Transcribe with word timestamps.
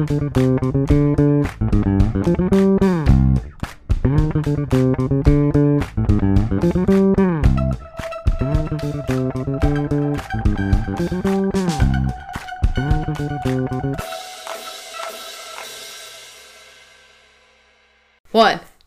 One, 0.00 0.08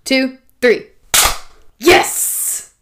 two, 0.04 0.39
three. 0.61 0.88
Yes! 1.77 2.73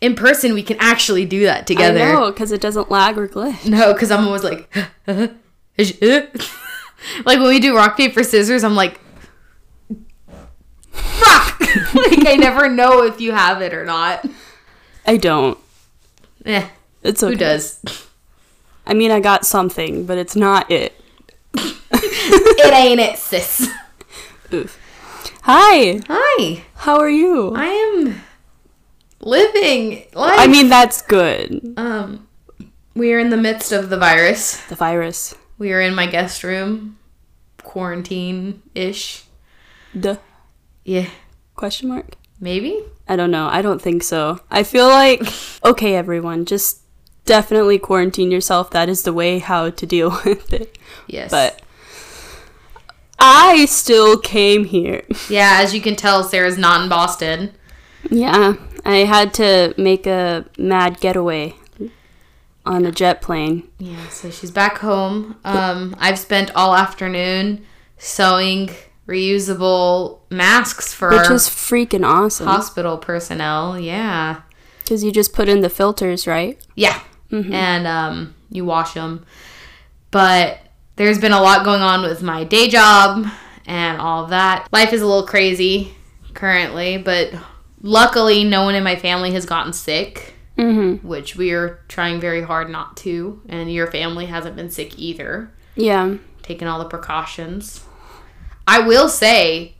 In 0.00 0.14
person, 0.14 0.54
we 0.54 0.62
can 0.62 0.78
actually 0.80 1.26
do 1.26 1.44
that 1.44 1.66
together. 1.66 2.00
I 2.00 2.12
know, 2.12 2.32
because 2.32 2.52
it 2.52 2.62
doesn't 2.62 2.90
lag 2.90 3.18
or 3.18 3.28
glitch. 3.28 3.68
No, 3.68 3.92
because 3.92 4.10
I'm 4.10 4.26
always 4.26 4.44
like, 4.44 4.74
uh, 5.06 5.26
like 7.24 7.38
when 7.38 7.48
we 7.48 7.58
do 7.60 7.76
rock 7.76 7.96
paper 7.96 8.22
scissors, 8.24 8.64
I'm 8.64 8.74
like, 8.74 9.00
fuck. 10.90 11.60
like 11.94 12.26
I 12.26 12.36
never 12.38 12.68
know 12.68 13.02
if 13.04 13.20
you 13.20 13.32
have 13.32 13.62
it 13.62 13.72
or 13.74 13.84
not. 13.84 14.24
I 15.06 15.16
don't. 15.16 15.58
Eh, 16.44 16.66
It's 17.02 17.22
okay. 17.22 17.32
who 17.32 17.38
does? 17.38 17.80
I 18.86 18.94
mean, 18.94 19.10
I 19.10 19.20
got 19.20 19.44
something, 19.46 20.06
but 20.06 20.16
it's 20.18 20.36
not 20.36 20.70
it. 20.70 20.94
it 21.54 22.72
ain't 22.74 23.00
it, 23.00 23.18
sis. 23.18 23.68
Oof. 24.52 24.78
Hi. 25.42 26.00
Hi, 26.08 26.64
How 26.76 26.98
are 26.98 27.08
you? 27.10 27.52
I 27.54 27.66
am 27.66 28.20
living 29.20 30.04
life. 30.14 30.38
I 30.38 30.46
mean, 30.46 30.68
that's 30.68 31.02
good. 31.02 31.74
um, 31.76 32.26
we 32.94 33.12
are 33.12 33.18
in 33.18 33.30
the 33.30 33.36
midst 33.36 33.72
of 33.72 33.90
the 33.90 33.96
virus. 33.98 34.56
The 34.66 34.74
virus. 34.76 35.34
We 35.58 35.72
are 35.72 35.80
in 35.80 35.94
my 35.94 36.06
guest 36.06 36.42
room, 36.44 36.98
quarantine 37.62 38.62
ish. 38.74 39.24
Duh. 39.98 40.16
Yeah, 40.84 41.08
Question 41.54 41.88
mark. 41.88 42.14
maybe. 42.38 42.80
I 43.08 43.16
don't 43.16 43.30
know. 43.30 43.46
I 43.48 43.62
don't 43.62 43.80
think 43.80 44.02
so. 44.02 44.40
I 44.50 44.62
feel 44.62 44.86
like 44.88 45.22
okay, 45.64 45.94
everyone, 45.96 46.44
just 46.44 46.80
definitely 47.24 47.78
quarantine 47.78 48.30
yourself. 48.30 48.70
That 48.70 48.88
is 48.88 49.02
the 49.02 49.12
way 49.12 49.38
how 49.38 49.70
to 49.70 49.86
deal 49.86 50.10
with 50.24 50.52
it. 50.52 50.76
Yes, 51.06 51.30
But 51.30 51.62
I 53.18 53.64
still 53.64 54.18
came 54.18 54.64
here. 54.64 55.02
yeah, 55.30 55.58
as 55.62 55.74
you 55.74 55.80
can 55.80 55.96
tell, 55.96 56.22
Sarah's 56.22 56.58
not 56.58 56.82
in 56.82 56.88
Boston. 56.88 57.52
Yeah, 58.10 58.54
I 58.84 58.96
had 58.98 59.32
to 59.34 59.74
make 59.78 60.06
a 60.06 60.44
mad 60.58 61.00
getaway 61.00 61.54
on 62.66 62.84
a 62.84 62.92
jet 62.92 63.22
plane. 63.22 63.68
Yeah, 63.78 64.08
so 64.08 64.30
she's 64.30 64.50
back 64.50 64.78
home. 64.78 65.36
Um, 65.44 65.94
I've 65.98 66.18
spent 66.18 66.50
all 66.54 66.74
afternoon 66.74 67.64
sewing 67.98 68.70
reusable 69.06 70.18
masks 70.30 70.92
for 70.92 71.10
Which 71.10 71.30
is 71.30 71.48
freaking 71.48 72.04
awesome. 72.06 72.46
hospital 72.46 72.98
personnel. 72.98 73.78
Yeah, 73.78 74.42
Because 74.82 75.04
you 75.04 75.12
just 75.12 75.32
put 75.32 75.48
in 75.48 75.60
the 75.60 75.70
filters, 75.70 76.26
right? 76.26 76.58
yeah, 76.74 77.00
and 77.30 77.86
um, 77.86 78.34
you 78.50 78.64
wash 78.64 78.94
them. 78.94 79.24
But 80.10 80.58
there's 80.96 81.18
been 81.18 81.32
a 81.32 81.40
lot 81.42 81.64
going 81.64 81.82
on 81.82 82.02
with 82.02 82.22
my 82.22 82.44
day 82.44 82.68
job 82.68 83.26
and 83.66 84.00
all 84.00 84.26
that. 84.26 84.68
Life 84.72 84.92
is 84.92 85.02
a 85.02 85.06
little 85.06 85.26
crazy 85.26 85.94
currently, 86.34 86.98
but 86.98 87.32
luckily, 87.82 88.44
no 88.44 88.62
one 88.64 88.74
in 88.74 88.82
my 88.84 88.96
family 88.96 89.32
has 89.32 89.44
gotten 89.46 89.72
sick. 89.72 90.34
Mm-hmm. 90.58 91.06
Which 91.06 91.36
we 91.36 91.52
are 91.52 91.80
trying 91.88 92.18
very 92.20 92.40
hard 92.42 92.70
not 92.70 92.96
to, 92.98 93.42
and 93.48 93.70
your 93.72 93.86
family 93.90 94.26
hasn't 94.26 94.56
been 94.56 94.70
sick 94.70 94.98
either. 94.98 95.50
Yeah. 95.74 96.16
taking 96.42 96.66
all 96.68 96.78
the 96.78 96.84
precautions. 96.88 97.84
I 98.66 98.80
will 98.80 99.08
say, 99.08 99.74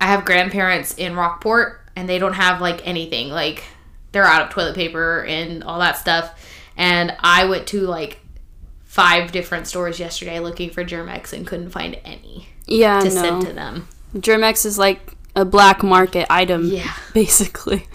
I 0.00 0.06
have 0.06 0.24
grandparents 0.24 0.94
in 0.94 1.16
Rockport, 1.16 1.80
and 1.96 2.08
they 2.08 2.18
don't 2.18 2.34
have 2.34 2.60
like 2.60 2.86
anything. 2.86 3.30
Like 3.30 3.64
they're 4.12 4.24
out 4.24 4.42
of 4.42 4.50
toilet 4.50 4.74
paper 4.76 5.24
and 5.24 5.64
all 5.64 5.80
that 5.80 5.96
stuff. 5.98 6.38
And 6.76 7.16
I 7.20 7.46
went 7.46 7.66
to 7.68 7.80
like 7.80 8.20
five 8.84 9.32
different 9.32 9.66
stores 9.66 9.98
yesterday 9.98 10.38
looking 10.38 10.70
for 10.70 10.84
Germ-X 10.84 11.32
and 11.32 11.44
couldn't 11.46 11.70
find 11.70 11.98
any 12.04 12.46
Yeah, 12.66 13.00
to 13.00 13.06
no. 13.06 13.10
send 13.10 13.46
to 13.46 13.52
them. 13.52 13.88
Germ-X 14.18 14.64
is 14.64 14.78
like 14.78 15.16
a 15.34 15.44
black 15.44 15.82
market 15.82 16.26
item, 16.30 16.66
Yeah. 16.68 16.92
basically. 17.12 17.86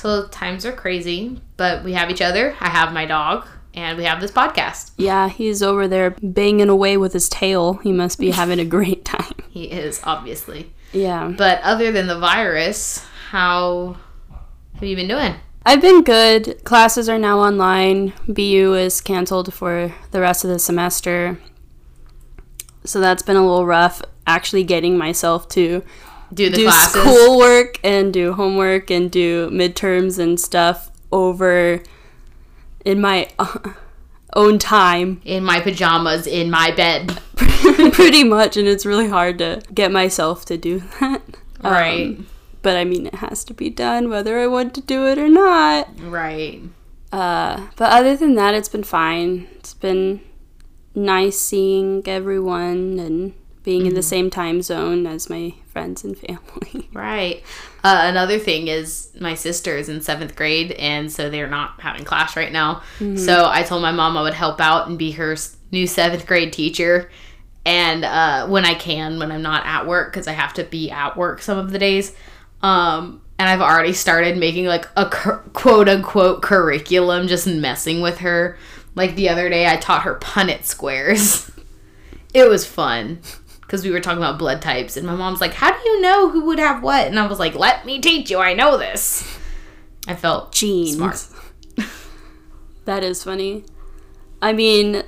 So 0.00 0.26
times 0.28 0.64
are 0.64 0.72
crazy, 0.72 1.42
but 1.58 1.84
we 1.84 1.92
have 1.92 2.10
each 2.10 2.22
other. 2.22 2.56
I 2.58 2.70
have 2.70 2.94
my 2.94 3.04
dog, 3.04 3.46
and 3.74 3.98
we 3.98 4.04
have 4.04 4.18
this 4.18 4.30
podcast. 4.30 4.92
Yeah, 4.96 5.28
he's 5.28 5.62
over 5.62 5.86
there 5.86 6.16
banging 6.22 6.70
away 6.70 6.96
with 6.96 7.12
his 7.12 7.28
tail. 7.28 7.74
He 7.74 7.92
must 7.92 8.18
be 8.18 8.30
having 8.30 8.58
a 8.58 8.64
great 8.64 9.04
time. 9.04 9.34
He 9.50 9.64
is 9.64 10.00
obviously. 10.02 10.72
Yeah. 10.94 11.34
But 11.36 11.60
other 11.60 11.92
than 11.92 12.06
the 12.06 12.18
virus, 12.18 13.04
how 13.28 13.98
have 14.72 14.84
you 14.84 14.96
been 14.96 15.08
doing? 15.08 15.34
I've 15.66 15.82
been 15.82 16.02
good. 16.02 16.64
Classes 16.64 17.10
are 17.10 17.18
now 17.18 17.38
online. 17.40 18.14
BU 18.26 18.74
is 18.76 19.02
canceled 19.02 19.52
for 19.52 19.94
the 20.12 20.20
rest 20.22 20.44
of 20.44 20.50
the 20.50 20.58
semester. 20.58 21.38
So 22.84 23.00
that's 23.00 23.22
been 23.22 23.36
a 23.36 23.46
little 23.46 23.66
rough 23.66 24.00
actually 24.26 24.64
getting 24.64 24.96
myself 24.96 25.46
to 25.50 25.82
Do 26.32 26.48
the 26.50 26.56
do 26.56 26.64
classes? 26.64 27.02
schoolwork 27.02 27.78
and 27.84 28.12
do 28.12 28.32
homework 28.34 28.90
and 28.90 29.10
do 29.10 29.50
midterms 29.50 30.18
and 30.18 30.38
stuff 30.38 30.90
over 31.12 31.82
in 32.84 33.00
my 33.00 33.28
own 34.34 34.58
time 34.58 35.20
in 35.24 35.42
my 35.44 35.60
pajamas 35.60 36.26
in 36.26 36.50
my 36.50 36.70
bed. 36.74 37.20
pretty 37.92 38.22
much 38.24 38.56
and 38.56 38.68
it's 38.68 38.86
really 38.86 39.08
hard 39.08 39.38
to 39.38 39.60
get 39.74 39.90
myself 39.92 40.44
to 40.46 40.56
do 40.56 40.80
that 41.00 41.20
Um, 41.62 41.72
Right. 41.72 42.18
but 42.62 42.76
i 42.76 42.84
mean 42.84 43.06
it 43.06 43.16
has 43.16 43.44
to 43.44 43.54
be 43.54 43.68
done 43.70 44.08
whether 44.08 44.38
i 44.38 44.46
want 44.46 44.72
to 44.74 44.80
do 44.80 45.06
it 45.06 45.18
or 45.18 45.28
not 45.28 45.88
Right. 46.00 46.60
uh, 47.12 47.66
but 47.76 47.90
other 47.92 48.16
than 48.16 48.34
that 48.36 48.54
it's 48.54 48.68
been 48.68 48.84
fine 48.84 49.48
it's 49.56 49.74
been 49.74 50.20
nice 50.94 51.38
seeing 51.38 52.02
everyone 52.06 52.98
and 52.98 53.34
being 53.62 53.84
in 53.86 53.94
the 53.94 54.02
same 54.02 54.30
time 54.30 54.62
zone 54.62 55.06
as 55.06 55.28
my 55.28 55.54
friends 55.70 56.04
and 56.04 56.18
family 56.18 56.88
Right. 56.92 57.42
Uh, 57.82 58.02
another 58.04 58.38
thing 58.38 58.68
is 58.68 59.10
my 59.18 59.34
sister 59.34 59.76
is 59.76 59.88
in 59.88 60.00
seventh 60.00 60.36
grade, 60.36 60.72
and 60.72 61.10
so 61.10 61.30
they're 61.30 61.48
not 61.48 61.80
having 61.80 62.04
class 62.04 62.36
right 62.36 62.52
now. 62.52 62.82
So 63.16 63.48
I 63.48 63.62
told 63.62 63.80
my 63.82 63.92
mom 63.92 64.16
I 64.16 64.22
would 64.22 64.34
help 64.34 64.60
out 64.60 64.88
and 64.88 64.98
be 64.98 65.12
her 65.12 65.36
new 65.70 65.86
seventh 65.86 66.26
grade 66.26 66.52
teacher. 66.52 67.10
And 67.64 68.04
uh, 68.04 68.48
when 68.48 68.64
I 68.64 68.74
can, 68.74 69.18
when 69.18 69.30
I'm 69.32 69.42
not 69.42 69.64
at 69.64 69.86
work, 69.86 70.12
because 70.12 70.26
I 70.28 70.32
have 70.32 70.52
to 70.54 70.64
be 70.64 70.90
at 70.90 71.16
work 71.16 71.40
some 71.40 71.58
of 71.58 71.70
the 71.70 71.78
days. 71.78 72.14
Um, 72.62 73.22
and 73.38 73.48
I've 73.48 73.62
already 73.62 73.94
started 73.94 74.36
making 74.36 74.66
like 74.66 74.86
a 74.96 75.06
cur- 75.06 75.42
quote 75.54 75.88
unquote 75.88 76.42
curriculum, 76.42 77.28
just 77.28 77.46
messing 77.46 78.02
with 78.02 78.18
her. 78.18 78.58
Like 78.94 79.14
the 79.14 79.28
other 79.28 79.48
day, 79.48 79.66
I 79.66 79.76
taught 79.76 80.02
her 80.02 80.16
Punnett 80.16 80.64
squares. 80.64 81.50
it 82.34 82.48
was 82.48 82.66
fun 82.66 83.20
because 83.70 83.84
we 83.84 83.92
were 83.92 84.00
talking 84.00 84.18
about 84.18 84.36
blood 84.36 84.60
types, 84.60 84.96
and 84.96 85.06
my 85.06 85.14
mom's 85.14 85.40
like, 85.40 85.54
"How 85.54 85.70
do 85.70 85.78
you 85.88 86.00
know 86.00 86.28
who 86.28 86.44
would 86.46 86.58
have 86.58 86.82
what?" 86.82 87.06
And 87.06 87.20
I 87.20 87.28
was 87.28 87.38
like, 87.38 87.54
"Let 87.54 87.86
me 87.86 88.00
teach 88.00 88.28
you. 88.28 88.38
I 88.38 88.52
know 88.52 88.76
this." 88.76 89.22
I 90.08 90.16
felt 90.16 90.52
Genes. 90.52 90.96
smart. 90.96 91.24
That 92.86 93.04
is 93.04 93.22
funny. 93.22 93.62
I 94.42 94.52
mean, 94.52 95.04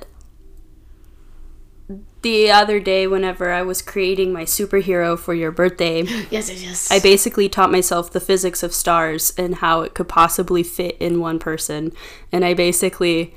the 2.21 2.51
other 2.51 2.79
day, 2.79 3.07
whenever 3.07 3.51
I 3.51 3.63
was 3.63 3.81
creating 3.81 4.31
my 4.31 4.43
superhero 4.43 5.19
for 5.19 5.33
your 5.33 5.51
birthday, 5.51 6.03
Yes, 6.29 6.49
yes, 6.49 6.63
yes. 6.63 6.91
I 6.91 6.99
basically 6.99 7.49
taught 7.49 7.71
myself 7.71 8.11
the 8.11 8.21
physics 8.21 8.63
of 8.63 8.73
stars 8.73 9.33
and 9.37 9.55
how 9.55 9.81
it 9.81 9.95
could 9.95 10.07
possibly 10.07 10.63
fit 10.63 10.95
in 10.99 11.19
one 11.19 11.39
person. 11.39 11.91
And 12.31 12.45
I 12.45 12.53
basically 12.53 13.35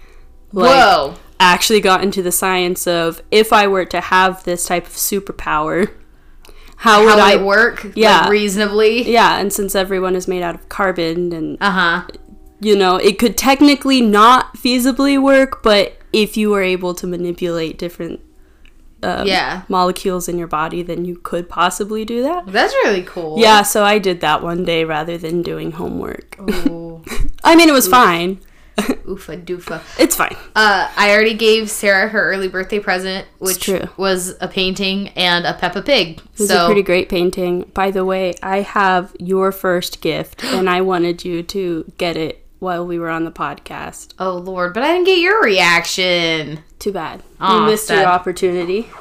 like, 0.53 0.71
Whoa. 0.71 1.16
Actually 1.38 1.80
got 1.80 2.03
into 2.03 2.22
the 2.22 2.33
science 2.33 2.86
of 2.86 3.22
if 3.30 3.53
I 3.53 3.66
were 3.66 3.84
to 3.86 4.00
have 4.00 4.42
this 4.44 4.66
type 4.66 4.86
of 4.86 4.92
superpower, 4.92 5.92
how, 6.77 6.98
How 6.98 6.98
would 7.04 7.15
would 7.15 7.18
I 7.18 7.34
it 7.34 7.41
work? 7.42 7.92
Yeah. 7.94 8.21
like, 8.22 8.30
reasonably. 8.30 9.10
Yeah, 9.10 9.38
and 9.38 9.53
since 9.53 9.74
everyone 9.74 10.15
is 10.15 10.28
made 10.28 10.42
out 10.42 10.54
of 10.54 10.68
carbon 10.68 11.33
and 11.33 11.56
Uh 11.60 11.71
huh. 11.71 12.03
you 12.60 12.77
know, 12.77 12.97
it 12.97 13.18
could 13.18 13.36
technically 13.36 14.00
not 14.00 14.54
feasibly 14.56 15.21
work, 15.22 15.62
but 15.62 15.97
if 16.12 16.36
you 16.36 16.50
were 16.50 16.62
able 16.62 16.94
to 16.94 17.06
manipulate 17.06 17.78
different 17.78 18.21
um, 19.03 19.27
Yeah. 19.27 19.62
molecules 19.68 20.28
in 20.28 20.38
your 20.38 20.48
body, 20.48 20.83
then 20.83 21.04
you 21.04 21.16
could 21.16 21.48
possibly 21.48 22.04
do 22.04 22.22
that. 22.22 22.47
That's 22.47 22.72
really 22.84 23.03
cool. 23.03 23.38
Yeah, 23.38 23.62
so 23.62 23.84
I 23.84 23.98
did 23.98 24.21
that 24.21 24.42
one 24.42 24.65
day 24.65 24.84
rather 24.84 25.16
than 25.18 25.42
doing 25.42 25.72
homework. 25.72 26.36
I 27.44 27.54
mean, 27.56 27.68
it 27.68 27.72
was 27.72 27.86
fine. 27.88 28.41
Oofa 29.06 29.42
doofa. 29.44 29.80
It's 29.98 30.14
fine. 30.16 30.36
Uh, 30.54 30.90
I 30.96 31.10
already 31.12 31.34
gave 31.34 31.70
Sarah 31.70 32.08
her 32.08 32.30
early 32.32 32.48
birthday 32.48 32.78
present, 32.78 33.26
which 33.38 33.68
was 33.96 34.36
a 34.40 34.48
painting 34.48 35.08
and 35.10 35.46
a 35.46 35.54
Peppa 35.54 35.80
Pig. 35.82 36.18
It 36.18 36.38
was 36.40 36.48
so 36.48 36.64
a 36.64 36.66
pretty 36.66 36.82
great 36.82 37.08
painting. 37.08 37.70
By 37.72 37.90
the 37.90 38.04
way, 38.04 38.34
I 38.42 38.60
have 38.60 39.14
your 39.18 39.50
first 39.52 40.00
gift, 40.02 40.44
and 40.44 40.68
I 40.68 40.80
wanted 40.82 41.24
you 41.24 41.42
to 41.44 41.90
get 41.98 42.16
it 42.16 42.44
while 42.58 42.86
we 42.86 42.98
were 42.98 43.10
on 43.10 43.24
the 43.24 43.30
podcast. 43.30 44.12
oh 44.18 44.34
lord, 44.36 44.74
but 44.74 44.82
I 44.82 44.92
didn't 44.92 45.06
get 45.06 45.18
your 45.18 45.42
reaction. 45.42 46.60
Too 46.78 46.92
bad. 46.92 47.22
You 47.40 47.62
missed 47.66 47.86
sad. 47.86 48.00
your 48.02 48.08
opportunity. 48.10 48.88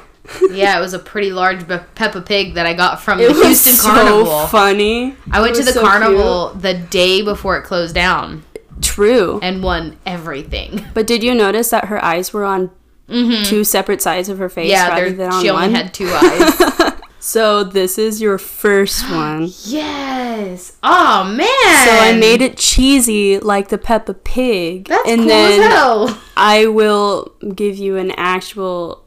Yeah, 0.50 0.76
it 0.76 0.80
was 0.80 0.92
a 0.92 0.98
pretty 0.98 1.30
large 1.30 1.68
Be- 1.68 1.78
Peppa 1.94 2.20
Pig 2.20 2.54
that 2.54 2.66
I 2.66 2.74
got 2.74 3.00
from 3.00 3.20
It 3.20 3.28
the 3.28 3.34
Houston 3.44 3.74
so 3.74 3.88
Carnival. 3.88 4.46
funny. 4.48 5.14
I 5.30 5.40
went 5.40 5.54
to 5.54 5.62
the 5.62 5.70
so 5.70 5.82
carnival 5.82 6.52
the 6.54 6.74
day 6.74 7.22
before 7.22 7.56
it 7.58 7.62
closed 7.62 7.94
down 7.94 8.30
cute. 8.40 8.44
True. 8.82 9.40
and 9.42 9.62
won 9.62 9.96
everything. 10.06 10.84
But 10.94 11.06
did 11.06 11.22
you 11.22 11.34
notice 11.34 11.70
that 11.70 11.86
her 11.86 12.02
eyes 12.04 12.32
were 12.32 12.44
on 12.44 12.70
two 13.08 13.62
separate 13.64 14.02
sides 14.02 14.28
of 14.28 14.38
her 14.38 14.48
face 14.48 14.72
Mm-hmm. 14.72 14.88
Yeah, 14.88 14.88
rather 14.88 15.10
than 15.12 15.32
on 15.32 15.42
she 15.42 15.50
only 15.50 15.70
had 15.72 15.94
two 15.94 16.08
eyes. 16.12 16.92
So 17.20 17.64
this 17.64 17.98
is 17.98 18.20
your 18.20 18.38
first 18.38 19.08
one. 19.10 19.48
yes. 19.64 20.76
Oh 20.82 21.24
man. 21.24 21.86
So 21.86 21.92
I 21.92 22.16
made 22.18 22.40
it 22.42 22.56
cheesy 22.56 23.38
like 23.38 23.68
the 23.68 23.78
Peppa 23.78 24.14
Pig. 24.14 24.86
That's 24.88 25.08
and 25.08 25.20
cool 25.22 25.28
then 25.28 25.60
as 25.62 25.72
hell. 25.72 26.22
I 26.36 26.66
will 26.66 27.32
give 27.54 27.76
you 27.76 27.96
an 27.96 28.10
actual 28.12 29.04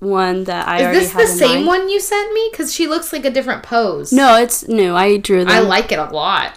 one 0.00 0.44
that 0.44 0.66
I 0.66 0.90
Is 0.92 1.12
this 1.12 1.30
the 1.30 1.38
same 1.38 1.54
mind. 1.56 1.66
one 1.66 1.88
you 1.88 2.00
sent 2.00 2.32
me? 2.32 2.48
Because 2.50 2.72
she 2.72 2.86
looks 2.86 3.12
like 3.12 3.24
a 3.24 3.30
different 3.30 3.62
pose. 3.62 4.12
No, 4.12 4.36
it's 4.36 4.66
new. 4.66 4.94
I 4.94 5.18
drew 5.18 5.44
them. 5.44 5.52
I 5.54 5.60
like 5.60 5.92
it 5.92 5.98
a 5.98 6.04
lot. 6.06 6.54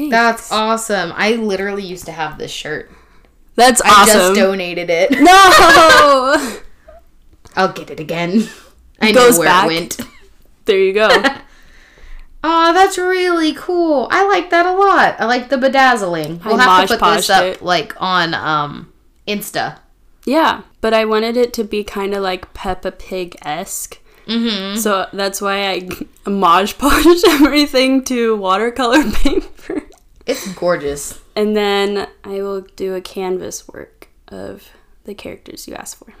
Thanks. 0.00 0.12
That's 0.12 0.52
awesome. 0.52 1.12
I 1.14 1.32
literally 1.32 1.84
used 1.84 2.06
to 2.06 2.12
have 2.12 2.38
this 2.38 2.50
shirt. 2.50 2.90
That's 3.56 3.80
awesome. 3.82 3.92
I 3.92 4.04
just 4.06 4.34
donated 4.34 4.88
it. 4.90 5.10
no. 5.20 6.60
I'll 7.56 7.72
get 7.72 7.90
it 7.90 8.00
again. 8.00 8.48
I 9.00 9.12
Goes 9.12 9.34
know 9.34 9.40
where 9.40 9.48
back. 9.48 9.64
it 9.64 9.68
went. 9.68 10.00
there 10.64 10.78
you 10.78 10.92
go. 10.92 11.08
Oh, 12.42 12.72
that's 12.72 12.96
really 12.96 13.52
cool. 13.52 14.08
I 14.10 14.26
like 14.26 14.48
that 14.50 14.64
a 14.64 14.72
lot. 14.72 15.16
I 15.20 15.26
like 15.26 15.50
the 15.50 15.58
bedazzling. 15.58 16.42
We'll 16.44 16.56
have 16.56 16.88
to 16.88 16.96
put 16.96 17.16
this 17.16 17.28
up 17.28 17.44
it. 17.44 17.62
like 17.62 17.94
on 18.00 18.32
um 18.32 18.92
Insta. 19.28 19.78
Yeah, 20.24 20.62
but 20.80 20.94
I 20.94 21.04
wanted 21.04 21.36
it 21.36 21.52
to 21.54 21.64
be 21.64 21.84
kind 21.84 22.14
of 22.14 22.22
like 22.22 22.54
Peppa 22.54 22.92
Pig 22.92 23.36
esque. 23.42 23.98
Mm-hmm. 24.26 24.78
So 24.78 25.08
that's 25.12 25.42
why 25.42 25.70
I 25.70 25.88
Mod 26.30 26.66
Podged 26.66 27.24
everything 27.26 28.04
to 28.04 28.36
watercolor 28.36 29.02
paper. 29.10 29.46
It's 30.30 30.52
gorgeous. 30.54 31.20
And 31.36 31.56
then 31.56 32.08
I 32.24 32.42
will 32.42 32.62
do 32.76 32.94
a 32.94 33.00
canvas 33.00 33.66
work 33.68 34.08
of 34.28 34.70
the 35.04 35.14
characters 35.14 35.66
you 35.66 35.74
asked 35.74 35.96
for. 35.96 36.12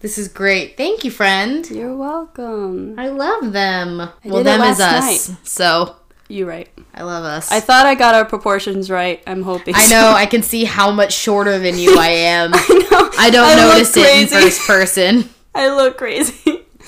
This 0.00 0.16
is 0.16 0.28
great. 0.28 0.76
Thank 0.76 1.04
you, 1.04 1.10
friend. 1.10 1.68
You're 1.68 1.96
welcome. 1.96 2.98
I 2.98 3.08
love 3.08 3.52
them. 3.52 4.10
well, 4.24 4.44
them 4.44 4.60
is 4.62 4.78
us. 4.80 5.32
So 5.42 5.96
You 6.28 6.48
right. 6.48 6.68
I 6.94 7.02
love 7.02 7.24
us. 7.24 7.50
I 7.50 7.58
thought 7.60 7.86
I 7.86 7.94
got 7.96 8.14
our 8.14 8.24
proportions 8.24 8.90
right. 8.90 9.22
I'm 9.26 9.42
hoping. 9.42 9.74
I 9.76 9.86
know. 9.88 10.12
I 10.14 10.26
can 10.26 10.42
see 10.42 10.64
how 10.64 10.90
much 10.92 11.12
shorter 11.14 11.58
than 11.58 11.78
you 11.78 11.98
I 11.98 12.08
am. 12.36 12.50
I 12.54 12.88
know. 12.90 13.10
I 13.18 13.30
don't 13.30 13.48
look 13.56 13.74
notice 13.74 13.96
it 13.96 14.20
in 14.22 14.28
first 14.28 14.60
person. 14.66 15.28
I 15.54 15.68
look 15.74 15.98
crazy. 15.98 16.64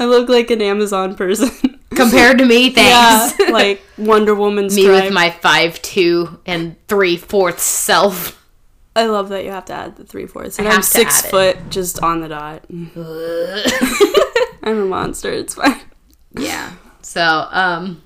I 0.00 0.06
look 0.06 0.28
like 0.30 0.50
an 0.50 0.62
Amazon 0.62 1.14
person. 1.16 1.77
Compared 1.90 2.38
to 2.38 2.44
me, 2.46 2.70
thanks. 2.74 3.38
yeah, 3.38 3.46
like 3.50 3.82
Wonder 3.96 4.34
Woman. 4.34 4.66
me 4.66 4.82
stripe. 4.82 5.04
with 5.04 5.12
my 5.12 5.30
five 5.30 5.80
two 5.82 6.40
and 6.46 6.76
three 6.86 7.16
fourths 7.16 7.62
self. 7.62 8.34
I 8.94 9.06
love 9.06 9.28
that 9.30 9.44
you 9.44 9.50
have 9.52 9.64
to 9.66 9.72
add 9.74 9.96
the 9.96 10.04
three 10.04 10.26
fourths. 10.26 10.58
And 10.58 10.66
I 10.68 10.76
to 10.76 10.82
six 10.82 11.20
add 11.20 11.24
it. 11.26 11.30
foot, 11.30 11.70
just 11.70 12.02
on 12.02 12.20
the 12.20 12.28
dot. 12.28 12.64
I'm 14.62 14.78
a 14.80 14.84
monster. 14.84 15.30
It's 15.30 15.54
fine. 15.54 15.80
yeah. 16.36 16.72
So, 17.02 17.22
um, 17.50 18.02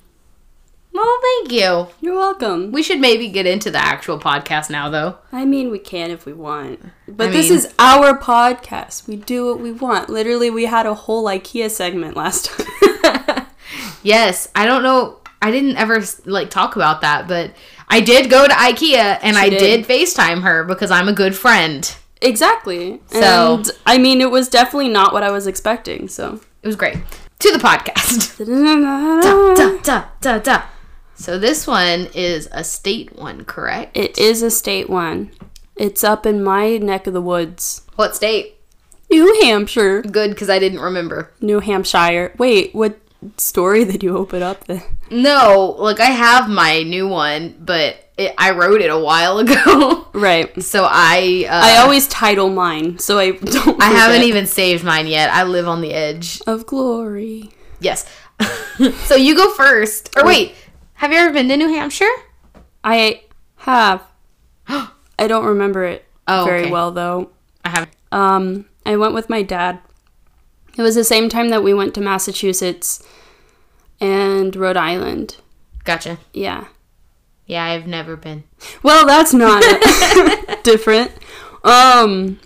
well, 0.93 1.19
thank 1.21 1.51
you. 1.51 1.87
You're 1.99 2.15
welcome. 2.15 2.71
We 2.71 2.83
should 2.83 2.99
maybe 2.99 3.27
get 3.29 3.45
into 3.47 3.71
the 3.71 3.79
actual 3.83 4.19
podcast 4.19 4.69
now, 4.69 4.89
though. 4.89 5.17
I 5.31 5.45
mean, 5.45 5.71
we 5.71 5.79
can 5.79 6.11
if 6.11 6.25
we 6.25 6.33
want, 6.33 6.79
but 7.07 7.29
I 7.29 7.31
this 7.31 7.49
mean- 7.49 7.57
is 7.57 7.73
our 7.79 8.17
podcast. 8.17 9.07
We 9.07 9.15
do 9.17 9.47
what 9.47 9.59
we 9.59 9.71
want. 9.71 10.09
Literally, 10.09 10.49
we 10.51 10.65
had 10.65 10.85
a 10.85 10.93
whole 10.93 11.25
IKEA 11.25 11.69
segment 11.71 12.15
last 12.15 12.45
time. 12.45 13.47
Yes, 14.03 14.49
I 14.55 14.65
don't 14.65 14.83
know. 14.83 15.19
I 15.41 15.51
didn't 15.51 15.75
ever 15.77 16.01
like 16.25 16.49
talk 16.49 16.75
about 16.75 17.01
that, 17.01 17.27
but 17.27 17.51
I 17.89 17.99
did 17.99 18.29
go 18.29 18.47
to 18.47 18.53
IKEA 18.53 19.19
and 19.21 19.37
I 19.37 19.49
did. 19.49 19.85
did. 19.85 19.87
FaceTime 19.87 20.43
her 20.43 20.63
because 20.63 20.91
I'm 20.91 21.07
a 21.07 21.13
good 21.13 21.35
friend. 21.35 21.95
exactly. 22.21 23.01
So- 23.07 23.55
and 23.57 23.71
I 23.85 23.97
mean, 23.97 24.21
it 24.21 24.31
was 24.31 24.47
definitely 24.47 24.89
not 24.89 25.11
what 25.13 25.23
I 25.23 25.31
was 25.31 25.47
expecting. 25.47 26.07
So. 26.07 26.39
It 26.61 26.67
was 26.67 26.75
great. 26.77 26.97
To 27.39 27.51
the 27.51 27.57
podcast. 27.59 28.37
da, 29.23 29.77
da, 29.83 30.05
da, 30.21 30.39
da. 30.39 30.63
So 31.15 31.37
this 31.37 31.67
one 31.67 32.07
is 32.13 32.47
a 32.51 32.63
state 32.63 33.17
one, 33.17 33.43
correct? 33.43 33.97
It 33.97 34.17
is 34.17 34.41
a 34.41 34.49
state 34.49 34.89
one. 34.89 35.31
It's 35.75 36.03
up 36.03 36.25
in 36.25 36.41
my 36.43 36.77
neck 36.77 37.05
of 37.07 37.13
the 37.13 37.21
woods. 37.21 37.81
What 37.95 38.15
state? 38.15 38.55
New 39.11 39.41
Hampshire. 39.43 40.01
Good, 40.01 40.31
because 40.31 40.49
I 40.49 40.57
didn't 40.59 40.79
remember. 40.79 41.31
New 41.41 41.59
Hampshire. 41.59 42.33
Wait, 42.37 42.73
what 42.73 42.97
story 43.37 43.83
that 43.85 44.03
you 44.03 44.17
open 44.17 44.41
up 44.43 44.65
then? 44.65 44.81
No, 45.11 45.75
like 45.79 45.99
I 45.99 46.05
have 46.07 46.49
my 46.49 46.83
new 46.83 47.07
one, 47.07 47.55
but 47.59 47.97
it, 48.17 48.33
I 48.37 48.51
wrote 48.51 48.81
it 48.81 48.89
a 48.89 48.97
while 48.99 49.39
ago. 49.43 50.07
Right. 50.13 50.61
so 50.61 50.85
I 50.89 51.45
uh, 51.49 51.61
I 51.63 51.77
always 51.77 52.07
title 52.07 52.49
mine, 52.49 52.99
so 52.99 53.17
I 53.19 53.31
don't. 53.37 53.81
I 53.81 53.87
haven't 53.91 54.23
even 54.23 54.45
saved 54.45 54.83
mine 54.83 55.07
yet. 55.07 55.29
I 55.31 55.43
live 55.43 55.67
on 55.67 55.81
the 55.81 55.93
edge. 55.93 56.41
of 56.47 56.65
glory. 56.65 57.51
Yes. 57.79 58.05
so 59.05 59.15
you 59.15 59.35
go 59.35 59.51
first. 59.53 60.09
Or 60.17 60.25
wait, 60.25 60.53
have 60.95 61.11
you 61.11 61.17
ever 61.17 61.33
been 61.33 61.47
to 61.49 61.57
New 61.57 61.69
Hampshire? 61.69 62.09
I 62.83 63.23
have. 63.57 64.03
I 64.67 65.27
don't 65.27 65.45
remember 65.45 65.83
it 65.85 66.05
Oh, 66.27 66.45
very 66.45 66.61
okay. 66.63 66.71
well 66.71 66.91
though. 66.91 67.29
I 67.63 67.69
have. 67.69 67.89
Um, 68.11 68.65
I 68.85 68.95
went 68.97 69.13
with 69.13 69.29
my 69.29 69.41
dad. 69.43 69.79
It 70.77 70.81
was 70.81 70.95
the 70.95 71.03
same 71.03 71.29
time 71.29 71.49
that 71.49 71.63
we 71.63 71.73
went 71.73 71.93
to 71.95 72.01
Massachusetts 72.01 73.03
and 74.03 74.55
Rhode 74.55 74.77
Island. 74.77 75.37
Gotcha. 75.83 76.19
Yeah. 76.33 76.65
Yeah, 77.45 77.63
I've 77.63 77.87
never 77.87 78.15
been. 78.15 78.43
Well, 78.83 79.05
that's 79.05 79.33
not 79.33 79.63
different. 80.63 81.11
Um, 81.63 82.39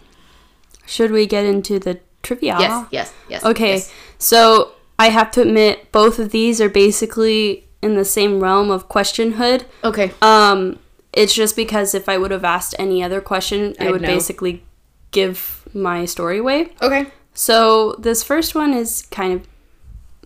should 0.85 1.11
we 1.11 1.27
get 1.27 1.45
into 1.45 1.79
the 1.79 1.99
trivia? 2.23 2.57
Yes, 2.59 2.87
yes, 2.91 3.13
yes. 3.29 3.45
Okay, 3.45 3.75
yes. 3.75 3.93
so 4.17 4.71
I 4.97 5.09
have 5.09 5.31
to 5.31 5.41
admit, 5.41 5.91
both 5.91 6.19
of 6.19 6.31
these 6.31 6.59
are 6.61 6.69
basically 6.69 7.67
in 7.81 7.95
the 7.95 8.05
same 8.05 8.39
realm 8.39 8.71
of 8.71 8.87
questionhood. 8.87 9.65
Okay. 9.83 10.11
Um, 10.21 10.79
it's 11.13 11.33
just 11.33 11.55
because 11.55 11.93
if 11.93 12.09
I 12.09 12.17
would 12.17 12.31
have 12.31 12.43
asked 12.43 12.75
any 12.79 13.03
other 13.03 13.21
question, 13.21 13.71
it 13.79 13.81
I'd 13.81 13.91
would 13.91 14.01
know. 14.01 14.07
basically 14.07 14.63
give 15.11 15.67
my 15.73 16.05
story 16.05 16.39
away. 16.39 16.69
Okay. 16.81 17.07
So 17.33 17.95
this 17.99 18.23
first 18.23 18.55
one 18.55 18.73
is 18.73 19.03
kind 19.11 19.33
of, 19.33 19.47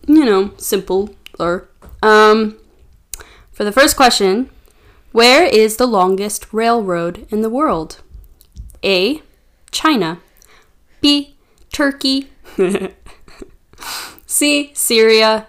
you 0.06 0.24
know, 0.24 0.52
simple. 0.56 1.14
Um, 2.02 2.58
for 3.52 3.64
the 3.64 3.72
first 3.72 3.96
question, 3.96 4.50
where 5.12 5.44
is 5.44 5.76
the 5.76 5.86
longest 5.86 6.52
railroad 6.52 7.26
in 7.30 7.42
the 7.42 7.50
world? 7.50 8.00
A. 8.84 9.22
China. 9.70 10.20
B. 11.00 11.36
Turkey. 11.72 12.30
C. 14.26 14.70
Syria. 14.74 15.48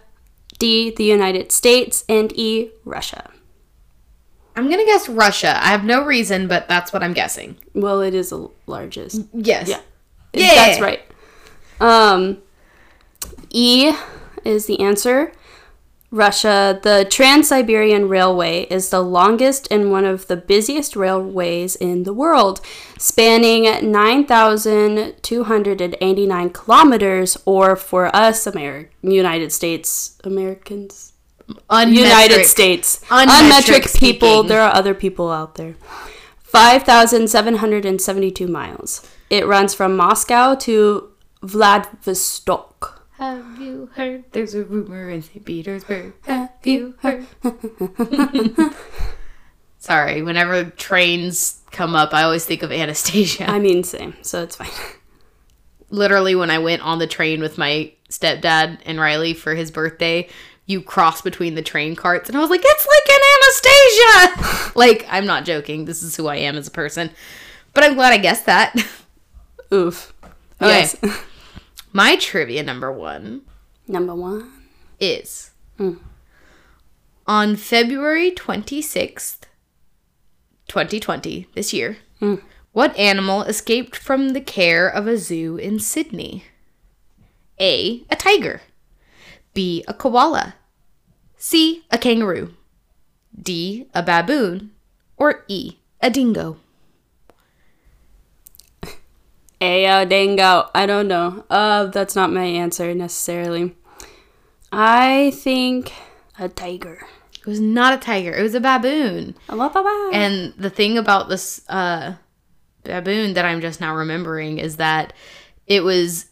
D. 0.60 0.92
The 0.92 1.04
United 1.04 1.52
States. 1.52 2.04
And 2.10 2.32
E. 2.38 2.72
Russia. 2.86 3.32
I'm 4.56 4.70
gonna 4.70 4.86
guess 4.86 5.10
Russia. 5.10 5.58
I 5.64 5.70
have 5.70 5.84
no 5.84 6.06
reason, 6.06 6.48
but 6.48 6.68
that's 6.68 6.94
what 6.94 7.02
I'm 7.02 7.14
guessing. 7.14 7.58
Well, 7.74 8.02
it 8.02 8.14
is 8.14 8.30
the 8.30 8.50
largest. 8.68 9.22
Yes. 9.34 9.68
Yeah. 9.68 9.80
Yeah. 10.34 10.54
That's 10.56 10.80
right. 10.80 11.02
Um, 11.80 12.38
E 13.50 13.94
is 14.46 14.66
the 14.68 14.80
answer. 14.80 15.32
Russia, 16.14 16.80
the 16.84 17.08
Trans 17.10 17.48
Siberian 17.48 18.08
Railway 18.08 18.68
is 18.70 18.92
the 18.92 19.02
longest 19.02 19.68
and 19.72 19.90
one 19.92 20.06
of 20.06 20.28
the 20.28 20.38
busiest 20.38 20.96
railways 20.96 21.76
in 21.76 22.04
the 22.04 22.14
world, 22.14 22.62
spanning 23.00 23.64
9,289 23.92 26.50
kilometers, 26.52 27.36
or 27.46 27.76
for 27.76 28.16
us, 28.16 28.46
Ameri- 28.46 28.90
United 29.02 29.52
States 29.52 30.20
Americans, 30.24 31.14
Unmetric. 31.68 31.96
United 31.96 32.46
States, 32.46 33.04
Unmetric 33.10 33.50
unmetric 33.50 34.00
people. 34.00 34.44
There 34.44 34.62
are 34.62 34.76
other 34.76 34.94
people 34.94 35.32
out 35.32 35.56
there. 35.56 35.74
5,772 36.44 38.48
miles. 38.48 39.02
It 39.32 39.48
runs 39.48 39.74
from 39.74 39.98
Moscow 39.98 40.54
to 40.54 41.10
Vladivostok. 41.42 42.93
Have 43.24 43.58
you 43.58 43.90
heard? 43.96 44.26
There's 44.34 44.54
a 44.54 44.66
rumor 44.66 45.10
in 45.10 45.22
St. 45.22 45.46
Petersburg. 45.46 46.12
Have 46.24 46.52
you 46.66 46.96
heard? 47.00 47.26
Sorry, 49.80 50.22
whenever 50.22 50.66
trains 50.66 51.62
come 51.72 51.96
up, 51.96 52.14
I 52.14 52.24
always 52.24 52.44
think 52.44 52.64
of 52.64 52.72
Anastasia. 52.74 53.50
I 53.50 53.60
mean, 53.60 53.86
same, 53.86 54.14
so 54.24 54.44
it's 54.44 54.58
fine. 54.58 54.68
Literally, 55.90 56.36
when 56.36 56.50
I 56.50 56.58
went 56.58 56.82
on 56.82 57.00
the 57.00 57.08
train 57.08 57.40
with 57.40 57.58
my 57.58 57.94
stepdad 58.10 58.80
and 58.86 59.00
Riley 59.00 59.34
for 59.34 59.56
his 59.56 59.72
birthday, 59.72 60.28
you 60.66 60.82
cross 60.82 61.22
between 61.22 61.56
the 61.56 61.62
train 61.62 61.96
carts, 61.96 62.28
and 62.28 62.38
I 62.38 62.42
was 62.42 62.50
like, 62.50 62.62
it's 62.62 62.86
like 62.86 63.08
an 63.10 64.36
Anastasia! 64.36 64.72
like, 64.78 65.08
I'm 65.10 65.26
not 65.26 65.46
joking. 65.46 65.86
This 65.86 66.04
is 66.04 66.18
who 66.18 66.28
I 66.28 66.36
am 66.36 66.58
as 66.58 66.68
a 66.68 66.72
person. 66.72 67.10
But 67.74 67.86
I'm 67.86 67.94
glad 67.94 68.12
I 68.12 68.18
guessed 68.18 68.48
that. 68.48 68.76
Oof. 69.74 70.14
Okay. 70.62 70.82
Yes. 70.82 70.98
My 71.94 72.16
trivia 72.16 72.64
number 72.64 72.92
one 72.92 73.42
Number 73.88 74.16
one. 74.16 74.52
is 75.00 75.52
Mm. 75.80 76.00
on 77.28 77.56
February 77.56 78.32
26th, 78.32 79.46
2020, 80.68 81.48
this 81.56 81.74
year, 81.74 81.98
Mm. 82.22 82.42
what 82.72 82.96
animal 82.98 83.44
escaped 83.44 83.96
from 83.96 84.30
the 84.30 84.42
care 84.42 84.88
of 84.88 85.08
a 85.08 85.18
zoo 85.18 85.58
in 85.58 85.80
Sydney? 85.80 86.46
A. 87.60 88.04
A 88.10 88.16
tiger. 88.16 88.62
B. 89.54 89.84
A 89.88 89.94
koala. 89.94 90.56
C. 91.38 91.86
A 91.92 91.98
kangaroo. 92.00 92.56
D. 93.40 93.88
A 93.94 94.02
baboon. 94.02 94.72
Or 95.18 95.46
E. 95.48 95.78
A 96.02 96.10
dingo. 96.10 96.58
A 99.64 99.86
uh, 99.86 100.06
dingo. 100.06 100.70
I 100.76 100.86
don't 100.86 101.08
know. 101.08 101.46
Uh, 101.50 101.86
that's 101.86 102.18
not 102.18 102.34
my 102.34 102.44
answer 102.44 102.94
necessarily. 102.94 103.74
I 104.74 105.32
think 105.36 105.94
a 106.38 106.50
tiger. 106.50 107.08
It 107.40 107.46
was 107.46 107.62
not 107.62 107.94
a 107.94 107.98
tiger, 107.98 108.34
it 108.34 108.42
was 108.42 108.56
a 108.56 108.60
baboon. 108.60 109.36
And 109.48 109.58
And 110.14 110.54
the 110.58 110.70
thing 110.70 110.98
about 110.98 111.30
this 111.30 111.62
uh, 111.70 112.16
baboon 112.84 113.36
that 113.36 113.46
I'm 113.46 113.62
just 113.62 113.80
now 113.80 113.96
remembering 113.96 114.58
is 114.58 114.78
that 114.78 115.14
it 115.68 115.84
was 115.84 116.26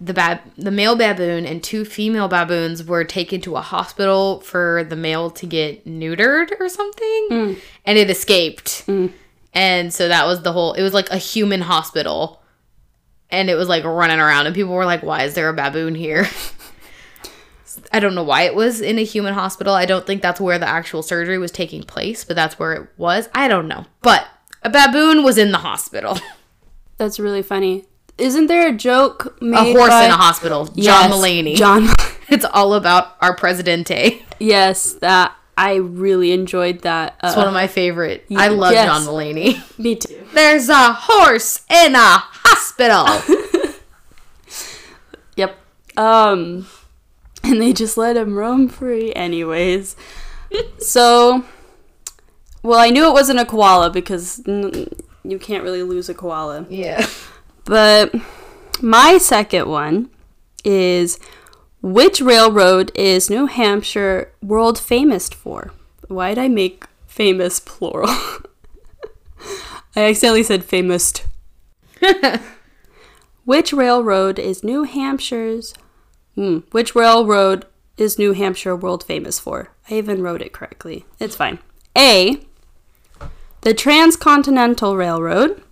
the 0.00 0.12
bab- 0.14 0.54
the 0.56 0.70
male 0.70 0.94
baboon 0.94 1.44
and 1.46 1.64
two 1.64 1.84
female 1.84 2.28
baboons 2.28 2.84
were 2.84 3.02
taken 3.02 3.40
to 3.40 3.56
a 3.56 3.60
hospital 3.62 4.40
for 4.40 4.84
the 4.84 4.96
male 4.96 5.30
to 5.30 5.46
get 5.46 5.86
neutered 5.86 6.50
or 6.60 6.68
something, 6.68 7.56
and 7.84 7.98
it 7.98 8.10
escaped. 8.10 8.84
And 9.54 9.92
so 9.92 10.06
that 10.08 10.26
was 10.26 10.42
the 10.42 10.52
whole. 10.52 10.74
It 10.74 10.82
was 10.82 10.92
like 10.94 11.10
a 11.10 11.16
human 11.16 11.62
hospital, 11.62 12.42
and 13.30 13.48
it 13.50 13.54
was 13.56 13.68
like 13.68 13.84
running 13.84 14.20
around, 14.20 14.46
and 14.46 14.54
people 14.54 14.72
were 14.74 14.84
like, 14.84 15.02
"Why 15.02 15.22
is 15.24 15.34
there 15.34 15.48
a 15.48 15.54
baboon 15.54 15.94
here?" 15.94 16.28
I 17.92 18.00
don't 18.00 18.14
know 18.14 18.22
why 18.22 18.42
it 18.42 18.54
was 18.54 18.80
in 18.80 18.98
a 18.98 19.04
human 19.04 19.34
hospital. 19.34 19.74
I 19.74 19.84
don't 19.84 20.06
think 20.06 20.22
that's 20.22 20.40
where 20.40 20.58
the 20.58 20.68
actual 20.68 21.02
surgery 21.02 21.36
was 21.38 21.50
taking 21.50 21.82
place, 21.82 22.24
but 22.24 22.34
that's 22.36 22.58
where 22.58 22.72
it 22.72 22.88
was. 22.96 23.28
I 23.34 23.48
don't 23.48 23.68
know. 23.68 23.84
But 24.02 24.26
a 24.62 24.70
baboon 24.70 25.22
was 25.22 25.36
in 25.36 25.52
the 25.52 25.58
hospital. 25.58 26.18
that's 26.96 27.18
really 27.20 27.42
funny. 27.42 27.84
Isn't 28.18 28.46
there 28.46 28.66
a 28.68 28.72
joke 28.72 29.36
a 29.42 29.72
horse 29.72 29.90
by- 29.90 30.04
in 30.06 30.10
a 30.10 30.16
hospital. 30.16 30.64
John 30.66 30.74
Yes, 30.76 31.12
Mulaney. 31.12 31.56
John. 31.58 31.88
It's 32.28 32.46
all 32.46 32.72
about 32.74 33.14
our 33.20 33.36
presidente. 33.36 34.22
yes, 34.40 34.94
that 34.94 35.34
I 35.58 35.74
really 35.74 36.32
enjoyed 36.32 36.80
that. 36.80 37.16
Uh, 37.22 37.26
It's 37.28 37.36
one 37.36 37.46
of 37.46 37.52
my 37.52 37.66
favorite. 37.66 38.24
I 38.34 38.48
love 38.48 38.72
Yes. 38.72 38.86
John 38.86 39.02
Mulaney. 39.02 39.78
me 39.78 39.96
too. 39.96 40.26
There's 40.32 40.68
a 40.70 40.92
horse 40.94 41.60
in 41.70 41.94
a 41.94 42.18
hospital. 42.56 43.42
Yep. 45.36 45.54
Um, 45.98 46.66
and 47.44 47.60
they 47.60 47.74
just 47.74 47.98
let 47.98 48.16
him 48.16 48.36
roam 48.36 48.68
free, 48.68 49.12
anyways. 49.12 49.94
so, 50.78 51.44
well, 52.62 52.78
I 52.78 52.88
knew 52.88 53.06
it 53.06 53.12
wasn't 53.12 53.40
a 53.40 53.44
koala 53.44 53.90
because 53.90 54.40
you 54.46 55.38
can't 55.38 55.62
really 55.62 55.82
lose 55.82 56.08
a 56.08 56.14
koala. 56.14 56.66
yeah. 56.70 57.06
But 57.66 58.14
my 58.80 59.18
second 59.18 59.68
one 59.68 60.08
is 60.64 61.18
which 61.82 62.20
railroad 62.22 62.90
is 62.94 63.28
New 63.28 63.44
Hampshire 63.46 64.32
world 64.42 64.78
famous 64.78 65.28
for? 65.28 65.72
Why 66.08 66.30
did 66.34 66.38
I 66.44 66.48
make 66.48 66.86
famous 67.06 67.60
plural? 67.60 68.08
I 69.94 70.04
accidentally 70.08 70.44
said 70.44 70.64
famous. 70.64 71.12
which 73.44 73.72
railroad 73.72 74.38
is 74.38 74.64
New 74.64 74.84
Hampshire's? 74.84 75.74
Hmm, 76.34 76.58
which 76.70 76.94
railroad 76.94 77.66
is 77.96 78.18
New 78.18 78.32
Hampshire 78.32 78.76
world 78.76 79.04
famous 79.04 79.38
for? 79.38 79.70
I 79.90 79.94
even 79.94 80.22
wrote 80.22 80.42
it 80.42 80.52
correctly. 80.52 81.06
It's 81.18 81.36
fine. 81.36 81.58
A. 81.96 82.40
The 83.62 83.74
Transcontinental 83.74 84.96
Railroad. 84.96 85.62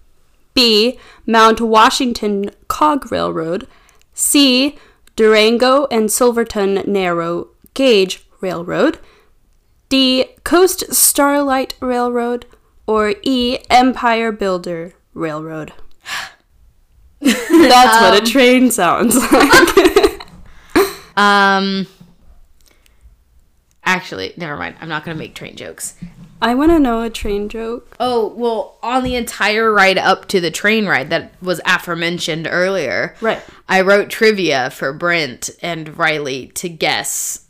B. 0.54 0.98
Mount 1.26 1.60
Washington 1.60 2.50
Cog 2.68 3.10
Railroad. 3.12 3.66
C. 4.14 4.78
Durango 5.16 5.86
and 5.90 6.10
Silverton 6.10 6.82
Narrow 6.86 7.48
Gauge 7.74 8.26
Railroad. 8.40 8.98
D. 9.88 10.26
Coast 10.44 10.92
Starlight 10.94 11.74
Railroad. 11.80 12.46
Or 12.86 13.14
E. 13.22 13.58
Empire 13.68 14.32
Builder 14.32 14.94
Railroad. 15.12 15.72
That's 17.68 18.00
what 18.02 18.22
a 18.22 18.30
train 18.30 18.70
sounds 18.70 19.16
like. 19.32 20.20
Um. 21.16 21.86
Actually, 23.84 24.32
never 24.36 24.56
mind. 24.56 24.74
I'm 24.80 24.88
not 24.88 25.04
gonna 25.04 25.16
make 25.18 25.34
train 25.34 25.54
jokes. 25.56 25.94
I 26.42 26.54
want 26.54 26.72
to 26.72 26.80
know 26.80 27.02
a 27.02 27.10
train 27.10 27.48
joke. 27.48 27.96
Oh 28.00 28.34
well, 28.36 28.78
on 28.82 29.04
the 29.04 29.14
entire 29.14 29.72
ride 29.72 29.96
up 29.96 30.26
to 30.28 30.40
the 30.40 30.50
train 30.50 30.86
ride 30.86 31.10
that 31.10 31.40
was 31.40 31.60
aforementioned 31.64 32.48
earlier, 32.50 33.14
Right. 33.20 33.40
I 33.68 33.82
wrote 33.82 34.10
trivia 34.10 34.70
for 34.70 34.92
Brent 34.92 35.50
and 35.62 35.96
Riley 35.96 36.48
to 36.56 36.68
guess, 36.68 37.46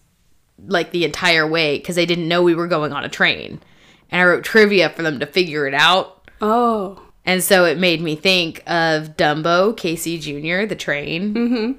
like 0.67 0.91
the 0.91 1.05
entire 1.05 1.47
way 1.47 1.79
because 1.79 1.97
they 1.97 2.07
didn't 2.07 2.29
know 2.29 2.43
we 2.43 2.55
were 2.55 2.69
going 2.69 2.93
on 2.93 3.03
a 3.05 3.09
train, 3.09 3.61
and 4.11 4.21
I 4.21 4.25
wrote 4.27 4.45
trivia 4.45 4.91
for 4.91 5.03
them 5.03 5.19
to 5.21 5.27
figure 5.27 5.67
it 5.67 5.75
out. 5.75 6.29
Oh. 6.43 7.01
And 7.27 7.43
so 7.43 7.65
it 7.65 7.79
made 7.79 8.01
me 8.03 8.17
think 8.17 8.63
of 8.67 9.17
Dumbo, 9.17 9.77
Casey 9.77 10.19
Jr., 10.19 10.67
the 10.67 10.77
train. 10.77 11.35
Mm-hmm. 11.35 11.73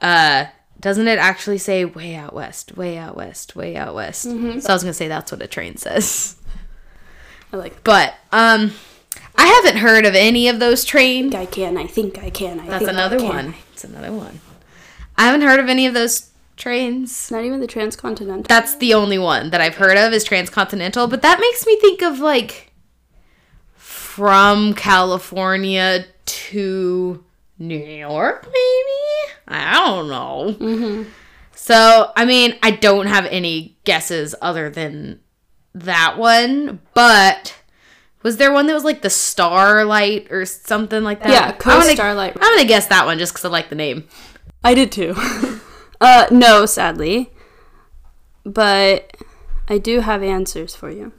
Uh, 0.00 0.46
doesn't 0.80 1.08
it 1.08 1.18
actually 1.18 1.58
say 1.58 1.84
way 1.84 2.14
out 2.14 2.34
west, 2.34 2.76
way 2.76 2.98
out 2.98 3.16
west, 3.16 3.54
way 3.56 3.76
out 3.76 3.94
west? 3.94 4.22
So 4.22 4.30
I 4.32 4.72
was 4.72 4.82
gonna 4.82 4.92
say 4.92 5.08
that's 5.08 5.30
what 5.32 5.40
a 5.40 5.46
train 5.46 5.76
says. 5.76 6.36
I 7.52 7.56
like 7.56 7.84
But 7.84 8.14
um, 8.32 8.72
I 9.36 9.46
haven't 9.46 9.78
heard 9.78 10.04
of 10.06 10.14
any 10.14 10.48
of 10.48 10.58
those 10.58 10.84
trains. 10.84 11.34
I 11.34 11.46
can, 11.46 11.76
I 11.78 11.86
think 11.86 12.18
I 12.18 12.30
can. 12.30 12.60
I 12.60 12.66
That's 12.66 12.78
think 12.84 12.90
I 12.90 12.92
another 12.92 13.18
can. 13.18 13.28
one. 13.28 13.54
It's 13.72 13.84
another 13.84 14.12
one. 14.12 14.40
I 15.16 15.26
haven't 15.26 15.42
heard 15.42 15.60
of 15.60 15.68
any 15.68 15.86
of 15.86 15.94
those 15.94 16.30
trains. 16.56 17.30
Not 17.30 17.44
even 17.44 17.60
the 17.60 17.66
transcontinental. 17.66 18.44
That's 18.48 18.74
the 18.76 18.94
only 18.94 19.18
one 19.18 19.50
that 19.50 19.60
I've 19.60 19.76
heard 19.76 19.96
of 19.96 20.12
is 20.12 20.24
transcontinental, 20.24 21.06
but 21.06 21.22
that 21.22 21.40
makes 21.40 21.66
me 21.66 21.76
think 21.76 22.02
of 22.02 22.18
like 22.20 22.71
from 24.12 24.74
California 24.74 26.04
to 26.26 27.24
New 27.58 27.78
York, 27.78 28.44
maybe. 28.44 29.32
I 29.48 29.72
don't 29.86 30.08
know. 30.08 30.54
Mm-hmm. 30.60 31.08
So, 31.54 32.12
I 32.14 32.26
mean, 32.26 32.58
I 32.62 32.72
don't 32.72 33.06
have 33.06 33.24
any 33.24 33.78
guesses 33.84 34.34
other 34.42 34.68
than 34.68 35.20
that 35.74 36.18
one, 36.18 36.80
but 36.92 37.56
was 38.22 38.36
there 38.36 38.52
one 38.52 38.66
that 38.66 38.74
was 38.74 38.84
like 38.84 39.00
the 39.00 39.08
Starlight 39.08 40.30
or 40.30 40.44
something 40.44 41.02
like 41.02 41.22
that? 41.22 41.30
Yeah, 41.30 41.56
wanna- 41.78 41.94
Starlight. 41.94 42.36
I'm 42.38 42.56
gonna 42.56 42.68
guess 42.68 42.88
that 42.88 43.06
one 43.06 43.18
just 43.18 43.32
because 43.32 43.46
I 43.46 43.48
like 43.48 43.70
the 43.70 43.76
name. 43.76 44.06
I 44.62 44.74
did 44.74 44.92
too. 44.92 45.14
uh, 46.02 46.26
no, 46.30 46.66
sadly. 46.66 47.30
But 48.44 49.16
I 49.70 49.78
do 49.78 50.00
have 50.00 50.22
answers 50.22 50.76
for 50.76 50.90
you. 50.90 51.14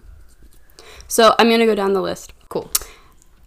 So 1.08 1.34
I'm 1.40 1.50
to 1.60 1.66
go 1.66 1.76
down 1.76 1.94
the 1.94 2.02
list. 2.02 2.33
Cool. 2.54 2.72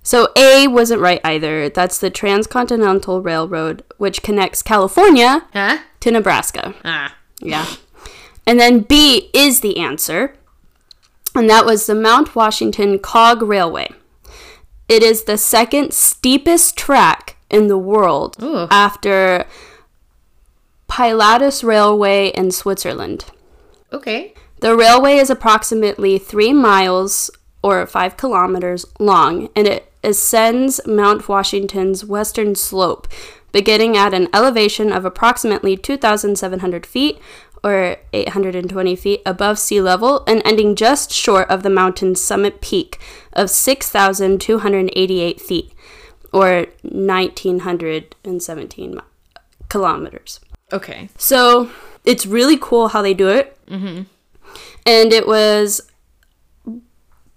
So 0.03 0.29
A 0.37 0.69
wasn't 0.69 1.01
right 1.01 1.21
either. 1.25 1.69
That's 1.69 1.99
the 1.99 2.11
Transcontinental 2.11 3.23
Railroad, 3.23 3.83
which 3.99 4.23
connects 4.23 4.63
California 4.63 5.47
Huh? 5.53 5.79
to 6.01 6.11
Nebraska. 6.11 6.75
Ah. 6.85 7.15
Yeah. 7.41 7.67
And 8.47 8.59
then 8.61 8.81
B 8.81 9.31
is 9.33 9.61
the 9.61 9.79
answer. 9.79 10.35
And 11.35 11.51
that 11.51 11.67
was 11.67 11.87
the 11.87 11.95
Mount 11.95 12.35
Washington 12.35 12.99
Cog 12.99 13.43
Railway. 13.43 13.91
It 14.89 15.03
is 15.03 15.25
the 15.25 15.37
second 15.37 15.93
steepest 15.93 16.77
track 16.77 17.37
in 17.51 17.67
the 17.67 17.77
world 17.79 18.37
Ooh. 18.43 18.69
after 18.71 19.45
Pilatus 20.89 21.65
Railway 21.65 22.29
in 22.29 22.51
Switzerland. 22.51 23.25
Okay. 23.93 24.35
The 24.61 24.75
railway 24.77 25.17
is 25.17 25.29
approximately 25.31 26.19
three 26.19 26.53
miles 26.53 27.31
or 27.67 27.85
five 27.85 28.17
kilometers 28.17 28.87
long, 29.01 29.49
and 29.57 29.67
it 29.67 29.93
ascends 30.05 30.81
Mount 30.87 31.29
Washington's 31.29 32.05
western 32.05 32.55
slope, 32.55 33.09
beginning 33.51 33.97
at 33.97 34.15
an 34.15 34.29
elevation 34.33 34.93
of 34.93 35.05
approximately 35.05 35.77
2,700 35.77 36.87
feet 36.87 37.19
or 37.65 37.97
820 38.13 38.95
feet 38.95 39.21
above 39.27 39.59
sea 39.59 39.81
level 39.81 40.23
and 40.29 40.41
ending 40.45 40.77
just 40.77 41.11
short 41.11 41.51
of 41.51 41.65
the 41.65 41.71
mountain's 41.71 42.21
summit 42.21 42.61
peak 42.61 43.01
of 43.33 43.51
6,288 43.51 45.41
feet 45.41 45.73
or 46.33 46.67
1,917 46.83 48.95
mi- 48.95 49.01
kilometers. 49.69 50.39
Okay. 50.73 51.09
So 51.19 51.69
it's 52.05 52.27
really 52.27 52.59
cool 52.61 52.87
how 52.89 53.03
they 53.03 53.15
do 53.15 53.29
it. 53.29 53.57
Mm-hmm. 53.67 54.03
And 54.87 55.13
it 55.13 55.27
was 55.27 55.81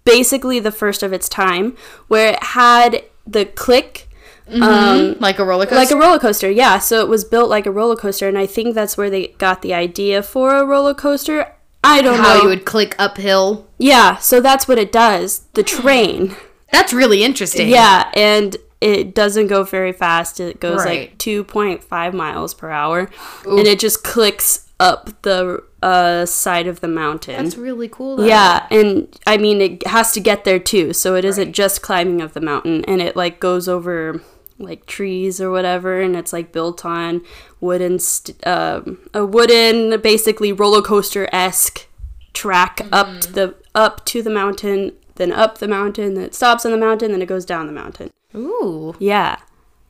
basically 0.06 0.60
the 0.60 0.72
first 0.72 1.04
of 1.04 1.14
its 1.14 1.30
time 1.30 1.76
where 2.08 2.34
it 2.34 2.44
had 2.44 3.04
the 3.28 3.46
click 3.46 4.08
Um, 4.52 5.16
like 5.20 5.38
a 5.38 5.46
roller 5.46 5.66
coaster. 5.66 5.76
like 5.76 5.92
a 5.92 5.96
roller 5.98 6.18
coaster, 6.20 6.50
yeah. 6.50 6.80
So 6.80 7.02
it 7.02 7.08
was 7.08 7.24
built 7.24 7.50
like 7.50 7.66
a 7.68 7.72
roller 7.72 7.96
coaster, 7.96 8.28
and 8.28 8.38
I 8.38 8.48
think 8.48 8.74
that's 8.74 8.98
where 8.98 9.10
they 9.10 9.28
got 9.38 9.62
the 9.62 9.74
idea 9.76 10.24
for 10.24 10.56
a 10.56 10.66
roller 10.66 10.96
coaster. 10.96 11.54
I 11.84 12.02
don't 12.02 12.18
how 12.18 12.36
know. 12.38 12.42
you 12.44 12.48
would 12.50 12.66
click 12.66 12.96
uphill. 13.00 13.68
yeah, 13.78 14.18
so 14.18 14.42
that's 14.42 14.68
what 14.68 14.78
it 14.80 14.92
does. 14.92 15.44
The 15.54 15.64
train. 15.64 16.36
That's 16.72 16.94
really 16.94 17.24
interesting. 17.24 17.68
Yeah, 17.68 18.12
and 18.14 18.56
it 18.80 19.16
doesn't 19.16 19.48
go 19.48 19.64
very 19.64 19.92
fast. 19.92 20.40
It 20.40 20.60
goes 20.60 20.86
Right. 20.86 21.10
like 21.10 21.18
2.5 21.18 22.14
miles 22.14 22.54
per 22.54 22.70
hour, 22.70 23.10
and 23.46 23.66
it 23.68 23.80
just 23.80 24.04
clicks 24.04 24.69
up 24.80 25.22
the 25.24 25.64
uh, 25.82 26.26
side 26.26 26.68
of 26.68 26.80
the 26.80 26.88
mountain. 26.88 27.44
That's 27.44 27.58
really 27.58 27.88
cool. 27.90 28.18
Though. 28.18 28.26
yeah, 28.26 28.68
and 28.72 29.08
I 29.28 29.38
mean 29.38 29.62
it 29.62 29.88
has 29.88 30.12
to 30.14 30.20
get 30.20 30.44
there 30.44 30.60
too, 30.60 30.94
so 30.94 31.16
it 31.16 31.26
isn't 31.26 31.54
just 31.54 31.82
climbing 31.82 32.22
of 32.22 32.34
the 32.34 32.42
mountain, 32.42 32.86
and 32.86 33.02
it 33.02 33.16
like 33.16 33.40
goes 33.40 33.68
over 33.68 34.22
like 34.58 34.86
trees 34.86 35.40
or 35.40 35.50
whatever, 35.52 36.02
and 36.02 36.16
it's 36.16 36.34
like 36.34 36.52
built 36.52 36.84
on 36.86 37.22
wooden, 37.62 37.98
st- 38.00 38.46
um, 38.48 39.00
a 39.14 39.26
wooden 39.26 40.00
basically 40.02 40.52
roller 40.52 40.82
coaster 40.82 41.30
esque 41.32 41.88
track 42.34 42.82
up 42.92 43.22
to 43.22 43.32
the 43.32 43.56
up 43.76 44.04
to 44.06 44.22
the 44.22 44.30
mountain, 44.30 44.92
then 45.16 45.32
up 45.32 45.60
the 45.60 45.68
mountain, 45.68 46.14
then 46.16 46.26
it 46.26 46.36
stops 46.36 46.66
on 46.66 46.72
the 46.72 46.78
mountain, 46.78 47.12
then 47.12 47.22
it 47.22 47.26
goes 47.28 47.46
down 47.46 47.68
the 47.68 47.74
mountain. 47.74 48.12
Ooh, 48.36 48.96
Yeah, 49.00 49.38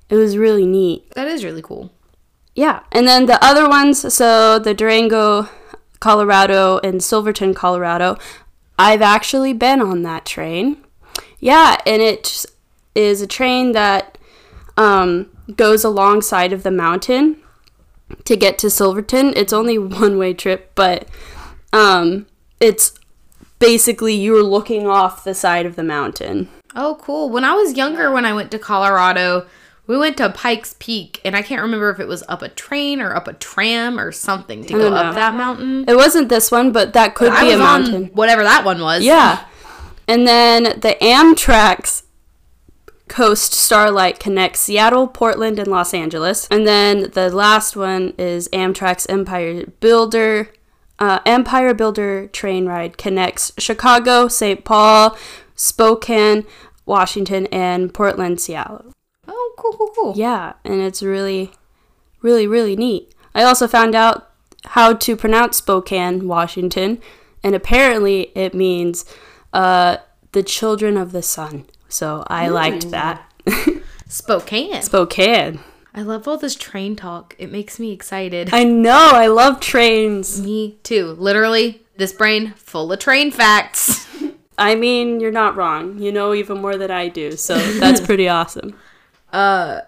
it 0.10 0.16
was 0.16 0.38
really 0.38 0.66
neat. 0.66 1.10
that 1.12 1.28
is 1.28 1.44
really 1.44 1.62
cool. 1.62 1.92
Yeah, 2.60 2.82
and 2.92 3.08
then 3.08 3.26
the 3.26 3.42
other 3.42 3.70
ones, 3.70 4.14
so 4.14 4.60
the 4.60 4.74
Durango, 4.74 5.48
Colorado, 6.02 6.80
and 6.80 7.02
Silverton, 7.02 7.54
Colorado, 7.54 8.18
I've 8.78 9.02
actually 9.02 9.54
been 9.54 9.82
on 9.82 10.04
that 10.04 10.26
train. 10.26 10.76
Yeah, 11.40 11.78
and 11.86 12.02
it 12.02 12.46
is 12.96 13.22
a 13.22 13.28
train 13.28 13.72
that 13.72 14.18
um, 14.76 15.30
goes 15.56 15.86
alongside 15.86 16.52
of 16.52 16.64
the 16.64 16.70
mountain 16.70 17.38
to 18.26 18.36
get 18.36 18.58
to 18.58 18.70
Silverton. 18.70 19.32
It's 19.38 19.54
only 19.54 19.78
one 20.02 20.18
way 20.18 20.34
trip, 20.34 20.74
but 20.76 21.08
um, 21.72 22.26
it's 22.60 23.00
basically 23.60 24.16
you're 24.16 24.44
looking 24.44 24.86
off 24.86 25.24
the 25.24 25.34
side 25.34 25.66
of 25.66 25.78
the 25.78 25.84
mountain. 25.84 26.50
Oh, 26.76 26.98
cool. 27.02 27.30
When 27.30 27.46
I 27.46 27.54
was 27.54 27.78
younger, 27.78 28.12
when 28.12 28.26
I 28.26 28.34
went 28.34 28.52
to 28.52 28.60
Colorado, 28.60 29.48
we 29.90 29.98
went 29.98 30.18
to 30.18 30.30
Pikes 30.30 30.76
Peak, 30.78 31.20
and 31.26 31.36
I 31.36 31.42
can't 31.42 31.64
remember 31.64 31.90
if 31.90 32.00
it 32.00 32.08
was 32.08 32.24
up 32.30 32.44
a 32.44 32.50
train 32.50 33.02
or 33.02 33.16
up 33.16 33.28
a 33.28 33.34
tram 33.34 34.00
or 34.00 34.12
something 34.12 34.64
to 34.66 34.74
go 34.74 34.82
don't 34.82 34.94
up 34.94 35.16
that 35.16 35.34
mountain. 35.34 35.84
It 35.88 35.96
wasn't 35.96 36.30
this 36.30 36.52
one, 36.52 36.72
but 36.72 36.94
that 36.94 37.16
could 37.16 37.32
I 37.32 37.42
be 37.42 37.52
a 37.54 37.58
mountain. 37.58 38.06
whatever 38.14 38.44
that 38.44 38.64
one 38.64 38.82
was. 38.82 39.04
Yeah. 39.04 39.46
And 40.08 40.28
then 40.28 40.80
the 40.80 40.96
Amtrak's 41.02 42.04
Coast 43.08 43.54
Starlight 43.54 44.20
connects 44.20 44.60
Seattle, 44.60 45.08
Portland, 45.08 45.58
and 45.58 45.68
Los 45.68 45.92
Angeles. 45.92 46.48
And 46.52 46.68
then 46.68 47.10
the 47.14 47.32
last 47.32 47.76
one 47.76 48.14
is 48.20 48.48
Amtrak's 48.50 49.08
Empire 49.08 49.66
Builder. 49.80 50.54
Uh, 51.00 51.18
Empire 51.26 51.74
Builder 51.74 52.28
train 52.28 52.68
ride 52.68 53.00
connects 53.00 53.54
Chicago, 53.58 54.28
St. 54.28 54.64
Paul, 54.64 55.18
Spokane, 55.56 56.46
Washington, 56.86 57.48
and 57.48 57.92
Portland, 57.92 58.40
Seattle. 58.40 58.94
Cool, 59.60 59.74
cool, 59.74 59.92
cool. 59.96 60.14
Yeah, 60.16 60.54
and 60.64 60.82
it's 60.82 61.04
really, 61.04 61.52
really, 62.22 62.48
really 62.48 62.76
neat. 62.76 63.14
I 63.36 63.44
also 63.44 63.68
found 63.68 63.94
out 63.94 64.32
how 64.66 64.94
to 64.94 65.16
pronounce 65.16 65.58
Spokane, 65.58 66.28
Washington, 66.28 67.00
and 67.44 67.56
apparently 67.56 68.32
it 68.36 68.54
means 68.54 69.06
uh, 69.54 69.98
the 70.32 70.44
children 70.44 70.98
of 70.98 71.12
the 71.12 71.22
sun. 71.22 71.66
So 71.88 72.24
I 72.28 72.48
liked 72.48 72.92
that. 72.92 73.32
Spokane. 74.08 74.82
Spokane. 74.82 75.60
I 75.94 76.02
love 76.02 76.28
all 76.28 76.38
this 76.38 76.56
train 76.56 76.96
talk. 76.96 77.36
It 77.38 77.52
makes 77.52 77.80
me 77.80 77.92
excited. 77.92 78.50
I 78.54 78.64
know, 78.64 79.12
I 79.14 79.28
love 79.28 79.60
trains. 79.60 80.42
me 80.42 80.78
too. 80.84 81.08
Literally, 81.18 81.82
this 81.98 82.14
brain 82.14 82.54
full 82.56 82.92
of 82.92 83.00
train 83.00 83.32
facts. 83.32 84.08
I 84.58 84.76
mean, 84.76 85.20
you're 85.20 85.32
not 85.32 85.56
wrong. 85.56 86.00
You 86.00 86.12
know 86.12 86.34
even 86.34 86.62
more 86.62 86.78
than 86.78 86.92
I 86.92 87.08
do, 87.08 87.32
so 87.32 87.58
that's 87.58 88.02
pretty 88.06 88.28
awesome. 88.28 88.76
Uh, 89.32 89.82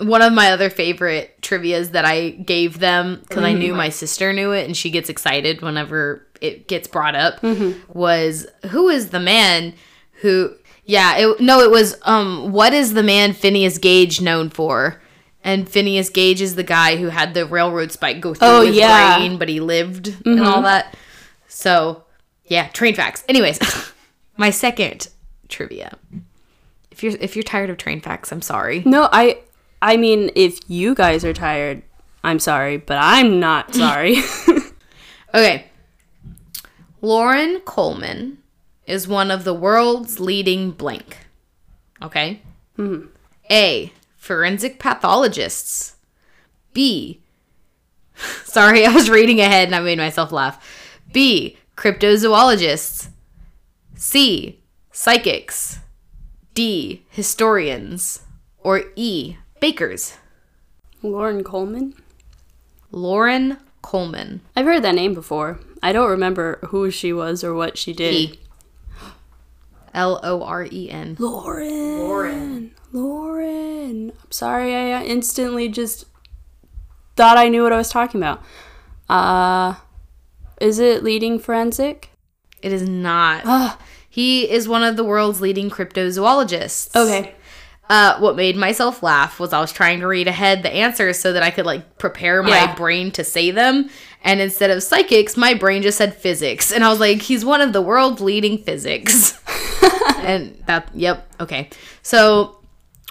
one 0.00 0.22
of 0.22 0.32
my 0.32 0.50
other 0.52 0.70
favorite 0.70 1.40
trivias 1.42 1.90
that 1.90 2.04
I 2.04 2.30
gave 2.30 2.78
them 2.78 3.20
because 3.20 3.44
I 3.44 3.52
knew 3.52 3.68
mm-hmm. 3.68 3.76
my 3.76 3.88
sister 3.90 4.32
knew 4.32 4.52
it 4.52 4.64
and 4.66 4.76
she 4.76 4.90
gets 4.90 5.10
excited 5.10 5.60
whenever 5.60 6.26
it 6.40 6.66
gets 6.68 6.88
brought 6.88 7.14
up 7.14 7.42
was 7.88 8.46
who 8.70 8.88
is 8.88 9.10
the 9.10 9.20
man 9.20 9.74
who 10.22 10.54
yeah 10.86 11.16
it, 11.18 11.40
no 11.40 11.60
it 11.60 11.70
was 11.70 11.98
um 12.02 12.50
what 12.50 12.72
is 12.72 12.94
the 12.94 13.02
man 13.02 13.34
Phineas 13.34 13.78
Gage 13.78 14.20
known 14.20 14.48
for? 14.48 15.02
And 15.42 15.68
Phineas 15.68 16.08
Gage 16.10 16.40
is 16.40 16.54
the 16.54 16.62
guy 16.62 16.96
who 16.96 17.08
had 17.08 17.32
the 17.34 17.46
railroad 17.46 17.92
spike 17.92 18.20
go 18.20 18.34
through 18.34 18.48
Oh, 18.48 18.66
his 18.66 18.76
yeah. 18.76 19.18
brain 19.18 19.38
but 19.38 19.50
he 19.50 19.60
lived 19.60 20.08
and 20.24 20.40
all 20.40 20.54
mm-hmm. 20.54 20.62
that. 20.62 20.96
So 21.48 22.04
yeah 22.46 22.68
train 22.68 22.94
facts 22.94 23.22
anyways 23.28 23.58
my 24.38 24.48
second 24.48 25.08
trivia 25.48 25.98
if 27.00 27.02
you're 27.02 27.16
if 27.20 27.36
you're 27.36 27.42
tired 27.42 27.70
of 27.70 27.78
train 27.78 28.00
facts 28.00 28.30
I'm 28.30 28.42
sorry 28.42 28.82
No, 28.84 29.08
I 29.10 29.40
I 29.82 29.96
mean, 29.96 30.30
if 30.34 30.58
you 30.68 30.94
guys 30.94 31.24
are 31.24 31.32
tired, 31.32 31.82
I'm 32.22 32.38
sorry, 32.38 32.76
but 32.76 32.98
I'm 33.00 33.40
not 33.40 33.74
sorry. 33.84 34.16
Okay. 35.32 35.66
Loren 37.00 37.60
Coleman 37.60 38.38
is 38.84 39.06
one 39.06 39.30
of 39.30 39.44
the 39.44 39.54
world's 39.54 40.18
leading 40.18 40.72
blank. 40.72 41.18
Okay? 42.02 42.42
Mm-hmm. 42.76 43.06
A. 43.50 43.92
Forensic 44.16 44.78
pathologists. 44.80 45.96
B. 46.72 47.20
Sorry, 48.44 48.84
I 48.84 48.92
was 48.92 49.08
reading 49.08 49.40
ahead 49.40 49.68
and 49.68 49.74
I 49.74 49.80
made 49.80 49.98
myself 49.98 50.32
laugh. 50.32 50.58
B. 51.12 51.56
Cryptozoologists. 51.76 53.08
C. 53.94 54.60
Psychics. 54.90 55.78
D. 56.54 57.04
Historians. 57.10 58.22
Or 58.58 58.84
E. 58.96 59.36
Bakers. 59.60 60.16
Loren 61.02 61.44
Coleman? 61.44 61.94
Loren 62.90 63.58
Coleman. 63.82 64.40
I've 64.54 64.66
heard 64.66 64.82
that 64.82 64.94
name 64.94 65.14
before. 65.14 65.60
I 65.82 65.92
don't 65.92 66.10
remember 66.10 66.58
who 66.68 66.90
she 66.90 67.12
was 67.12 67.42
or 67.42 67.54
what 67.54 67.78
she 67.78 67.92
did. 67.92 68.38
L 69.94 70.20
O 70.22 70.42
R 70.42 70.66
E 70.70 70.90
N. 70.90 71.16
Loren. 71.18 71.98
Loren. 71.98 72.74
Loren. 72.92 74.12
I'm 74.22 74.30
sorry, 74.30 74.74
I 74.74 75.00
uh, 75.00 75.02
instantly 75.02 75.68
just 75.68 76.04
thought 77.16 77.36
I 77.38 77.48
knew 77.48 77.62
what 77.62 77.72
I 77.72 77.76
was 77.76 77.88
talking 77.90 78.20
about. 78.20 78.42
Uh, 79.08 79.74
is 80.60 80.78
it 80.78 81.02
leading 81.02 81.38
forensic? 81.38 82.10
It 82.62 82.72
is 82.72 82.88
not. 82.88 83.78
He 84.12 84.50
is 84.50 84.68
one 84.68 84.82
of 84.82 84.96
the 84.96 85.04
world's 85.04 85.40
leading 85.40 85.70
cryptozoologists. 85.70 86.94
Okay. 86.96 87.34
Uh, 87.88 88.18
what 88.20 88.36
made 88.36 88.56
myself 88.56 89.02
laugh 89.02 89.40
was 89.40 89.52
I 89.52 89.60
was 89.60 89.72
trying 89.72 90.00
to 90.00 90.06
read 90.06 90.28
ahead 90.28 90.62
the 90.62 90.72
answers 90.72 91.18
so 91.18 91.32
that 91.32 91.42
I 91.42 91.50
could 91.50 91.66
like 91.66 91.98
prepare 91.98 92.42
my 92.42 92.50
Yeah. 92.50 92.74
brain 92.74 93.10
to 93.12 93.24
say 93.24 93.50
them. 93.50 93.88
And 94.22 94.40
instead 94.40 94.70
of 94.70 94.82
psychics, 94.82 95.36
my 95.36 95.54
brain 95.54 95.82
just 95.82 95.98
said 95.98 96.14
physics. 96.14 96.70
And 96.72 96.84
I 96.84 96.88
was 96.90 97.00
like, 97.00 97.22
he's 97.22 97.44
one 97.44 97.60
of 97.60 97.72
the 97.72 97.80
world's 97.82 98.20
leading 98.20 98.58
physics. 98.58 99.40
and 100.18 100.56
that, 100.66 100.88
yep, 100.94 101.26
okay. 101.40 101.70
So 102.02 102.58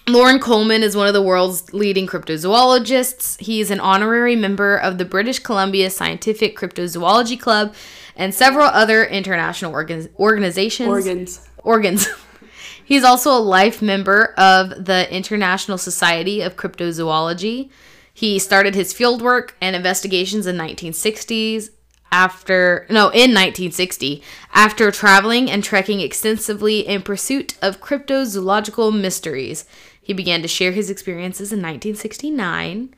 Loren 0.08 0.40
Coleman 0.40 0.82
is 0.84 0.96
one 0.96 1.08
of 1.08 1.14
the 1.14 1.22
world's 1.22 1.74
leading 1.74 2.08
cryptozoologists. 2.08 3.40
He's 3.42 3.72
an 3.72 3.80
honorary 3.80 4.36
member 4.36 4.78
of 4.78 4.98
the 4.98 5.06
British 5.06 5.40
Columbia 5.40 5.90
Scientific 5.90 6.58
Cryptozoology 6.58 7.40
Club 7.40 7.74
and 8.20 8.36
several 8.36 8.66
other 8.68 9.04
international 9.06 9.72
organ- 9.72 10.10
organizations. 10.20 10.90
Organs. 10.90 11.50
Organs. 11.64 12.08
He's 12.86 13.04
also 13.04 13.32
a 13.32 13.40
life 13.40 13.82
member 13.82 14.34
of 14.38 14.86
the 14.86 15.12
International 15.12 15.78
Society 15.78 16.42
of 16.42 16.58
Cryptozoology. 16.58 17.70
He 18.14 18.38
started 18.38 18.76
his 18.76 18.94
fieldwork 18.94 19.52
and 19.62 19.76
investigations 19.76 20.46
in 20.46 20.58
1960s 20.58 21.70
after 22.12 22.86
no, 22.90 23.04
in 23.06 23.32
1960 23.32 24.22
after 24.54 24.92
traveling 24.92 25.50
and 25.50 25.64
trekking 25.64 26.02
extensively 26.02 26.80
in 26.80 27.02
pursuit 27.02 27.54
of 27.62 27.80
cryptozoological 27.80 29.00
mysteries. 29.00 29.66
He 30.02 30.12
began 30.12 30.42
to 30.42 30.48
share 30.48 30.74
his 30.74 30.90
experiences 30.90 31.54
in 31.54 31.60
1969. 31.60 32.94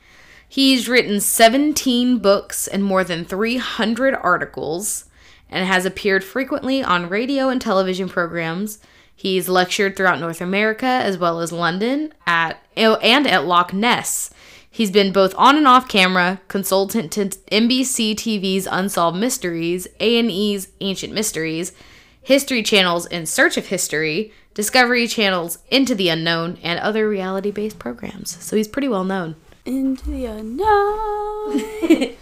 He's 0.47 0.89
written 0.89 1.19
17 1.19 2.17
books 2.17 2.67
and 2.67 2.83
more 2.83 3.03
than 3.03 3.23
300 3.23 4.15
articles 4.15 5.05
and 5.51 5.67
has 5.67 5.85
appeared 5.85 6.23
frequently 6.23 6.81
on 6.81 7.09
radio 7.09 7.49
and 7.49 7.61
television 7.61 8.09
programs. 8.09 8.79
He's 9.13 9.47
lectured 9.49 9.95
throughout 9.95 10.19
North 10.19 10.41
America 10.41 10.85
as 10.85 11.17
well 11.17 11.41
as 11.41 11.51
London 11.51 12.13
at 12.25 12.63
and 12.75 13.27
at 13.27 13.45
Loch 13.45 13.73
Ness. 13.73 14.31
He's 14.73 14.89
been 14.89 15.11
both 15.11 15.35
on 15.37 15.57
and 15.57 15.67
off 15.67 15.89
camera, 15.89 16.39
consultant 16.47 17.11
to 17.11 17.25
NBC 17.25 18.15
TV's 18.15 18.65
Unsolved 18.71 19.19
Mysteries, 19.19 19.85
A&E's 19.99 20.69
Ancient 20.79 21.13
Mysteries, 21.13 21.73
History 22.21 22.63
Channel's 22.63 23.05
In 23.05 23.25
Search 23.25 23.57
of 23.57 23.67
History, 23.67 24.31
Discovery 24.53 25.07
Channel's 25.07 25.59
Into 25.69 25.93
the 25.93 26.07
Unknown, 26.07 26.57
and 26.63 26.79
other 26.79 27.09
reality 27.09 27.51
based 27.51 27.79
programs. 27.79 28.41
So 28.43 28.55
he's 28.55 28.69
pretty 28.69 28.87
well 28.87 29.03
known. 29.03 29.35
Into 29.65 30.09
the 30.09 30.25
unknown. 30.25 32.15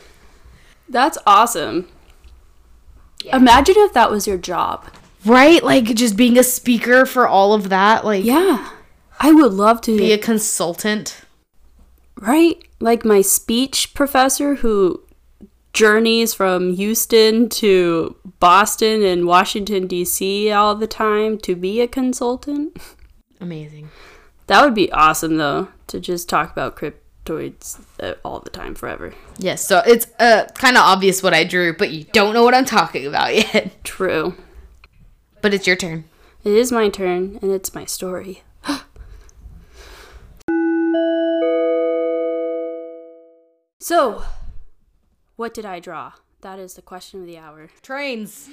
That's 0.89 1.19
awesome. 1.27 1.87
Imagine 3.25 3.75
if 3.77 3.93
that 3.93 4.11
was 4.11 4.27
your 4.27 4.37
job. 4.37 4.85
Right? 5.25 5.63
Like 5.63 5.85
just 5.95 6.15
being 6.15 6.37
a 6.37 6.43
speaker 6.43 7.05
for 7.05 7.27
all 7.27 7.53
of 7.53 7.69
that. 7.69 8.05
Like, 8.05 8.23
Yeah. 8.23 8.69
I 9.19 9.33
would 9.33 9.53
love 9.53 9.81
to 9.81 9.97
be 9.97 10.13
a 10.13 10.17
consultant. 10.17 11.21
Right? 12.15 12.63
Like 12.79 13.03
my 13.03 13.21
speech 13.21 13.93
professor 13.93 14.55
who 14.55 15.03
journeys 15.73 16.33
from 16.33 16.73
Houston 16.73 17.49
to 17.49 18.15
Boston 18.39 19.03
and 19.03 19.25
Washington, 19.25 19.87
D.C. 19.87 20.51
all 20.51 20.75
the 20.75 20.87
time 20.87 21.37
to 21.39 21.55
be 21.55 21.81
a 21.81 21.87
consultant. 21.87 22.77
Amazing. 23.41 23.89
That 24.47 24.63
would 24.63 24.73
be 24.73 24.91
awesome, 24.91 25.37
though, 25.37 25.67
to 25.87 25.99
just 25.99 26.27
talk 26.27 26.51
about 26.51 26.75
cryptoids 27.29 27.79
uh, 28.01 28.15
all 28.23 28.39
the 28.39 28.49
time 28.49 28.73
forever. 28.75 29.13
Yes, 29.37 29.65
so 29.65 29.81
it's 29.85 30.07
uh, 30.19 30.45
kind 30.55 30.77
of 30.77 30.83
obvious 30.83 31.21
what 31.23 31.33
I 31.33 31.43
drew, 31.43 31.75
but 31.75 31.91
you 31.91 32.05
don't 32.05 32.33
know 32.33 32.43
what 32.43 32.55
I'm 32.55 32.65
talking 32.65 33.05
about 33.05 33.35
yet. 33.53 33.83
True. 33.83 34.35
But 35.41 35.53
it's 35.53 35.67
your 35.67 35.75
turn. 35.75 36.05
It 36.43 36.53
is 36.53 36.71
my 36.71 36.89
turn, 36.89 37.37
and 37.41 37.51
it's 37.51 37.75
my 37.75 37.85
story. 37.85 38.43
so, 43.79 44.23
what 45.35 45.53
did 45.53 45.65
I 45.65 45.79
draw? 45.79 46.13
That 46.41 46.59
is 46.59 46.75
the 46.75 46.81
question 46.81 47.21
of 47.21 47.25
the 47.27 47.37
hour. 47.37 47.69
Trains. 47.81 48.49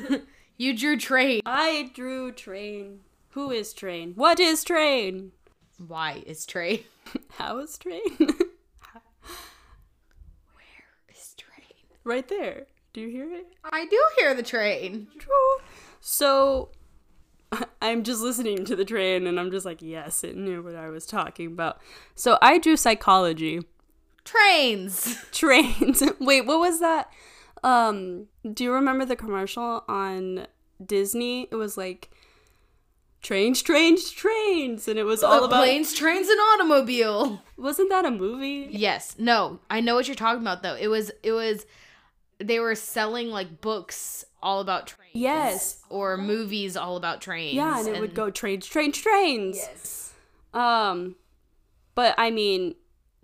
you 0.56 0.76
drew 0.76 0.96
train. 0.96 1.42
I 1.44 1.90
drew 1.94 2.30
train. 2.30 3.00
Who 3.30 3.50
is 3.50 3.72
train? 3.72 4.12
What 4.14 4.38
is 4.38 4.62
train? 4.62 5.32
Why 5.78 6.22
is 6.24 6.46
train? 6.46 6.84
How 7.30 7.58
is 7.58 7.78
train? 7.78 8.00
Is 11.08 11.34
train. 11.36 11.76
right 12.04 12.26
there. 12.28 12.66
Do 12.92 13.00
you 13.00 13.08
hear 13.08 13.32
it? 13.32 13.46
I 13.64 13.86
do 13.86 14.00
hear 14.18 14.34
the 14.34 14.42
train. 14.42 15.08
So 16.00 16.70
I'm 17.82 18.02
just 18.02 18.20
listening 18.20 18.64
to 18.66 18.76
the 18.76 18.84
train 18.84 19.26
and 19.26 19.38
I'm 19.38 19.50
just 19.50 19.66
like, 19.66 19.82
yes, 19.82 20.24
it 20.24 20.36
knew 20.36 20.62
what 20.62 20.76
I 20.76 20.88
was 20.88 21.06
talking 21.06 21.48
about. 21.48 21.80
So 22.14 22.38
I 22.40 22.58
drew 22.58 22.76
psychology. 22.76 23.60
Trains. 24.24 25.18
Trains. 25.32 26.02
Wait, 26.20 26.46
what 26.46 26.60
was 26.60 26.80
that? 26.80 27.10
Um, 27.62 28.26
do 28.52 28.64
you 28.64 28.72
remember 28.72 29.04
the 29.04 29.16
commercial 29.16 29.84
on 29.88 30.46
Disney? 30.84 31.48
It 31.50 31.56
was 31.56 31.76
like 31.76 32.10
trains, 33.24 33.60
trains, 33.62 34.10
trains, 34.12 34.86
and 34.86 34.96
it 34.98 35.02
was 35.04 35.24
all 35.24 35.44
about. 35.44 35.64
planes, 35.64 35.92
trains, 35.92 36.28
and 36.28 36.38
automobile. 36.38 37.42
Wasn't 37.56 37.88
that 37.90 38.04
a 38.04 38.10
movie? 38.12 38.68
Yes. 38.70 39.16
No, 39.18 39.58
I 39.68 39.80
know 39.80 39.96
what 39.96 40.06
you're 40.06 40.14
talking 40.14 40.42
about 40.42 40.62
though. 40.62 40.76
It 40.76 40.86
was 40.86 41.10
it 41.24 41.32
was 41.32 41.66
they 42.38 42.60
were 42.60 42.74
selling 42.76 43.30
like 43.30 43.60
books 43.60 44.24
all 44.42 44.60
about 44.60 44.86
trains. 44.86 45.10
Yes. 45.14 45.78
Or 45.88 46.16
movies 46.16 46.76
all 46.76 46.96
about 46.96 47.20
trains. 47.20 47.54
Yeah, 47.54 47.78
and 47.80 47.88
it 47.88 48.00
would 48.00 48.14
go 48.14 48.30
trains, 48.30 48.66
trains, 48.66 48.98
trains. 48.98 49.56
Yes. 49.56 50.12
Um, 50.52 51.16
but 51.94 52.14
I 52.18 52.30
mean, 52.30 52.74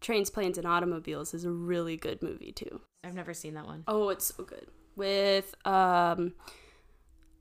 trains, 0.01 0.31
planes, 0.31 0.59
and 0.59 0.67
automobiles 0.67 1.35
is 1.35 1.45
a 1.45 1.51
really 1.51 1.97
good 1.97 2.23
movie 2.23 2.53
too. 2.53 2.81
I've 3.05 3.15
never 3.15 3.35
seen 3.35 3.55
that 3.55 3.67
one. 3.67 3.85
Oh, 3.87 4.09
it's 4.09 4.25
so 4.27 4.45
good. 4.45 4.67
With 4.97 5.55
um, 5.67 6.35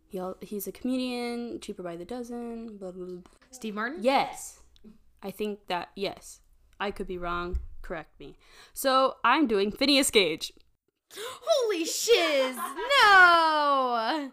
he 0.10 0.20
he's 0.42 0.68
a 0.68 0.72
comedian, 0.72 1.60
cheaper 1.62 1.84
by 1.84 1.96
the 1.96 2.06
dozen. 2.06 2.78
Blah 2.78 2.92
blah. 2.92 3.06
blah. 3.06 3.22
Steve 3.52 3.76
Martin? 3.76 4.00
Yes, 4.02 4.60
I 5.24 5.32
think 5.32 5.68
that 5.68 5.90
yes. 5.96 6.42
I 6.80 6.92
could 6.92 7.08
be 7.08 7.18
wrong. 7.18 7.60
Correct 7.82 8.20
me. 8.20 8.38
So 8.74 9.16
I'm 9.24 9.48
doing 9.48 9.72
Phineas 9.72 10.12
Gage. 10.12 10.54
Holy 11.16 11.86
shiz. 11.86 12.56
No. 13.04 14.32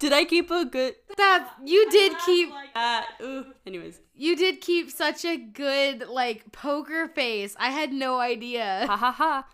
Did 0.00 0.12
I 0.12 0.24
keep 0.24 0.50
a 0.50 0.64
good? 0.66 0.96
That 1.16 1.54
you 1.64 1.88
did 1.90 2.12
keep 2.26 2.50
Uh, 2.74 3.02
ooh. 3.22 3.46
Anyways, 3.66 4.00
you 4.14 4.36
did 4.36 4.60
keep 4.60 4.90
such 4.90 5.24
a 5.24 5.36
good 5.36 6.08
like 6.08 6.52
poker 6.52 7.08
face. 7.08 7.56
I 7.58 7.70
had 7.70 7.92
no 7.92 8.18
idea. 8.20 8.84
ha 8.86 8.96
ha 8.96 9.12
ha. 9.12 9.46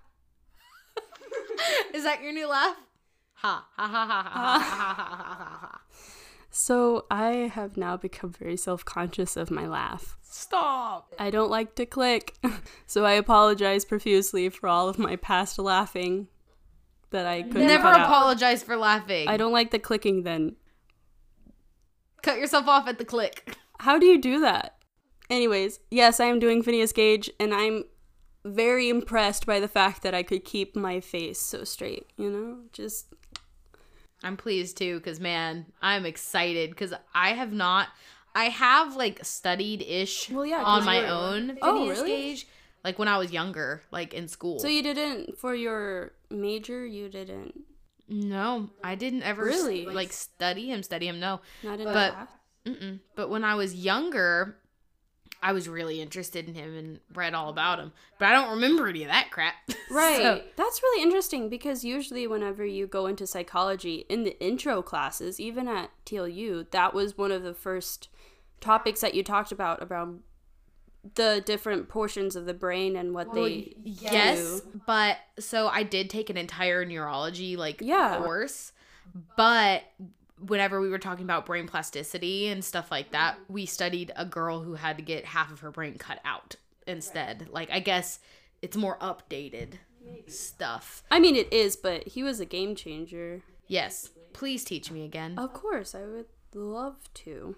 Is 1.95 2.03
that 2.05 2.23
your 2.23 2.33
new 2.33 2.49
laugh? 2.49 2.77
Ha 3.43 3.67
ha 3.77 3.89
ha 3.89 4.07
ha 4.07 4.33
ah. 4.35 4.59
ha 4.61 4.65
ha 4.65 4.95
ha 4.95 5.15
ha 5.15 5.35
ha 5.35 5.59
ha. 5.61 5.81
So 6.55 7.07
I 7.11 7.51
have 7.53 7.77
now 7.77 7.97
become 7.97 8.31
very 8.31 8.57
self-conscious 8.57 9.37
of 9.37 9.51
my 9.51 9.67
laugh. 9.67 10.17
Stop. 10.23 11.13
I 11.19 11.31
don't 11.31 11.51
like 11.51 11.75
to 11.77 11.87
click, 11.87 12.35
so 12.87 13.05
I 13.05 13.13
apologize 13.13 13.85
profusely 13.85 14.49
for 14.49 14.69
all 14.69 14.89
of 14.89 14.99
my 14.99 15.17
past 15.17 15.59
laughing 15.59 16.29
that 17.11 17.27
I 17.27 17.43
couldn't 17.43 17.67
Never 17.67 17.83
cut 17.83 18.01
out. 18.01 18.07
apologize 18.07 18.63
for 18.63 18.77
laughing. 18.77 19.29
I 19.29 19.37
don't 19.37 19.53
like 19.53 19.71
the 19.71 19.79
clicking 19.79 20.23
then. 20.23 20.57
cut 22.23 22.39
yourself 22.39 22.69
off 22.69 22.87
at 22.87 22.99
the 22.99 23.05
click. 23.05 23.57
How 23.81 23.99
do 23.99 24.07
you 24.07 24.21
do 24.21 24.41
that? 24.41 24.77
Anyways, 25.31 25.81
yes, 25.91 26.21
I 26.21 26.27
am 26.27 26.39
doing 26.39 26.63
Phineas 26.63 26.93
Gage, 26.93 27.31
and 27.41 27.53
I'm 27.55 27.85
very 28.45 28.89
impressed 28.89 29.47
by 29.47 29.59
the 29.59 29.69
fact 29.69 30.03
that 30.03 30.15
I 30.15 30.23
could 30.23 30.45
keep 30.45 30.77
my 30.77 31.01
face 31.01 31.41
so 31.41 31.65
straight, 31.65 32.07
you 32.17 32.31
know? 32.31 32.59
Just, 32.73 33.13
I'm 34.25 34.37
pleased 34.37 34.77
too, 34.77 34.99
because 34.99 35.19
man, 35.21 35.67
I'm 35.81 36.07
excited 36.07 36.71
because 36.71 36.95
I 37.15 37.31
have 37.31 37.53
not. 37.53 37.89
I 38.35 38.45
have 38.45 38.97
like 38.97 39.25
studied 39.25 39.83
ish 39.83 40.31
Well, 40.31 40.47
yeah, 40.47 40.63
on 40.63 40.85
my 40.85 41.07
own 41.09 41.59
Oh, 41.61 41.89
really? 41.89 42.09
Gage, 42.09 42.47
like 42.85 42.99
when 42.99 43.09
I 43.09 43.19
was 43.19 43.31
younger, 43.33 43.83
like 43.91 44.15
in 44.15 44.27
school. 44.29 44.59
so 44.59 44.69
you 44.69 44.83
didn't, 44.83 45.39
for 45.39 45.55
your 45.55 46.13
major, 46.31 46.87
you 46.87 47.09
didn't, 47.09 47.61
no, 48.09 48.71
I 48.83 48.95
didn't 48.95 49.23
ever 49.23 49.45
Really? 49.45 49.85
like 49.87 50.13
study 50.13 50.69
him. 50.71 50.83
Study 50.83 51.09
him, 51.09 51.21
no. 51.21 51.41
not 51.63 51.79
in 51.81 51.85
But- 51.85 52.13
class? 52.13 52.29
But 53.17 53.29
when 53.29 53.43
I 53.45 53.57
was 53.57 53.75
younger, 53.75 54.57
I 55.43 55.53
was 55.53 55.69
really 55.69 56.01
interested 56.01 56.47
in 56.49 56.55
him 56.55 56.77
and 56.77 57.01
read 57.15 57.35
all 57.35 57.49
about 57.51 57.79
him. 57.81 57.93
But 58.19 58.29
I 58.29 58.33
don't 58.33 58.51
remember 58.51 58.87
any 58.89 59.03
of 59.03 59.09
that 59.09 59.31
crap. 59.31 59.55
Right. 59.91 60.17
So- 60.17 60.43
That's 60.57 60.83
really 60.83 61.03
interesting 61.03 61.49
because 61.51 61.85
usually, 61.85 62.27
whenever 62.27 62.65
you 62.65 62.87
go 62.87 63.07
into 63.07 63.27
psychology 63.27 64.07
in 64.09 64.23
the 64.25 64.41
intro 64.43 64.81
classes, 64.81 65.39
even 65.41 65.69
at 65.69 65.91
TLU, 66.07 66.71
that 66.71 66.95
was 66.95 67.19
one 67.19 67.31
of 67.33 67.43
the 67.43 67.53
first 67.53 68.09
topics 68.61 69.01
that 69.01 69.15
you 69.15 69.23
talked 69.23 69.53
about 69.53 69.83
about 69.83 70.15
the 71.15 71.43
different 71.45 71.89
portions 71.89 72.37
of 72.37 72.47
the 72.47 72.55
brain 72.55 72.95
and 72.95 73.13
what 73.13 73.35
they 73.35 73.75
yes, 73.85 74.61
do. 74.61 74.81
but 74.87 75.17
so 75.39 75.67
I 75.67 75.83
did 75.83 76.09
take 76.09 76.31
an 76.31 76.37
entire 76.37 76.85
neurology 76.85 77.57
like 77.57 77.81
Yeah. 77.83 78.19
course, 78.23 78.73
but 79.37 79.83
whenever 80.47 80.81
we 80.81 80.89
were 80.89 80.99
talking 80.99 81.25
about 81.25 81.47
brain 81.47 81.67
plasticity 81.67 82.49
and 82.49 82.65
stuff 82.65 82.91
like 82.91 83.13
that, 83.13 83.35
mm-hmm. 83.35 83.53
we 83.53 83.67
studied 83.67 84.13
a 84.17 84.25
girl 84.25 84.61
who 84.61 84.75
had 84.75 84.97
to 84.99 85.03
get 85.03 85.25
half 85.25 85.53
of 85.53 85.61
her 85.61 85.71
brain 85.71 85.99
cut 85.99 86.21
out 86.25 86.57
instead. 86.87 87.49
Like 87.51 87.71
I 87.71 87.81
guess 87.81 88.19
it's 88.61 88.77
more 88.77 88.99
updated 88.99 89.75
stuff. 90.27 91.03
I 91.11 91.21
mean, 91.21 91.37
it 91.37 91.53
is, 91.53 91.77
but 91.77 92.09
he 92.09 92.23
was 92.23 92.41
a 92.41 92.45
game 92.45 92.75
changer. 92.75 93.43
Yes, 93.67 94.11
please 94.33 94.65
teach 94.65 94.91
me 94.91 95.05
again. 95.05 95.39
Of 95.39 95.53
course, 95.53 95.95
I 95.95 96.05
would 96.05 96.27
love 96.55 96.97
to. 97.15 97.57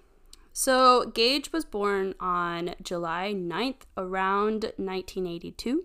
So, 0.53 1.11
Gage 1.11 1.53
was 1.53 1.65
born 1.65 2.15
on 2.21 2.77
July 2.81 3.35
9th, 3.37 3.83
around 3.97 4.73
1982, 4.77 5.85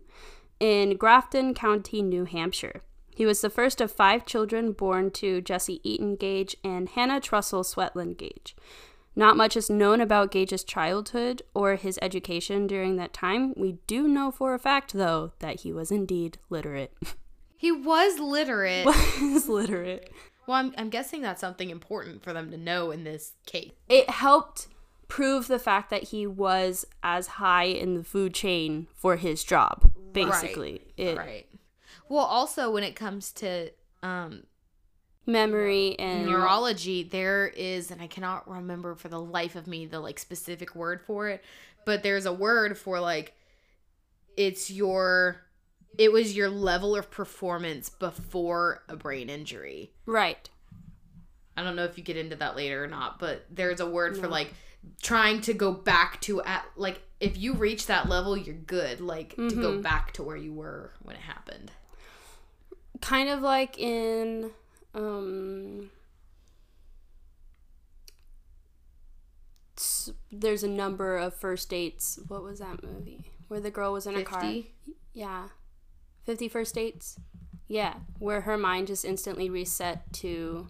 in 0.59 0.95
Grafton 0.95 1.55
County, 1.55 2.03
New 2.03 2.25
Hampshire. 2.25 2.81
He 3.19 3.25
was 3.25 3.41
the 3.41 3.49
first 3.49 3.81
of 3.81 3.91
five 3.91 4.25
children 4.25 4.71
born 4.71 5.11
to 5.11 5.41
Jesse 5.41 5.81
Eaton 5.83 6.15
Gage 6.15 6.55
and 6.63 6.87
Hannah 6.87 7.19
Trussell 7.19 7.65
Swetland 7.65 8.15
Gage. 8.15 8.55
Not 9.13 9.35
much 9.35 9.57
is 9.57 9.69
known 9.69 9.99
about 9.99 10.31
Gage's 10.31 10.63
childhood 10.63 11.41
or 11.53 11.75
his 11.75 11.99
education 12.01 12.65
during 12.65 12.95
that 12.95 13.11
time. 13.11 13.53
We 13.57 13.79
do 13.87 14.07
know 14.07 14.31
for 14.31 14.53
a 14.53 14.57
fact, 14.57 14.93
though, 14.93 15.33
that 15.39 15.59
he 15.59 15.73
was 15.73 15.91
indeed 15.91 16.37
literate. 16.49 16.93
He 17.57 17.73
was 17.73 18.19
literate. 18.19 18.87
He's 19.19 19.49
literate. 19.49 20.13
Well, 20.47 20.55
I'm, 20.55 20.73
I'm 20.77 20.89
guessing 20.89 21.21
that's 21.21 21.41
something 21.41 21.69
important 21.69 22.23
for 22.23 22.31
them 22.31 22.51
to 22.51 22.57
know 22.57 22.89
in 22.91 23.03
this 23.03 23.33
case. 23.45 23.73
it 23.89 24.09
helped 24.09 24.69
prove 25.09 25.47
the 25.47 25.59
fact 25.59 25.89
that 25.89 26.03
he 26.03 26.25
was 26.25 26.85
as 27.03 27.27
high 27.27 27.65
in 27.65 27.95
the 27.95 28.03
food 28.05 28.33
chain 28.33 28.87
for 28.95 29.17
his 29.17 29.43
job 29.43 29.91
basically 30.13 30.81
it 30.97 31.17
Right. 31.17 31.45
Well, 32.09 32.25
also 32.25 32.71
when 32.71 32.83
it 32.83 32.95
comes 32.95 33.31
to 33.33 33.69
um, 34.03 34.43
memory 35.25 35.97
and 35.99 36.25
neurology, 36.25 37.03
there 37.03 37.47
is, 37.47 37.91
and 37.91 38.01
I 38.01 38.07
cannot 38.07 38.49
remember 38.49 38.95
for 38.95 39.07
the 39.07 39.21
life 39.21 39.55
of 39.55 39.67
me 39.67 39.85
the 39.85 39.99
like 39.99 40.19
specific 40.19 40.75
word 40.75 41.01
for 41.01 41.29
it, 41.29 41.43
but 41.85 42.03
there's 42.03 42.25
a 42.25 42.33
word 42.33 42.77
for 42.77 42.99
like 42.99 43.33
it's 44.35 44.71
your 44.71 45.41
it 45.97 46.11
was 46.11 46.35
your 46.35 46.49
level 46.49 46.95
of 46.95 47.11
performance 47.11 47.89
before 47.89 48.83
a 48.87 48.95
brain 48.95 49.29
injury. 49.29 49.91
right 50.05 50.49
I 51.57 51.63
don't 51.63 51.75
know 51.75 51.83
if 51.83 51.97
you 51.97 52.03
get 52.05 52.15
into 52.15 52.37
that 52.37 52.55
later 52.55 52.83
or 52.83 52.87
not, 52.87 53.19
but 53.19 53.45
there's 53.51 53.81
a 53.81 53.85
word 53.89 54.17
for 54.17 54.29
like 54.29 54.53
trying 55.01 55.41
to 55.41 55.53
go 55.53 55.73
back 55.73 56.21
to 56.21 56.41
at 56.43 56.65
like 56.77 57.01
if 57.19 57.37
you 57.37 57.53
reach 57.53 57.87
that 57.87 58.07
level, 58.07 58.37
you're 58.37 58.55
good. 58.55 59.01
Like 59.01 59.35
to 59.35 59.51
go 59.51 59.81
back 59.81 60.13
to 60.13 60.23
where 60.23 60.37
you 60.37 60.53
were 60.53 60.93
when 61.03 61.17
it 61.17 61.21
happened. 61.21 61.71
Kind 63.01 63.29
of 63.29 63.41
like 63.41 63.77
in 63.79 64.51
um 64.93 65.89
there's 70.31 70.63
a 70.63 70.67
number 70.67 71.17
of 71.17 71.33
first 71.33 71.69
dates. 71.69 72.19
What 72.27 72.43
was 72.43 72.59
that 72.59 72.83
movie? 72.83 73.31
Where 73.47 73.59
the 73.59 73.71
girl 73.71 73.93
was 73.93 74.05
in 74.05 74.15
a 74.15 74.23
car. 74.23 74.43
Yeah. 75.13 75.49
50 76.25 76.49
first 76.49 76.75
dates? 76.75 77.17
Yeah. 77.67 77.95
Where 78.19 78.41
her 78.41 78.57
mind 78.57 78.87
just 78.87 79.05
instantly 79.05 79.49
reset 79.49 80.11
to 80.13 80.67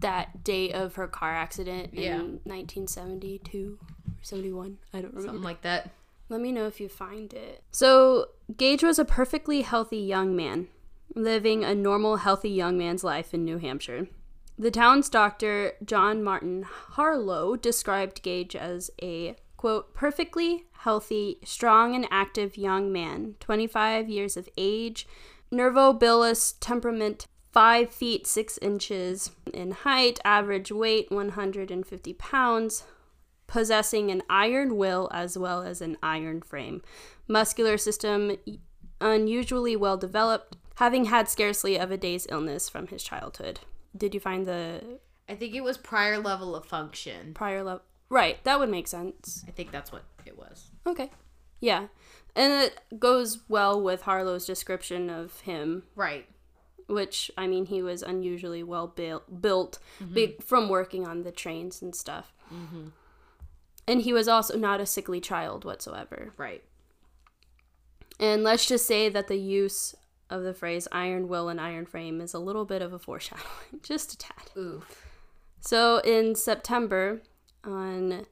that 0.00 0.44
day 0.44 0.70
of 0.72 0.96
her 0.96 1.08
car 1.08 1.34
accident 1.34 1.94
Yeah. 1.94 2.16
in 2.16 2.40
1972 2.44 3.78
or 3.80 4.22
71 4.22 4.78
i 4.92 5.00
don't 5.00 5.14
remember. 5.14 5.28
Something 5.28 5.42
like 5.42 5.62
that. 5.62 5.90
Let 6.28 6.40
me 6.40 6.52
know 6.52 6.66
if 6.66 6.80
you 6.80 6.88
find 6.88 7.32
it. 7.32 7.62
So, 7.70 8.28
Gage 8.56 8.82
was 8.82 8.98
a 8.98 9.04
perfectly 9.04 9.62
healthy 9.62 9.98
young 9.98 10.34
man, 10.34 10.68
living 11.14 11.64
a 11.64 11.74
normal, 11.74 12.16
healthy 12.16 12.50
young 12.50 12.78
man's 12.78 13.04
life 13.04 13.34
in 13.34 13.44
New 13.44 13.58
Hampshire. 13.58 14.08
The 14.58 14.70
town's 14.70 15.08
doctor, 15.08 15.72
John 15.84 16.22
Martin 16.22 16.62
Harlow, 16.62 17.56
described 17.56 18.22
Gage 18.22 18.54
as 18.54 18.90
a, 19.02 19.36
quote, 19.56 19.94
perfectly 19.94 20.66
healthy, 20.72 21.38
strong, 21.44 21.94
and 21.94 22.06
active 22.10 22.56
young 22.56 22.92
man, 22.92 23.34
25 23.40 24.08
years 24.08 24.36
of 24.36 24.48
age, 24.56 25.06
nervo-bilious 25.50 26.52
temperament, 26.60 27.26
5 27.52 27.90
feet 27.90 28.26
6 28.26 28.58
inches 28.58 29.30
in 29.52 29.70
height, 29.70 30.20
average 30.24 30.70
weight 30.70 31.10
150 31.10 32.12
pounds, 32.14 32.84
possessing 33.54 34.10
an 34.10 34.20
iron 34.28 34.76
will 34.76 35.08
as 35.12 35.38
well 35.38 35.62
as 35.62 35.80
an 35.80 35.96
iron 36.02 36.42
frame, 36.42 36.82
muscular 37.28 37.78
system 37.78 38.36
unusually 39.00 39.76
well 39.76 39.96
developed, 39.96 40.56
having 40.74 41.04
had 41.04 41.28
scarcely 41.28 41.78
of 41.78 41.92
a 41.92 41.96
day's 41.96 42.26
illness 42.30 42.68
from 42.68 42.88
his 42.88 43.04
childhood. 43.04 43.60
Did 43.96 44.12
you 44.12 44.18
find 44.18 44.44
the 44.44 44.98
I 45.28 45.36
think 45.36 45.54
it 45.54 45.62
was 45.62 45.78
prior 45.78 46.18
level 46.18 46.56
of 46.56 46.66
function. 46.66 47.32
prior 47.32 47.62
level? 47.62 47.84
Right, 48.08 48.42
that 48.42 48.58
would 48.58 48.70
make 48.70 48.88
sense. 48.88 49.44
I 49.46 49.52
think 49.52 49.70
that's 49.70 49.92
what 49.92 50.02
it 50.26 50.36
was. 50.36 50.72
Okay. 50.84 51.12
Yeah. 51.60 51.86
And 52.34 52.52
it 52.60 52.80
goes 52.98 53.38
well 53.48 53.80
with 53.80 54.02
Harlow's 54.02 54.46
description 54.46 55.08
of 55.10 55.38
him, 55.42 55.84
Right. 55.94 56.26
which, 56.88 57.30
I 57.38 57.46
mean, 57.46 57.66
he 57.66 57.82
was 57.82 58.02
unusually 58.02 58.64
well 58.64 58.88
built, 58.88 59.40
built 59.40 59.78
be- 60.12 60.26
mm-hmm. 60.26 60.42
from 60.42 60.68
working 60.68 61.06
on 61.06 61.22
the 61.22 61.30
trains 61.30 61.80
and 61.82 61.94
stuff. 61.94 62.32
Mm-hmm. 62.52 62.88
And 63.86 64.02
he 64.02 64.12
was 64.12 64.28
also 64.28 64.56
not 64.56 64.80
a 64.80 64.86
sickly 64.86 65.20
child 65.20 65.64
whatsoever. 65.64 66.32
Right. 66.36 66.64
And 68.18 68.42
let's 68.42 68.66
just 68.66 68.86
say 68.86 69.08
that 69.08 69.28
the 69.28 69.36
use 69.36 69.94
of 70.30 70.42
the 70.42 70.54
phrase 70.54 70.88
iron 70.90 71.28
will 71.28 71.48
and 71.48 71.60
iron 71.60 71.86
frame 71.86 72.20
is 72.20 72.34
a 72.34 72.38
little 72.38 72.64
bit 72.64 72.82
of 72.82 72.92
a 72.92 72.98
foreshadowing, 72.98 73.46
just 73.82 74.14
a 74.14 74.18
tad. 74.18 74.50
Ooh. 74.56 74.82
So 75.60 75.98
in 75.98 76.34
September, 76.34 77.22
on 77.62 78.26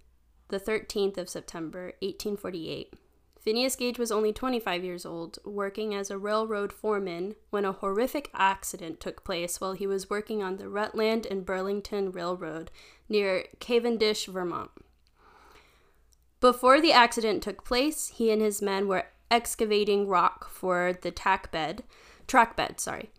the 0.49 0.61
13th 0.61 1.17
of 1.19 1.29
September, 1.29 1.95
1848, 2.01 2.95
Phineas 3.43 3.75
Gage 3.75 3.99
was 3.99 4.13
only 4.13 4.33
25 4.33 4.85
years 4.85 5.05
old, 5.05 5.39
working 5.45 5.95
as 5.95 6.11
a 6.11 6.19
railroad 6.19 6.73
foreman 6.73 7.35
when 7.51 7.65
a 7.65 7.73
horrific 7.73 8.31
accident 8.35 9.01
took 9.01 9.25
place 9.25 9.61
while 9.61 9.73
he 9.73 9.87
was 9.87 10.09
working 10.09 10.43
on 10.43 10.59
the 10.59 10.69
Rutland 10.69 11.27
and 11.29 11.45
Burlington 11.45 12.13
Railroad 12.13 12.71
near 13.09 13.47
Cavendish, 13.59 14.27
Vermont. 14.27 14.71
Before 16.43 16.81
the 16.81 16.93
accident 16.93 17.41
took 17.41 17.65
place, 17.65 18.09
he 18.09 18.33
and 18.33 18.43
his 18.43 18.61
men 18.61 18.89
were 18.89 19.07
excavating 19.31 20.09
rock 20.09 20.51
for 20.51 20.93
the 21.01 21.13
tack 21.13 21.53
bed, 21.53 21.85
track 22.27 22.57
bed, 22.57 22.81
sorry. 22.81 23.11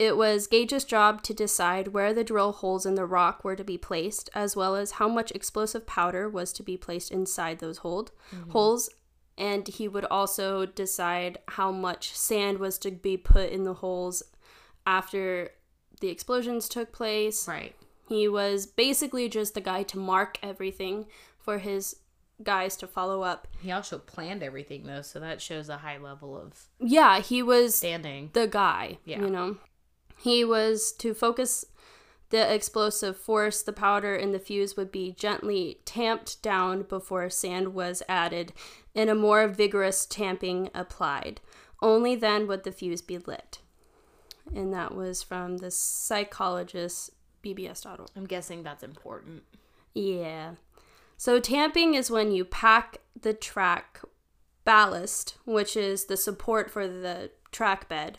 It 0.00 0.16
was 0.16 0.48
Gage's 0.48 0.84
job 0.84 1.22
to 1.22 1.32
decide 1.32 1.88
where 1.88 2.12
the 2.12 2.24
drill 2.24 2.50
holes 2.50 2.84
in 2.84 2.96
the 2.96 3.06
rock 3.06 3.44
were 3.44 3.54
to 3.54 3.62
be 3.62 3.78
placed, 3.78 4.30
as 4.34 4.56
well 4.56 4.74
as 4.74 4.92
how 4.92 5.06
much 5.06 5.30
explosive 5.30 5.86
powder 5.86 6.28
was 6.28 6.52
to 6.54 6.64
be 6.64 6.76
placed 6.76 7.12
inside 7.12 7.60
those 7.60 7.78
hold, 7.78 8.10
mm-hmm. 8.34 8.50
holes. 8.50 8.90
And 9.38 9.68
he 9.68 9.86
would 9.86 10.04
also 10.06 10.66
decide 10.66 11.38
how 11.50 11.70
much 11.70 12.16
sand 12.18 12.58
was 12.58 12.78
to 12.78 12.90
be 12.90 13.16
put 13.16 13.50
in 13.50 13.62
the 13.62 13.74
holes 13.74 14.24
after 14.84 15.50
the 16.00 16.08
explosions 16.08 16.68
took 16.68 16.90
place. 16.90 17.46
Right. 17.46 17.76
He 18.08 18.26
was 18.26 18.66
basically 18.66 19.28
just 19.28 19.54
the 19.54 19.60
guy 19.60 19.84
to 19.84 19.98
mark 19.98 20.36
everything 20.42 21.06
for 21.38 21.58
his 21.58 21.96
guys 22.42 22.76
to 22.76 22.86
follow 22.86 23.22
up. 23.22 23.46
He 23.60 23.70
also 23.72 23.98
planned 23.98 24.42
everything 24.42 24.84
though, 24.84 25.02
so 25.02 25.18
that 25.20 25.40
shows 25.40 25.68
a 25.68 25.78
high 25.78 25.98
level 25.98 26.36
of 26.36 26.68
Yeah, 26.80 27.20
he 27.20 27.42
was 27.42 27.74
standing. 27.74 28.30
the 28.32 28.46
guy. 28.46 28.98
Yeah. 29.04 29.20
You 29.22 29.30
know, 29.30 29.56
he 30.18 30.44
was 30.44 30.92
to 30.98 31.14
focus 31.14 31.64
the 32.30 32.52
explosive 32.54 33.16
force, 33.16 33.62
the 33.62 33.72
powder, 33.72 34.14
and 34.16 34.32
the 34.32 34.38
fuse 34.38 34.76
would 34.76 34.90
be 34.90 35.12
gently 35.12 35.80
tamped 35.84 36.42
down 36.42 36.82
before 36.82 37.28
sand 37.28 37.74
was 37.74 38.02
added 38.08 38.52
and 38.94 39.10
a 39.10 39.14
more 39.14 39.46
vigorous 39.48 40.06
tamping 40.06 40.70
applied. 40.74 41.40
Only 41.82 42.14
then 42.16 42.46
would 42.46 42.64
the 42.64 42.72
fuse 42.72 43.02
be 43.02 43.18
lit. 43.18 43.58
And 44.54 44.72
that 44.72 44.94
was 44.94 45.22
from 45.22 45.58
the 45.58 45.70
psychologist 45.70 47.10
bbs.org. 47.44 48.08
I'm 48.16 48.26
guessing 48.26 48.62
that's 48.62 48.82
important. 48.82 49.42
Yeah. 49.94 50.52
So 51.22 51.38
tamping 51.38 51.94
is 51.94 52.10
when 52.10 52.32
you 52.32 52.44
pack 52.44 52.98
the 53.20 53.32
track 53.32 54.00
ballast, 54.64 55.38
which 55.44 55.76
is 55.76 56.06
the 56.06 56.16
support 56.16 56.68
for 56.68 56.88
the 56.88 57.30
track 57.52 57.88
bed, 57.88 58.18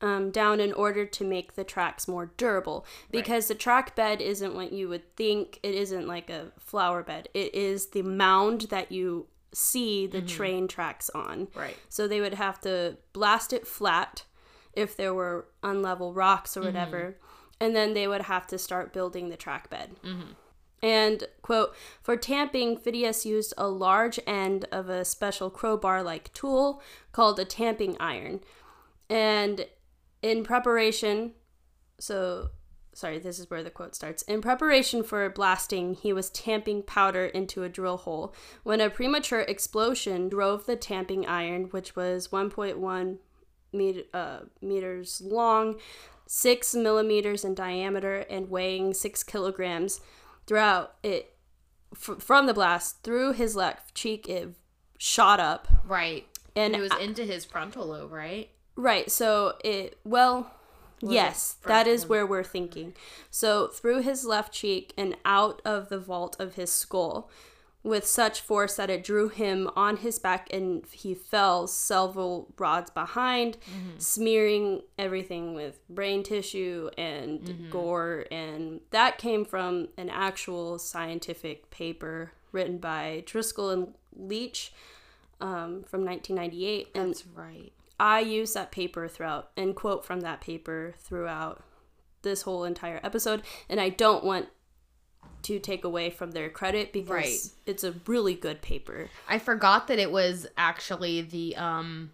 um, 0.00 0.30
down 0.30 0.58
in 0.58 0.72
order 0.72 1.04
to 1.04 1.24
make 1.24 1.56
the 1.56 1.62
tracks 1.62 2.08
more 2.08 2.32
durable. 2.38 2.86
Because 3.10 3.48
the 3.48 3.54
track 3.54 3.94
bed 3.94 4.22
isn't 4.22 4.54
what 4.54 4.72
you 4.72 4.88
would 4.88 5.14
think. 5.14 5.60
It 5.62 5.74
isn't 5.74 6.08
like 6.08 6.30
a 6.30 6.52
flower 6.58 7.02
bed. 7.02 7.28
It 7.34 7.54
is 7.54 7.88
the 7.88 8.00
mound 8.00 8.62
that 8.70 8.90
you 8.90 9.26
see 9.52 10.06
the 10.06 10.20
mm-hmm. 10.20 10.26
train 10.28 10.68
tracks 10.68 11.10
on. 11.10 11.48
Right. 11.54 11.76
So 11.90 12.08
they 12.08 12.22
would 12.22 12.32
have 12.32 12.62
to 12.62 12.96
blast 13.12 13.52
it 13.52 13.66
flat 13.66 14.24
if 14.72 14.96
there 14.96 15.12
were 15.12 15.48
unlevel 15.62 16.16
rocks 16.16 16.56
or 16.56 16.60
mm-hmm. 16.60 16.68
whatever. 16.68 17.18
And 17.60 17.76
then 17.76 17.92
they 17.92 18.08
would 18.08 18.22
have 18.22 18.46
to 18.46 18.56
start 18.56 18.94
building 18.94 19.28
the 19.28 19.36
track 19.36 19.68
bed. 19.68 19.90
Mm-hmm. 20.02 20.32
And, 20.82 21.24
quote, 21.42 21.74
for 22.02 22.16
tamping, 22.16 22.76
Phidias 22.76 23.24
used 23.24 23.52
a 23.58 23.68
large 23.68 24.20
end 24.26 24.66
of 24.70 24.88
a 24.88 25.04
special 25.04 25.50
crowbar 25.50 26.02
like 26.02 26.32
tool 26.32 26.82
called 27.12 27.40
a 27.40 27.44
tamping 27.44 27.96
iron. 27.98 28.40
And 29.10 29.66
in 30.22 30.44
preparation, 30.44 31.32
so 31.98 32.50
sorry, 32.98 33.18
this 33.18 33.38
is 33.38 33.48
where 33.48 33.62
the 33.62 33.70
quote 33.70 33.94
starts. 33.94 34.22
In 34.22 34.42
preparation 34.42 35.02
for 35.02 35.28
blasting, 35.30 35.94
he 35.94 36.12
was 36.12 36.30
tamping 36.30 36.82
powder 36.82 37.26
into 37.26 37.62
a 37.62 37.68
drill 37.68 37.98
hole 37.98 38.34
when 38.64 38.80
a 38.80 38.90
premature 38.90 39.40
explosion 39.40 40.28
drove 40.28 40.66
the 40.66 40.76
tamping 40.76 41.24
iron, 41.26 41.64
which 41.66 41.94
was 41.94 42.28
1.1 42.28 43.18
meter, 43.72 44.02
uh, 44.12 44.40
meters 44.60 45.22
long, 45.24 45.76
six 46.26 46.74
millimeters 46.74 47.44
in 47.44 47.54
diameter, 47.54 48.18
and 48.28 48.50
weighing 48.50 48.92
six 48.92 49.22
kilograms. 49.22 50.00
Throughout 50.48 50.94
it, 51.04 51.34
f- 51.94 52.20
from 52.20 52.46
the 52.46 52.54
blast 52.54 53.04
through 53.04 53.34
his 53.34 53.54
left 53.54 53.94
cheek, 53.94 54.28
it 54.28 54.54
shot 54.98 55.38
up. 55.38 55.68
Right. 55.86 56.26
And 56.56 56.74
it 56.74 56.80
was 56.80 56.92
into 57.00 57.24
his 57.24 57.44
frontal 57.44 57.86
lobe, 57.86 58.10
right? 58.10 58.50
Right. 58.74 59.10
So 59.10 59.54
it 59.62 59.98
well, 60.04 60.50
yes, 61.00 61.56
it 61.62 61.68
that 61.68 61.86
is 61.86 62.06
where 62.06 62.26
we're 62.26 62.42
thinking. 62.42 62.94
So 63.30 63.68
through 63.68 64.02
his 64.02 64.24
left 64.24 64.52
cheek 64.52 64.92
and 64.98 65.16
out 65.24 65.62
of 65.64 65.88
the 65.88 65.98
vault 65.98 66.34
of 66.40 66.54
his 66.54 66.72
skull, 66.72 67.30
with 67.82 68.06
such 68.06 68.40
force 68.40 68.76
that 68.76 68.90
it 68.90 69.04
drew 69.04 69.28
him 69.28 69.70
on 69.76 69.98
his 69.98 70.18
back, 70.18 70.48
and 70.52 70.84
he 70.90 71.14
fell 71.14 71.66
several 71.66 72.52
rods 72.58 72.90
behind, 72.90 73.56
smearing 73.98 74.82
everything 74.98 75.54
with 75.54 75.80
brain 75.88 76.22
tissue 76.22 76.90
and 76.98 77.70
gore. 77.70 78.26
And 78.30 78.80
that 78.90 79.18
came 79.18 79.44
from 79.44 79.88
an 79.96 80.10
actual 80.10 80.78
scientific 80.78 81.70
paper 81.70 82.32
written 82.52 82.78
by 82.78 83.22
Driscoll 83.26 83.70
and 83.70 83.94
Leach. 84.14 84.72
Um, 85.40 85.84
from 85.84 86.04
1998, 86.04 86.88
and 86.96 87.10
That's 87.10 87.24
right. 87.28 87.72
I 88.00 88.18
use 88.18 88.54
that 88.54 88.72
paper 88.72 89.06
throughout 89.06 89.50
and 89.56 89.76
quote 89.76 90.04
from 90.04 90.20
that 90.22 90.40
paper 90.40 90.96
throughout 90.98 91.62
this 92.22 92.42
whole 92.42 92.64
entire 92.64 92.98
episode. 93.04 93.42
And 93.68 93.80
I 93.80 93.88
don't 93.88 94.24
want 94.24 94.48
to 95.48 95.58
take 95.58 95.82
away 95.84 96.10
from 96.10 96.30
their 96.32 96.48
credit 96.50 96.92
because 96.92 97.08
Right. 97.10 97.38
it's 97.66 97.82
a 97.84 97.94
really 98.06 98.34
good 98.34 98.62
paper. 98.62 99.08
I 99.28 99.38
forgot 99.38 99.88
that 99.88 99.98
it 99.98 100.10
was 100.12 100.46
actually 100.56 101.22
the 101.22 101.56
um 101.56 102.12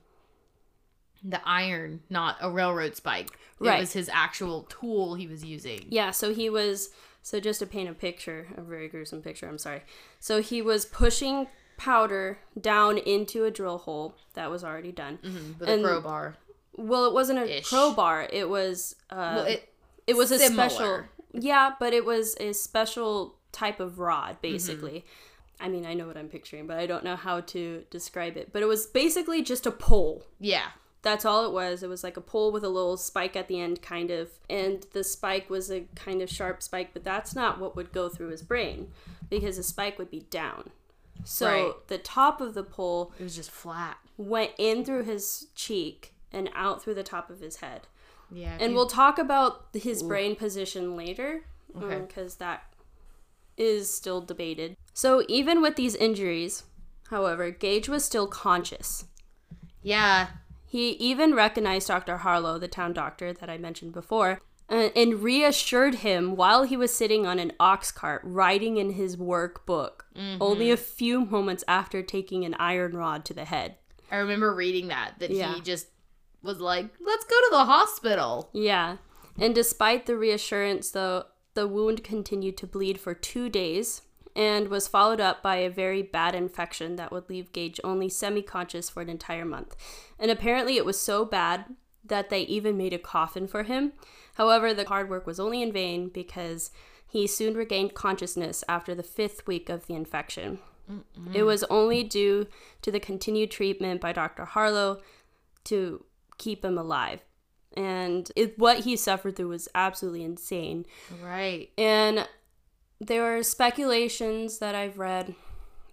the 1.22 1.40
iron, 1.48 2.00
not 2.10 2.36
a 2.40 2.50
railroad 2.50 2.96
spike. 2.96 3.30
Right. 3.58 3.76
It 3.78 3.80
was 3.80 3.92
his 3.94 4.10
actual 4.12 4.62
tool 4.68 5.14
he 5.14 5.26
was 5.26 5.44
using. 5.44 5.86
Yeah, 5.88 6.10
so 6.10 6.34
he 6.34 6.50
was 6.50 6.90
so 7.22 7.40
just 7.40 7.60
to 7.60 7.66
paint 7.66 7.88
a 7.88 7.94
picture, 7.94 8.48
a 8.56 8.60
very 8.62 8.88
gruesome 8.88 9.22
picture, 9.22 9.48
I'm 9.48 9.58
sorry. 9.58 9.82
So 10.20 10.42
he 10.42 10.60
was 10.60 10.84
pushing 10.84 11.46
powder 11.78 12.38
down 12.60 12.98
into 12.98 13.44
a 13.46 13.50
drill 13.50 13.78
hole 13.78 14.14
that 14.34 14.50
was 14.50 14.62
already 14.62 14.92
done. 14.92 15.18
With 15.58 15.68
And- 15.68 15.84
a 15.84 15.88
crowbar. 15.88 16.36
Well, 16.76 17.06
it 17.06 17.14
wasn't 17.14 17.38
a 17.38 17.58
Ish. 17.58 17.68
crowbar. 17.68 18.28
It 18.32 18.48
was 18.48 18.94
uh 19.10 19.32
Well, 19.36 19.44
it, 19.46 19.68
it 20.06 20.16
was 20.16 20.30
a 20.30 20.38
similar. 20.38 20.68
special 20.68 21.04
Yeah, 21.34 21.72
but 21.78 21.92
it 21.92 22.04
was 22.04 22.36
a 22.40 22.52
special 22.52 23.36
type 23.52 23.80
of 23.80 23.98
rod 23.98 24.36
basically. 24.42 25.00
Mm-hmm. 25.00 25.64
I 25.64 25.68
mean, 25.68 25.86
I 25.86 25.94
know 25.94 26.06
what 26.06 26.16
I'm 26.16 26.28
picturing, 26.28 26.66
but 26.66 26.78
I 26.78 26.86
don't 26.86 27.04
know 27.04 27.16
how 27.16 27.40
to 27.40 27.84
describe 27.90 28.36
it. 28.36 28.52
But 28.52 28.62
it 28.62 28.66
was 28.66 28.86
basically 28.86 29.42
just 29.42 29.66
a 29.66 29.70
pole. 29.70 30.26
yeah. 30.40 30.66
That's 31.02 31.26
all 31.26 31.44
it 31.44 31.52
was. 31.52 31.82
It 31.82 31.90
was 31.90 32.02
like 32.02 32.16
a 32.16 32.22
pole 32.22 32.50
with 32.50 32.64
a 32.64 32.68
little 32.70 32.96
spike 32.96 33.36
at 33.36 33.46
the 33.46 33.60
end, 33.60 33.82
kind 33.82 34.10
of. 34.10 34.30
And 34.48 34.86
the 34.94 35.04
spike 35.04 35.50
was 35.50 35.70
a 35.70 35.82
kind 35.94 36.22
of 36.22 36.30
sharp 36.30 36.62
spike, 36.62 36.94
but 36.94 37.04
that's 37.04 37.34
not 37.34 37.60
what 37.60 37.76
would 37.76 37.92
go 37.92 38.08
through 38.08 38.28
his 38.30 38.40
brain 38.42 38.88
because 39.28 39.58
the 39.58 39.62
spike 39.62 39.98
would 39.98 40.10
be 40.10 40.20
down. 40.30 40.70
So 41.22 41.46
Right. 41.46 41.88
the 41.88 41.98
top 41.98 42.40
of 42.40 42.54
the 42.54 42.62
pole 42.62 43.12
It 43.18 43.22
was 43.22 43.36
just 43.36 43.50
flat. 43.50 43.98
went 44.16 44.52
in 44.56 44.82
through 44.82 45.02
his 45.04 45.48
cheek 45.54 46.14
and 46.32 46.48
out 46.54 46.82
through 46.82 46.94
the 46.94 47.02
top 47.02 47.28
of 47.28 47.40
his 47.40 47.56
head. 47.56 47.82
Yeah. 48.34 48.56
And 48.60 48.74
we'll 48.74 48.86
talk 48.88 49.18
about 49.18 49.66
his 49.72 50.02
brain 50.02 50.34
position 50.36 50.96
later 50.96 51.44
Okay. 51.80 52.00
because 52.06 52.36
that 52.36 52.64
is 53.56 53.88
still 53.94 54.20
debated. 54.20 54.76
So 54.92 55.24
even 55.28 55.62
with 55.62 55.76
these 55.76 55.94
injuries, 55.94 56.64
however, 57.10 57.50
Gage 57.50 57.88
was 57.88 58.04
still 58.04 58.26
conscious. 58.26 59.04
yeah. 59.82 60.28
He 60.66 60.90
even 60.94 61.34
recognized 61.36 61.86
Dr. 61.86 62.16
Harlow, 62.16 62.58
the 62.58 62.66
town 62.66 62.92
doctor 62.94 63.32
that 63.32 63.48
I 63.48 63.56
mentioned 63.58 63.92
before, 63.92 64.40
uh, 64.68 64.88
and 64.96 65.22
reassured 65.22 65.96
him 65.96 66.34
while 66.34 66.64
he 66.64 66.76
was 66.76 66.92
sitting 66.92 67.24
on 67.26 67.38
an 67.38 67.52
ox 67.60 67.92
cart 67.92 68.22
writing 68.24 68.76
in 68.76 68.94
his 68.94 69.16
workbook, 69.16 70.00
only 70.40 70.72
a 70.72 70.76
few 70.76 71.24
moments 71.26 71.62
after 71.68 72.02
taking 72.02 72.44
an 72.44 72.54
iron 72.54 72.96
rod 72.96 73.24
to 73.26 73.32
the 73.34 73.44
head. 73.44 73.76
I 74.10 74.16
remember 74.16 74.52
reading 74.52 74.88
that, 74.88 75.20
that 75.20 75.30
Yeah. 75.30 75.54
he 75.54 75.60
just 75.60 75.86
was 76.44 76.61
like, 76.61 76.90
let's 77.04 77.24
go 77.24 77.37
to 77.37 77.48
the 77.50 77.64
hospital. 77.64 78.50
Yeah. 78.52 78.98
And 79.40 79.54
despite 79.54 80.07
the 80.07 80.16
reassurance, 80.16 80.90
though, 80.90 81.24
the 81.54 81.66
wound 81.66 82.04
continued 82.04 82.57
to 82.59 82.66
bleed 82.66 83.00
for 83.00 83.14
two 83.14 83.48
days 83.48 84.02
and 84.37 84.68
was 84.68 84.88
followed 84.88 85.20
up 85.20 85.42
by 85.42 85.57
a 85.57 85.70
very 85.70 86.02
bad 86.02 86.35
infection 86.35 86.96
that 86.96 87.12
would 87.12 87.28
leave 87.28 87.52
Gage 87.52 87.80
only 87.83 88.09
semi 88.09 88.42
conscious 88.42 88.90
for 88.90 89.00
an 89.00 89.09
entire 89.09 89.44
month. 89.44 89.76
And 90.18 90.30
apparently, 90.30 90.76
it 90.76 90.85
was 90.85 91.00
so 91.00 91.24
bad 91.24 91.64
that 92.04 92.30
they 92.30 92.42
even 92.42 92.76
made 92.76 92.92
a 92.92 92.98
coffin 92.98 93.46
for 93.46 93.62
him. 93.62 93.92
However, 94.35 94.74
the 94.74 94.85
hard 94.87 95.09
work 95.09 95.26
was 95.26 95.40
only 95.40 95.62
in 95.62 95.72
vain 95.72 96.09
because 96.09 96.70
he 97.07 97.26
soon 97.26 97.54
regained 97.54 97.94
consciousness 97.94 98.64
after 98.68 98.94
the 98.94 99.02
fifth 99.02 99.46
week 99.46 99.68
of 99.68 99.87
the 99.87 99.94
infection. 99.94 100.59
It 101.33 101.44
was 101.44 101.64
only 101.64 102.04
due 102.04 102.46
to 102.83 102.90
the 102.90 103.00
continued 103.00 103.50
treatment 103.50 104.00
by 104.00 104.12
Dr. 104.12 104.44
Harlow 104.44 105.00
to 105.64 106.04
keep 106.38 106.64
him 106.64 106.78
alive. 106.78 107.22
And 107.76 108.30
it, 108.36 108.58
what 108.58 108.80
he 108.80 108.96
suffered 108.96 109.36
through 109.36 109.48
was 109.48 109.68
absolutely 109.74 110.22
insane. 110.22 110.86
Right. 111.22 111.70
And 111.76 112.28
there 113.00 113.36
are 113.36 113.42
speculations 113.42 114.58
that 114.58 114.74
I've 114.74 114.98
read 114.98 115.34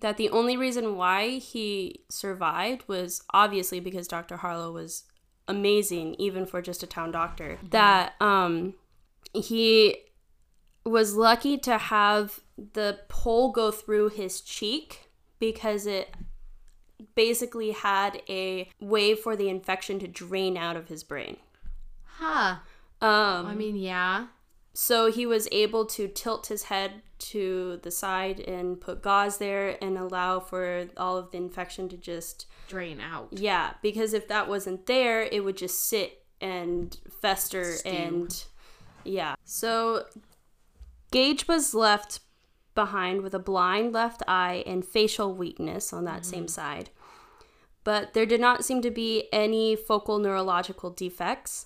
that 0.01 0.17
the 0.17 0.29
only 0.29 0.57
reason 0.57 0.95
why 0.95 1.37
he 1.37 2.03
survived 2.09 2.83
was 2.87 3.23
obviously 3.33 3.79
because 3.79 4.07
Dr. 4.07 4.37
Harlow 4.37 4.71
was 4.71 5.03
amazing, 5.47 6.15
even 6.17 6.45
for 6.45 6.61
just 6.61 6.83
a 6.83 6.87
town 6.87 7.11
doctor. 7.11 7.59
That 7.69 8.13
um, 8.19 8.75
he 9.33 9.97
was 10.83 11.15
lucky 11.15 11.57
to 11.59 11.77
have 11.77 12.39
the 12.73 12.99
pole 13.09 13.51
go 13.51 13.71
through 13.71 14.09
his 14.09 14.41
cheek 14.41 15.11
because 15.39 15.85
it 15.85 16.15
basically 17.15 17.71
had 17.71 18.21
a 18.29 18.69
way 18.79 19.15
for 19.15 19.35
the 19.35 19.49
infection 19.49 19.99
to 19.99 20.07
drain 20.07 20.57
out 20.57 20.75
of 20.75 20.87
his 20.87 21.03
brain. 21.03 21.37
Huh. 22.05 22.57
Um, 23.01 23.47
I 23.47 23.55
mean, 23.55 23.75
yeah. 23.75 24.27
so 24.73 25.11
he 25.11 25.25
was 25.25 25.47
able 25.51 25.85
to 25.87 26.07
tilt 26.07 26.47
his 26.47 26.63
head 26.63 27.01
to 27.17 27.79
the 27.83 27.91
side 27.91 28.39
and 28.39 28.79
put 28.81 29.01
gauze 29.01 29.37
there 29.37 29.77
and 29.83 29.97
allow 29.97 30.39
for 30.39 30.87
all 30.97 31.17
of 31.17 31.31
the 31.31 31.37
infection 31.37 31.87
to 31.89 31.97
just 31.97 32.47
Drain 32.67 32.99
out. 32.99 33.27
yeah 33.31 33.73
because 33.83 34.13
if 34.13 34.27
that 34.27 34.47
wasn't 34.49 34.87
there 34.87 35.21
it 35.23 35.43
would 35.43 35.55
just 35.57 35.85
sit 35.87 36.23
and 36.39 36.97
fester 37.21 37.73
Stew. 37.73 37.89
and 37.89 38.43
yeah 39.03 39.35
so 39.43 40.05
gage 41.11 41.47
was 41.47 41.75
left 41.75 42.21
behind 42.75 43.21
with 43.21 43.33
a 43.33 43.39
blind 43.39 43.93
left 43.93 44.21
eye 44.27 44.63
and 44.65 44.85
facial 44.85 45.33
weakness 45.33 45.91
on 45.91 46.05
that 46.05 46.25
same 46.25 46.41
mm-hmm. 46.41 46.47
side 46.47 46.89
but 47.83 48.13
there 48.13 48.25
did 48.25 48.39
not 48.39 48.63
seem 48.63 48.81
to 48.81 48.91
be 48.91 49.27
any 49.33 49.75
focal 49.75 50.19
neurological 50.19 50.89
defects 50.89 51.65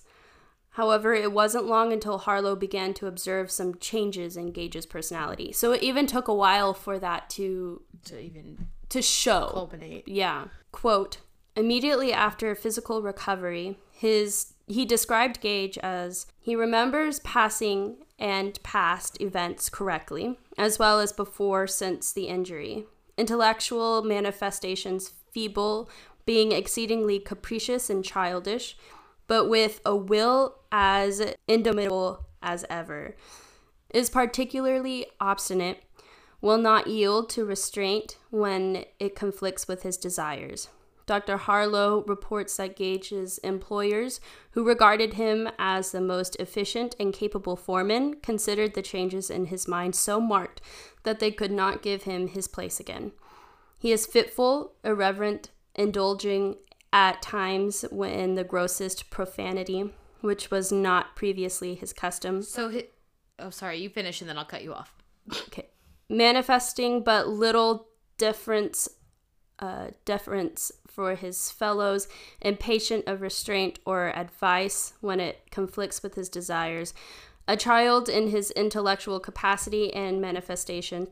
However, 0.76 1.14
it 1.14 1.32
wasn't 1.32 1.64
long 1.64 1.90
until 1.90 2.18
Harlow 2.18 2.54
began 2.54 2.92
to 2.94 3.06
observe 3.06 3.50
some 3.50 3.76
changes 3.76 4.36
in 4.36 4.52
Gage's 4.52 4.84
personality. 4.84 5.50
So 5.50 5.72
it 5.72 5.82
even 5.82 6.06
took 6.06 6.28
a 6.28 6.34
while 6.34 6.74
for 6.74 6.98
that 6.98 7.30
to 7.30 7.80
To 8.04 8.20
even 8.20 8.68
to 8.90 9.00
show. 9.00 9.48
culminate. 9.54 10.06
Yeah. 10.06 10.48
Quote, 10.72 11.20
immediately 11.56 12.12
after 12.12 12.54
physical 12.54 13.00
recovery, 13.00 13.78
his 13.90 14.52
he 14.66 14.84
described 14.84 15.40
Gage 15.40 15.78
as 15.78 16.26
he 16.38 16.54
remembers 16.54 17.20
passing 17.20 17.96
and 18.18 18.62
past 18.62 19.18
events 19.18 19.70
correctly, 19.70 20.38
as 20.58 20.78
well 20.78 21.00
as 21.00 21.12
before 21.12 21.66
since 21.66 22.12
the 22.12 22.28
injury. 22.28 22.86
Intellectual 23.16 24.02
manifestations 24.02 25.10
feeble, 25.32 25.88
being 26.24 26.52
exceedingly 26.52 27.18
capricious 27.18 27.88
and 27.88 28.04
childish, 28.04 28.76
but 29.26 29.48
with 29.48 29.80
a 29.84 29.96
will 29.96 30.56
as 30.70 31.34
indomitable 31.48 32.26
as 32.42 32.64
ever. 32.68 33.16
Is 33.92 34.10
particularly 34.10 35.06
obstinate, 35.20 35.82
will 36.40 36.58
not 36.58 36.86
yield 36.86 37.28
to 37.30 37.44
restraint 37.44 38.18
when 38.30 38.84
it 38.98 39.16
conflicts 39.16 39.66
with 39.66 39.82
his 39.82 39.96
desires. 39.96 40.68
Dr. 41.06 41.36
Harlow 41.36 42.02
reports 42.06 42.56
that 42.56 42.76
Gage's 42.76 43.38
employers, 43.38 44.20
who 44.50 44.66
regarded 44.66 45.14
him 45.14 45.48
as 45.58 45.92
the 45.92 46.00
most 46.00 46.34
efficient 46.36 46.96
and 46.98 47.14
capable 47.14 47.54
foreman, 47.54 48.14
considered 48.20 48.74
the 48.74 48.82
changes 48.82 49.30
in 49.30 49.46
his 49.46 49.68
mind 49.68 49.94
so 49.94 50.20
marked 50.20 50.60
that 51.04 51.20
they 51.20 51.30
could 51.30 51.52
not 51.52 51.82
give 51.82 52.02
him 52.02 52.28
his 52.28 52.48
place 52.48 52.80
again. 52.80 53.12
He 53.78 53.92
is 53.92 54.04
fitful, 54.04 54.72
irreverent, 54.82 55.50
indulging 55.76 56.56
at 56.92 57.22
times 57.22 57.84
in 57.84 58.34
the 58.34 58.44
grossest 58.44 59.08
profanity, 59.10 59.92
which 60.22 60.50
was 60.50 60.72
not 60.72 61.14
previously 61.14 61.74
his 61.76 61.92
custom. 61.92 62.42
So, 62.42 62.70
hi- 62.70 62.88
oh, 63.38 63.50
sorry, 63.50 63.78
you 63.78 63.90
finish 63.90 64.20
and 64.20 64.28
then 64.28 64.38
I'll 64.38 64.44
cut 64.44 64.64
you 64.64 64.74
off. 64.74 64.92
Okay. 65.48 65.68
Manifesting 66.08 67.04
but 67.04 67.28
little 67.28 67.88
difference 68.18 68.88
uh, 69.58 69.88
deference 70.04 70.72
for 70.86 71.14
his 71.14 71.50
fellows, 71.50 72.08
impatient 72.40 73.06
of 73.06 73.20
restraint 73.20 73.78
or 73.84 74.08
advice 74.16 74.94
when 75.00 75.20
it 75.20 75.50
conflicts 75.50 76.02
with 76.02 76.14
his 76.14 76.28
desires, 76.28 76.94
a 77.48 77.56
child 77.56 78.08
in 78.08 78.28
his 78.28 78.50
intellectual 78.52 79.20
capacity 79.20 79.92
and 79.92 80.20
manifestation. 80.20 81.08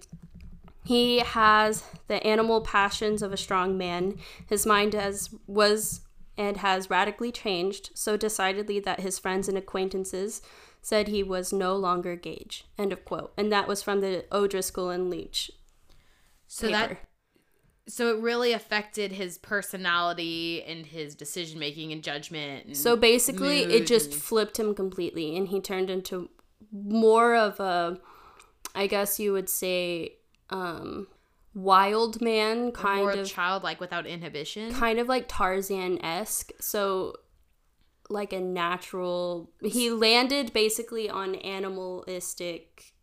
He 0.85 1.21
has 1.21 1.85
the 2.09 2.25
animal 2.27 2.61
passions 2.61 3.23
of 3.23 3.33
a 3.33 3.39
strong 3.39 3.79
man. 3.79 4.19
His 4.47 4.67
mind 4.67 4.93
has 4.95 5.31
was 5.47 6.01
and 6.37 6.59
has 6.59 6.91
radically 6.91 7.31
changed 7.31 7.91
so 7.95 8.17
decidedly 8.17 8.81
that 8.81 9.01
his 9.01 9.19
friends 9.19 9.49
and 9.49 9.57
acquaintances 9.57 10.43
said 10.83 11.09
he 11.09 11.23
was 11.23 11.53
no 11.53 11.75
longer 11.77 12.17
Gage. 12.17 12.67
End 12.77 12.93
of 12.93 13.05
quote. 13.05 13.33
And 13.37 13.51
that 13.53 13.69
was 13.69 13.83
from 13.83 14.01
the 14.01 14.25
O'Driscoll 14.31 14.91
and 14.91 15.09
Leach 15.09 15.51
So 16.47 16.67
paper. 16.67 16.79
that 16.79 16.99
so 17.87 18.15
it 18.17 18.21
really 18.21 18.53
affected 18.53 19.13
his 19.13 19.37
personality 19.39 20.63
and 20.65 20.87
his 20.87 21.15
decision 21.15 21.59
making 21.59 21.93
and 21.93 22.03
judgment. 22.03 22.67
And 22.67 22.77
So 22.77 22.97
basically, 22.97 23.61
it 23.65 23.87
just 23.87 24.13
and- 24.13 24.23
flipped 24.23 24.59
him 24.59 24.75
completely, 24.75 25.37
and 25.37 25.49
he 25.49 25.61
turned 25.61 25.91
into 25.91 26.31
more 26.73 27.35
of 27.37 27.61
a, 27.61 27.99
I 28.75 28.87
guess 28.87 29.21
you 29.21 29.33
would 29.33 29.49
say, 29.49 30.17
um, 30.51 31.09
wild 31.55 32.21
man, 32.21 32.73
kind 32.73 33.01
more 33.03 33.13
of, 33.13 33.27
childlike 33.29 33.81
without 33.81 34.07
inhibition. 34.07 34.73
kind 34.73 34.99
of 34.99 35.07
like 35.09 35.27
Tarzan 35.29 36.03
esque. 36.05 36.51
So, 36.61 37.17
like 38.11 38.33
a 38.33 38.41
natural. 38.41 39.51
He 39.63 39.91
landed 39.91 40.53
basically 40.53 41.09
on 41.09 41.35
animalistic 41.37 42.94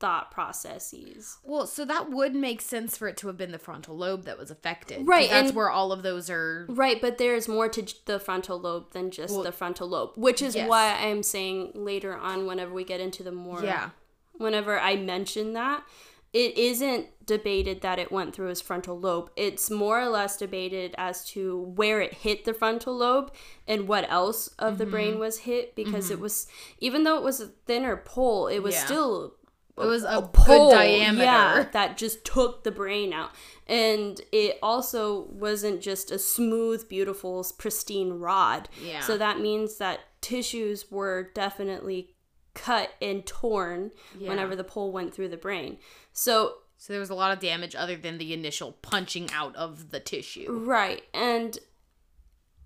thought 0.00 0.30
processes. 0.30 1.38
Well, 1.44 1.66
so 1.66 1.84
that 1.84 2.10
would 2.10 2.34
make 2.34 2.60
sense 2.60 2.96
for 2.96 3.06
it 3.06 3.16
to 3.18 3.26
have 3.26 3.36
been 3.36 3.52
the 3.52 3.58
frontal 3.58 3.96
lobe 3.96 4.24
that 4.24 4.38
was 4.38 4.50
affected. 4.50 5.06
Right, 5.06 5.28
That's 5.30 5.48
and- 5.48 5.56
where 5.56 5.70
all 5.70 5.92
of 5.92 6.02
those 6.02 6.30
are. 6.30 6.66
Right, 6.68 7.00
but 7.00 7.18
there's 7.18 7.46
more 7.48 7.68
to 7.68 7.86
the 8.06 8.18
frontal 8.18 8.58
lobe 8.58 8.92
than 8.92 9.10
just 9.10 9.34
Well, 9.34 9.42
the 9.44 9.52
frontal 9.52 9.88
lobe, 9.88 10.12
which 10.16 10.40
is 10.42 10.56
yes. 10.56 10.68
why 10.68 10.94
I'm 10.94 11.22
saying 11.22 11.72
later 11.74 12.16
on, 12.16 12.46
whenever 12.46 12.72
we 12.72 12.82
get 12.84 13.00
into 13.00 13.22
the 13.22 13.30
more, 13.32 13.62
Yeah. 13.62 13.90
whenever 14.32 14.80
I 14.80 14.96
mention 14.96 15.52
that, 15.52 15.84
it 16.32 16.56
isn't 16.56 17.08
debated 17.26 17.80
that 17.80 17.98
it 17.98 18.12
went 18.12 18.34
through 18.34 18.46
his 18.48 18.60
frontal 18.60 18.98
lobe. 18.98 19.30
It's 19.36 19.68
more 19.68 20.00
or 20.00 20.08
less 20.08 20.36
debated 20.36 20.94
as 20.96 21.24
to 21.30 21.58
where 21.58 22.00
it 22.00 22.14
hit 22.14 22.44
the 22.44 22.54
frontal 22.54 22.96
lobe 22.96 23.32
and 23.66 23.88
what 23.88 24.08
else 24.10 24.48
of 24.58 24.78
the 24.78 24.86
brain 24.86 25.12
Mm-hmm. 25.12 25.20
was 25.20 25.38
hit 25.40 25.74
because 25.74 26.10
it 26.10 26.20
was, 26.20 26.46
even 26.78 27.02
though 27.02 27.16
it 27.16 27.24
was 27.24 27.40
a 27.40 27.48
thinner 27.66 27.96
pole, 27.96 28.46
it 28.46 28.60
was 28.60 28.74
Yeah. 28.76 28.84
still 28.84 29.34
It 29.82 29.86
was 29.86 30.04
a, 30.04 30.22
pole, 30.22 30.70
good 30.70 30.76
diameter. 30.76 31.24
Yeah, 31.24 31.66
that 31.72 31.96
just 31.96 32.24
took 32.24 32.64
the 32.64 32.70
brain 32.70 33.12
out. 33.12 33.30
And 33.66 34.20
it 34.32 34.58
also 34.62 35.28
wasn't 35.30 35.80
just 35.80 36.10
a 36.10 36.18
smooth, 36.18 36.88
beautiful, 36.88 37.46
pristine 37.58 38.14
rod. 38.14 38.68
Yeah. 38.82 39.00
So 39.00 39.16
that 39.18 39.38
means 39.40 39.76
that 39.78 40.00
tissues 40.20 40.90
were 40.90 41.30
definitely 41.34 42.14
cut 42.54 42.90
and 43.00 43.24
torn 43.24 43.92
Yeah. 44.18 44.28
whenever 44.30 44.56
the 44.56 44.64
pole 44.64 44.90
went 44.92 45.14
through 45.14 45.28
the 45.28 45.36
brain. 45.36 45.78
So, 46.12 46.54
So 46.78 46.92
there 46.92 47.00
was 47.00 47.10
a 47.10 47.14
lot 47.14 47.30
of 47.32 47.38
damage 47.38 47.74
other 47.76 47.96
than 47.96 48.18
the 48.18 48.32
initial 48.32 48.72
punching 48.82 49.30
out 49.32 49.54
of 49.56 49.90
the 49.90 50.00
tissue. 50.00 50.50
right. 50.50 51.02
And 51.14 51.56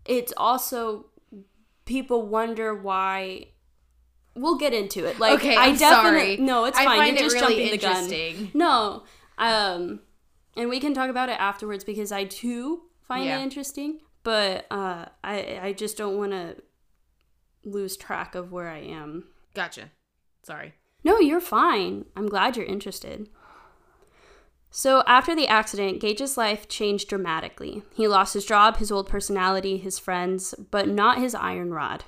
it's 0.07 0.33
also, 0.37 1.07
people 1.85 2.27
wonder 2.27 2.75
why. 2.75 3.49
We'll 4.37 4.57
get 4.59 4.73
into 4.75 5.05
it. 5.05 5.19
Like, 5.21 5.35
Okay, 5.41 5.55
I 5.57 5.75
definitely 5.77 6.37
sorry. 6.37 6.37
no, 6.39 6.65
it's 6.65 6.79
I 6.79 6.85
fine. 6.85 6.99
find 6.99 7.17
You're 7.19 7.27
it 7.27 7.31
just 7.33 7.35
really 7.45 7.79
jumping 7.79 8.35
the 8.37 8.43
gun. 8.45 8.51
No. 8.55 9.03
Um 9.39 10.01
and 10.57 10.69
we 10.69 10.81
can 10.81 10.95
talk 10.95 11.11
about 11.11 11.29
it 11.29 11.39
afterwards 11.41 11.85
because 11.85 12.11
I 12.13 12.25
too 12.25 12.83
find 13.07 13.25
Yeah. 13.27 13.39
it 13.39 13.43
interesting, 13.43 14.01
but 14.23 14.67
uh 14.71 15.07
I 15.23 15.61
I 15.63 15.73
just 15.73 15.97
don't 15.97 16.17
want 16.19 16.33
to 16.33 16.57
lose 17.65 17.97
track 17.97 18.35
of 18.35 18.53
where 18.53 18.69
I 18.69 18.79
am. 18.79 19.25
Gotcha. 19.55 19.91
Sorry. 20.43 20.75
No, 21.05 21.19
you're 21.21 21.41
fine. 21.41 22.07
I'm 22.17 22.29
glad 22.29 22.57
you're 22.57 22.67
interested. 22.67 23.29
So, 24.71 25.05
after 25.07 25.37
the 25.37 25.47
accident, 25.47 26.01
Gage's 26.01 26.37
life 26.37 26.67
changed 26.69 27.09
dramatically. 27.09 27.85
He 27.95 28.09
lost 28.09 28.35
his 28.35 28.45
job, 28.45 28.79
his 28.79 28.91
old 28.91 29.09
personality, 29.09 29.77
his 29.77 30.01
friends, 30.01 30.53
but 30.73 30.89
not 30.89 31.19
his 31.19 31.33
iron 31.35 31.73
rod. 31.73 32.05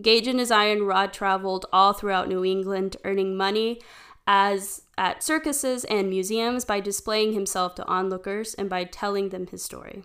Gage 0.00 0.28
and 0.28 0.38
his 0.38 0.50
iron 0.50 0.82
rod 0.82 1.12
traveled 1.12 1.66
all 1.72 1.92
throughout 1.92 2.28
New 2.28 2.44
England, 2.44 2.96
earning 3.04 3.36
money 3.36 3.80
as 4.26 4.82
at 4.98 5.22
circuses 5.22 5.84
and 5.84 6.10
museums 6.10 6.64
by 6.64 6.80
displaying 6.80 7.32
himself 7.32 7.74
to 7.76 7.86
onlookers 7.86 8.54
and 8.54 8.68
by 8.68 8.84
telling 8.84 9.30
them 9.30 9.46
his 9.46 9.64
story. 9.64 10.04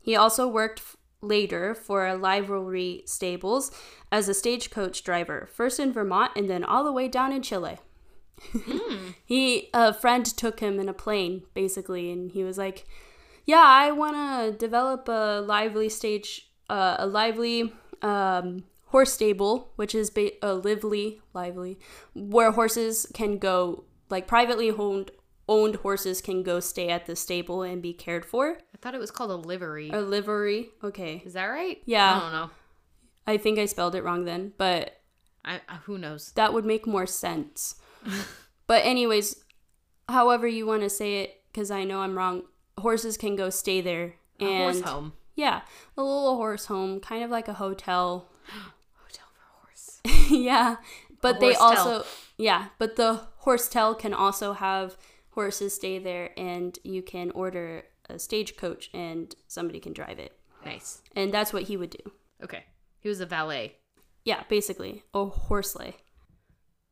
He 0.00 0.16
also 0.16 0.48
worked 0.48 0.80
f- 0.80 0.96
later 1.20 1.74
for 1.74 2.06
a 2.06 2.16
livery 2.16 3.02
stables 3.06 3.70
as 4.10 4.28
a 4.28 4.34
stagecoach 4.34 5.04
driver, 5.04 5.48
first 5.52 5.78
in 5.78 5.92
Vermont 5.92 6.32
and 6.34 6.50
then 6.50 6.64
all 6.64 6.82
the 6.82 6.92
way 6.92 7.06
down 7.06 7.32
in 7.32 7.42
Chile. 7.42 7.78
he 9.24 9.68
a 9.72 9.92
friend 9.92 10.24
took 10.24 10.60
him 10.60 10.80
in 10.80 10.88
a 10.88 10.94
plane 10.94 11.42
basically 11.54 12.10
and 12.10 12.32
he 12.32 12.42
was 12.42 12.58
like, 12.58 12.86
"Yeah, 13.44 13.62
I 13.64 13.92
want 13.92 14.16
to 14.16 14.58
develop 14.58 15.08
a 15.08 15.42
lively 15.46 15.90
stage 15.90 16.50
uh, 16.70 16.96
a 16.98 17.06
lively 17.06 17.72
um, 18.02 18.64
horse 18.90 19.12
stable, 19.12 19.72
which 19.76 19.94
is 19.94 20.10
ba- 20.10 20.32
a 20.42 20.54
lively 20.54 21.20
lively 21.32 21.78
where 22.14 22.52
horses 22.52 23.06
can 23.14 23.38
go 23.38 23.84
like 24.08 24.26
privately 24.26 24.70
owned 24.70 25.10
owned 25.48 25.76
horses 25.76 26.20
can 26.20 26.42
go 26.44 26.60
stay 26.60 26.88
at 26.90 27.06
the 27.06 27.16
stable 27.16 27.62
and 27.62 27.82
be 27.82 27.92
cared 27.92 28.24
for. 28.24 28.58
I 28.72 28.76
thought 28.80 28.94
it 28.94 29.00
was 29.00 29.10
called 29.10 29.30
a 29.32 29.36
livery. 29.36 29.90
A 29.90 30.00
livery. 30.00 30.68
Okay. 30.84 31.22
Is 31.24 31.32
that 31.32 31.46
right? 31.46 31.82
Yeah. 31.86 32.16
I 32.16 32.20
don't 32.20 32.32
know. 32.32 32.50
I 33.26 33.36
think 33.36 33.58
I 33.58 33.66
spelled 33.66 33.94
it 33.96 34.04
wrong 34.04 34.24
then, 34.24 34.52
but 34.58 35.00
I, 35.44 35.60
who 35.84 35.98
knows. 35.98 36.30
that 36.36 36.52
would 36.52 36.64
make 36.64 36.86
more 36.86 37.06
sense. 37.06 37.74
but 38.68 38.84
anyways, 38.84 39.42
however 40.08 40.46
you 40.46 40.66
want 40.66 40.82
to 40.82 40.90
say 40.90 41.22
it 41.22 41.42
cuz 41.52 41.70
I 41.70 41.82
know 41.84 42.00
I'm 42.00 42.16
wrong, 42.16 42.42
horses 42.78 43.16
can 43.16 43.34
go 43.36 43.50
stay 43.50 43.80
there 43.80 44.14
A 44.40 44.44
and 44.44 44.62
horse 44.62 44.80
home. 44.82 45.12
yeah, 45.34 45.62
a 45.96 46.02
little 46.02 46.36
horse 46.36 46.66
home, 46.66 47.00
kind 47.00 47.24
of 47.24 47.30
like 47.30 47.48
a 47.48 47.54
hotel. 47.54 48.28
Horse. 50.06 50.26
yeah, 50.30 50.76
but 51.20 51.40
they 51.40 51.54
also 51.54 52.04
yeah, 52.36 52.66
but 52.78 52.96
the 52.96 53.26
horstel 53.38 53.94
can 53.94 54.14
also 54.14 54.54
have 54.54 54.96
horses 55.30 55.74
stay 55.74 55.98
there 55.98 56.30
and 56.38 56.78
you 56.84 57.02
can 57.02 57.30
order 57.32 57.84
a 58.08 58.18
stagecoach 58.18 58.90
and 58.92 59.34
somebody 59.46 59.78
can 59.80 59.92
drive 59.92 60.18
it. 60.18 60.36
Nice. 60.64 61.02
And 61.14 61.32
that's 61.32 61.52
what 61.52 61.64
he 61.64 61.76
would 61.76 61.90
do. 61.90 62.12
Okay. 62.42 62.64
He 62.98 63.08
was 63.08 63.20
a 63.20 63.26
valet. 63.26 63.76
Yeah, 64.24 64.42
basically, 64.48 65.04
a 65.14 65.24
horse 65.24 65.72
sleigh. 65.72 65.96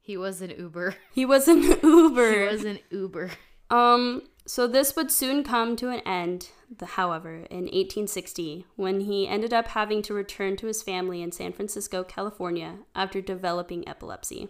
He 0.00 0.16
was 0.16 0.40
an 0.40 0.50
Uber. 0.50 0.96
He 1.12 1.26
was 1.26 1.48
an 1.48 1.62
Uber. 1.82 2.32
He 2.32 2.46
was 2.46 2.64
an 2.64 2.78
Uber. 2.90 3.30
Um, 3.70 4.22
so 4.48 4.66
this 4.66 4.96
would 4.96 5.12
soon 5.12 5.44
come 5.44 5.76
to 5.76 5.90
an 5.90 6.00
end, 6.06 6.48
however, 6.82 7.34
in 7.50 7.64
1860, 7.64 8.64
when 8.76 9.00
he 9.00 9.28
ended 9.28 9.52
up 9.52 9.68
having 9.68 10.00
to 10.00 10.14
return 10.14 10.56
to 10.56 10.66
his 10.66 10.82
family 10.82 11.20
in 11.20 11.32
San 11.32 11.52
Francisco, 11.52 12.02
California, 12.02 12.78
after 12.94 13.20
developing 13.20 13.86
epilepsy. 13.86 14.48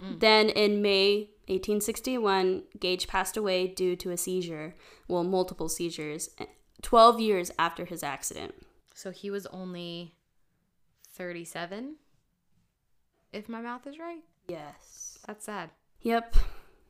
Mm. 0.00 0.20
Then 0.20 0.48
in 0.48 0.80
May 0.80 1.30
1861, 1.48 2.62
Gage 2.78 3.08
passed 3.08 3.36
away 3.36 3.66
due 3.66 3.96
to 3.96 4.12
a 4.12 4.16
seizure, 4.16 4.76
well, 5.08 5.24
multiple 5.24 5.68
seizures, 5.68 6.30
eh, 6.38 6.46
12 6.82 7.18
years 7.18 7.50
after 7.58 7.84
his 7.84 8.04
accident. 8.04 8.54
So 8.94 9.10
he 9.10 9.28
was 9.28 9.46
only 9.46 10.14
37? 11.14 11.96
If 13.32 13.48
my 13.48 13.60
math 13.60 13.88
is 13.88 13.98
right? 13.98 14.22
Yes. 14.46 15.18
That's 15.26 15.44
sad. 15.44 15.70
Yep. 16.02 16.36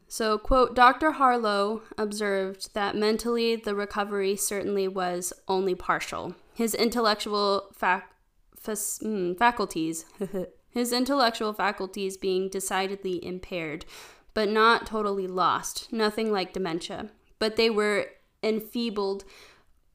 So, 0.09 0.39
quote, 0.39 0.75
Dr. 0.75 1.13
Harlow 1.13 1.83
observed 1.99 2.75
that 2.75 2.95
mentally 2.95 3.57
the 3.57 3.75
recovery 3.75 4.37
certainly 4.37 4.87
was 4.87 5.33
only 5.49 5.75
partial. 5.75 6.35
His 6.55 6.75
intellectual 6.75 7.69
fac- 7.73 8.13
mm, 8.65 9.37
faculties, 9.37 10.05
his 10.71 10.93
intellectual 10.93 11.53
faculties 11.53 12.17
being 12.17 12.49
decidedly 12.49 13.25
impaired, 13.25 13.85
but 14.33 14.49
not 14.49 14.87
totally 14.87 15.27
lost, 15.27 15.93
nothing 15.93 16.31
like 16.31 16.53
dementia, 16.53 17.11
but 17.39 17.57
they 17.57 17.71
were 17.71 18.07
enfeebled 18.43 19.25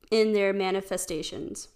in 0.10 0.34
their 0.34 0.52
manifestations. 0.52 1.70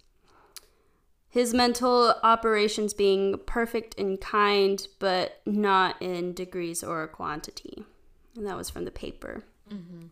His 1.28 1.52
mental 1.52 2.14
operations 2.22 2.94
being 2.94 3.38
perfect 3.46 3.94
in 3.94 4.18
kind, 4.18 4.86
but 4.98 5.40
not 5.44 6.00
in 6.00 6.32
degrees 6.32 6.84
or 6.84 7.06
quantity. 7.08 7.84
And 8.36 8.46
that 8.46 8.56
was 8.56 8.70
from 8.70 8.84
the 8.84 8.90
paper. 8.90 9.44
Mm-hmm. 9.72 10.06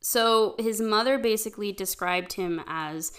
So 0.00 0.54
his 0.58 0.80
mother 0.80 1.18
basically 1.18 1.72
described 1.72 2.34
him 2.34 2.62
as 2.66 3.12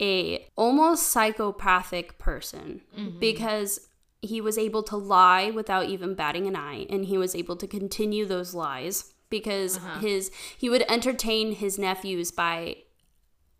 a 0.00 0.46
almost 0.56 1.08
psychopathic 1.08 2.18
person 2.18 2.82
mm-hmm. 2.96 3.18
because 3.18 3.88
he 4.20 4.40
was 4.40 4.58
able 4.58 4.82
to 4.82 4.96
lie 4.96 5.50
without 5.50 5.86
even 5.86 6.14
batting 6.14 6.46
an 6.46 6.56
eye 6.56 6.86
and 6.90 7.06
he 7.06 7.16
was 7.16 7.34
able 7.34 7.56
to 7.56 7.66
continue 7.66 8.26
those 8.26 8.52
lies 8.52 9.12
because 9.30 9.76
uh-huh. 9.76 10.00
his 10.00 10.30
he 10.56 10.68
would 10.68 10.84
entertain 10.88 11.52
his 11.52 11.78
nephews 11.78 12.30
by 12.30 12.76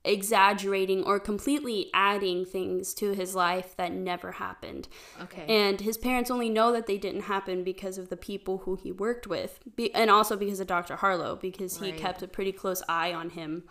exaggerating 0.05 1.03
or 1.05 1.18
completely 1.20 1.90
adding 1.92 2.44
things 2.44 2.94
to 2.94 3.12
his 3.12 3.34
life 3.34 3.76
that 3.76 3.92
never 3.92 4.32
happened. 4.32 4.88
Okay. 5.22 5.44
And 5.49 5.80
his 5.80 5.99
parents 5.99 6.30
only 6.30 6.49
know 6.49 6.72
that 6.72 6.86
they 6.86 6.96
didn't 6.99 7.22
happen 7.22 7.64
because 7.64 7.99
of 7.99 8.09
the 8.09 8.16
people 8.16 8.59
who 8.59 8.76
he 8.76 8.92
worked 8.92 9.26
with, 9.26 9.59
be- 9.76 9.92
and 9.94 10.11
also 10.11 10.36
because 10.36 10.61
of 10.61 10.66
Dr. 10.66 10.96
Harlow, 10.96 11.36
because 11.36 11.78
he 11.80 11.90
Right. 11.90 12.01
kept 12.01 12.22
a 12.22 12.28
pretty 12.28 12.53
close 12.53 12.82
eye 12.88 13.12
on 13.12 13.30
him 13.30 13.64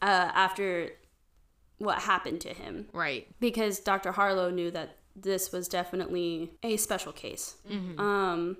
uh, 0.00 0.30
after 0.34 0.90
what 1.78 1.98
happened 2.00 2.40
to 2.40 2.54
him. 2.54 2.88
right. 2.92 3.26
Because 3.40 3.78
Dr. 3.80 4.12
Harlow 4.12 4.50
knew 4.50 4.70
that 4.70 4.98
this 5.14 5.52
was 5.52 5.68
definitely 5.68 6.52
a 6.62 6.76
special 6.78 7.12
case. 7.12 7.56
Um, 7.98 8.56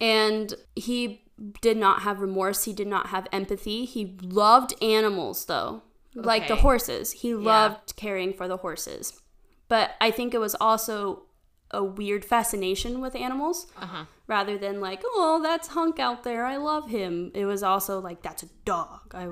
and 0.00 0.52
he 0.74 1.22
did 1.60 1.76
not 1.76 2.02
have 2.02 2.20
remorse. 2.20 2.64
He 2.64 2.72
did 2.72 2.86
not 2.86 3.08
have 3.08 3.26
empathy. 3.32 3.84
He 3.84 4.16
loved 4.22 4.74
animals, 4.82 5.44
though, 5.46 5.82
like 6.14 6.48
the 6.48 6.56
horses. 6.56 7.12
He 7.12 7.34
loved 7.34 7.94
caring 7.96 8.32
for 8.32 8.48
the 8.48 8.58
horses. 8.58 9.20
But 9.68 9.92
I 10.00 10.10
think 10.10 10.32
it 10.32 10.38
was 10.38 10.54
also 10.60 11.24
a 11.72 11.82
weird 11.82 12.24
fascination 12.24 13.00
with 13.00 13.16
animals 13.16 13.66
Uh-huh. 13.76 14.04
rather 14.28 14.56
than 14.56 14.80
like, 14.80 15.02
oh, 15.04 15.40
that's 15.42 15.68
Hunk 15.68 15.98
out 15.98 16.22
there. 16.22 16.46
I 16.46 16.56
love 16.56 16.88
him. 16.88 17.32
It 17.34 17.44
was 17.44 17.62
also 17.64 18.00
like, 18.00 18.22
that's 18.22 18.44
a 18.44 18.48
dog. 18.64 19.12
I 19.12 19.26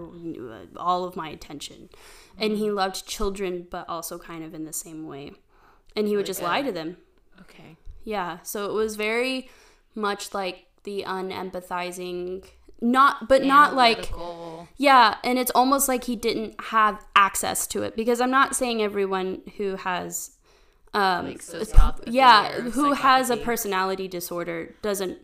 all 0.76 1.04
of 1.04 1.14
my 1.14 1.28
attention, 1.28 1.88
and 2.36 2.58
he 2.58 2.70
loved 2.72 3.06
children, 3.06 3.68
but 3.70 3.88
also 3.88 4.18
kind 4.18 4.42
of 4.44 4.52
in 4.52 4.64
the 4.64 4.72
same 4.72 5.06
way. 5.06 5.32
And 5.96 6.08
he 6.08 6.16
would 6.16 6.26
just 6.26 6.42
lie 6.42 6.60
to 6.62 6.72
them. 6.72 6.96
Okay. 7.42 7.76
Yeah, 8.02 8.38
so 8.42 8.66
it 8.68 8.72
was 8.74 8.96
very 8.96 9.48
much 9.94 10.34
like 10.34 10.66
the 10.84 11.04
unempathizing 11.06 12.44
not 12.80 13.28
but 13.28 13.42
not 13.44 13.74
like 13.74 14.10
yeah, 14.76 15.16
and 15.24 15.38
it's 15.38 15.50
almost 15.54 15.88
like 15.88 16.04
he 16.04 16.16
didn't 16.16 16.60
have 16.60 17.02
access 17.16 17.66
to 17.68 17.82
it 17.82 17.96
because 17.96 18.20
I'm 18.20 18.30
not 18.30 18.54
saying 18.54 18.82
everyone 18.82 19.40
who 19.56 19.76
has 19.76 20.30
um 20.92 21.26
Like 21.26 21.42
yeah, 22.06 22.60
who 22.60 22.92
has 22.92 23.30
a 23.30 23.36
personality 23.36 24.06
disorder 24.08 24.74
doesn't 24.82 25.18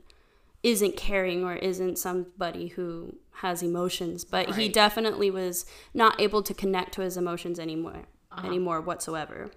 isn't 0.62 0.96
caring 0.96 1.44
or 1.44 1.54
isn't 1.56 1.98
somebody 1.98 2.68
who 2.68 3.16
has 3.32 3.62
emotions, 3.62 4.24
but 4.24 4.56
he 4.56 4.68
definitely 4.68 5.30
was 5.30 5.64
not 5.94 6.20
able 6.20 6.42
to 6.42 6.52
connect 6.54 6.92
to 6.94 7.00
his 7.02 7.16
emotions 7.16 7.58
anymore 7.58 8.04
Uh-huh. 8.30 8.46
anymore 8.46 8.80
whatsoever. 8.80 9.50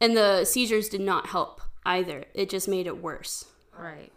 And 0.00 0.16
the 0.16 0.44
seizures 0.44 0.88
did 0.88 1.00
not 1.00 1.28
help 1.28 1.60
either. 1.84 2.24
It 2.34 2.48
just 2.48 2.68
made 2.68 2.86
it 2.86 3.00
worse. 3.02 3.46
Right. 3.76 4.12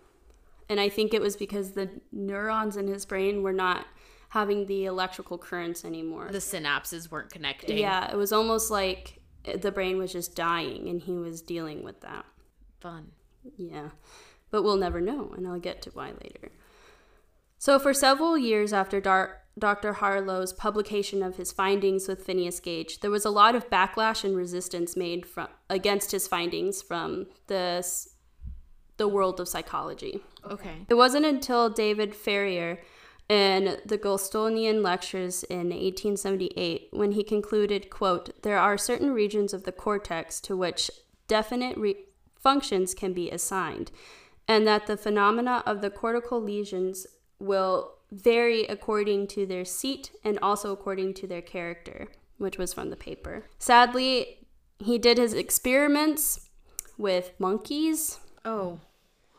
And 0.70 0.80
I 0.80 0.90
think 0.90 1.14
it 1.14 1.22
was 1.22 1.36
because 1.36 1.72
the 1.72 1.90
neurons 2.12 2.76
in 2.76 2.88
his 2.88 3.06
brain 3.06 3.42
were 3.42 3.54
not 3.54 3.86
having 4.30 4.66
the 4.66 4.86
electrical 4.86 5.38
currents 5.38 5.86
anymore. 5.86 6.30
The 6.32 6.40
synapses 6.40 7.10
weren't 7.10 7.32
connecting. 7.32 7.78
Yeah, 7.78 8.12
it 8.12 8.18
was 8.18 8.34
almost 8.34 8.70
like 8.70 9.22
the 9.56 9.72
brain 9.72 9.98
was 9.98 10.12
just 10.12 10.36
dying 10.36 10.90
and 10.90 11.02
he 11.02 11.14
was 11.14 11.42
dealing 11.42 11.84
with 11.84 12.02
that. 12.02 12.26
Fun. 12.82 13.12
Yeah. 13.58 13.90
But 14.52 14.64
we'll 14.64 14.78
never 14.78 15.02
know, 15.02 15.34
and 15.36 15.48
I'll 15.48 15.60
get 15.60 15.82
to 15.84 15.90
why 15.92 16.08
later. 16.10 16.52
So, 17.58 17.80
for 17.80 17.94
several 17.94 18.38
years 18.38 18.72
after 18.72 19.02
Dar- 19.02 19.42
Dr. 19.58 19.94
Harlow's 19.94 20.54
publication 20.54 21.24
of 21.24 21.38
his 21.38 21.52
findings 21.52 22.08
with 22.08 22.24
Phineas 22.24 22.60
Gage, 22.60 23.00
there 23.00 23.12
was 23.12 23.26
a 23.26 23.30
lot 23.30 23.56
of 23.56 23.70
backlash 23.70 24.24
and 24.24 24.38
resistance 24.38 24.96
made 24.96 25.26
from 25.26 25.48
against 25.70 26.12
his 26.12 26.28
findings 26.28 26.82
from 26.82 27.26
the 27.48 27.86
the 28.98 29.08
world 29.08 29.40
of 29.40 29.48
psychology. 29.48 30.22
Okay. 30.50 30.86
It 30.90 30.96
wasn't 30.96 31.26
until 31.26 31.70
David 31.70 32.16
Ferrier 32.16 32.80
in 33.30 33.78
the 33.86 33.98
Goulstonian 33.98 34.82
lectures 34.82 35.44
in 35.44 35.70
1878 35.70 36.90
when 36.92 37.12
he 37.12 37.24
concluded, 37.24 37.90
quote, 37.90 38.42
there 38.44 38.58
are 38.58 38.78
certain 38.78 39.12
regions 39.12 39.54
of 39.54 39.64
the 39.64 39.72
cortex 39.72 40.40
to 40.42 40.56
which 40.56 40.90
definite 41.28 41.78
re- 41.78 42.06
functions 42.40 42.94
can 42.94 43.14
be 43.14 43.30
assigned, 43.30 43.92
and 44.48 44.66
that 44.66 44.88
the 44.88 44.98
phenomena 44.98 45.62
of 45.66 45.82
the 45.82 45.90
cortical 45.90 46.42
lesions 46.42 47.06
will 47.40 47.96
vary 48.12 48.64
according 48.66 49.28
to 49.28 49.46
their 49.46 49.66
seat 49.66 50.12
and 50.24 50.40
also 50.40 50.72
according 50.72 51.14
to 51.14 51.28
their 51.28 51.42
character, 51.42 52.08
which 52.38 52.58
was 52.58 52.74
from 52.74 52.90
the 52.90 52.96
paper. 52.96 53.44
Sadly, 53.60 54.48
he 54.80 54.98
did 54.98 55.18
his 55.18 55.34
experiments 55.34 56.50
with 56.98 57.34
monkeys 57.38 58.20
Oh. 58.48 58.80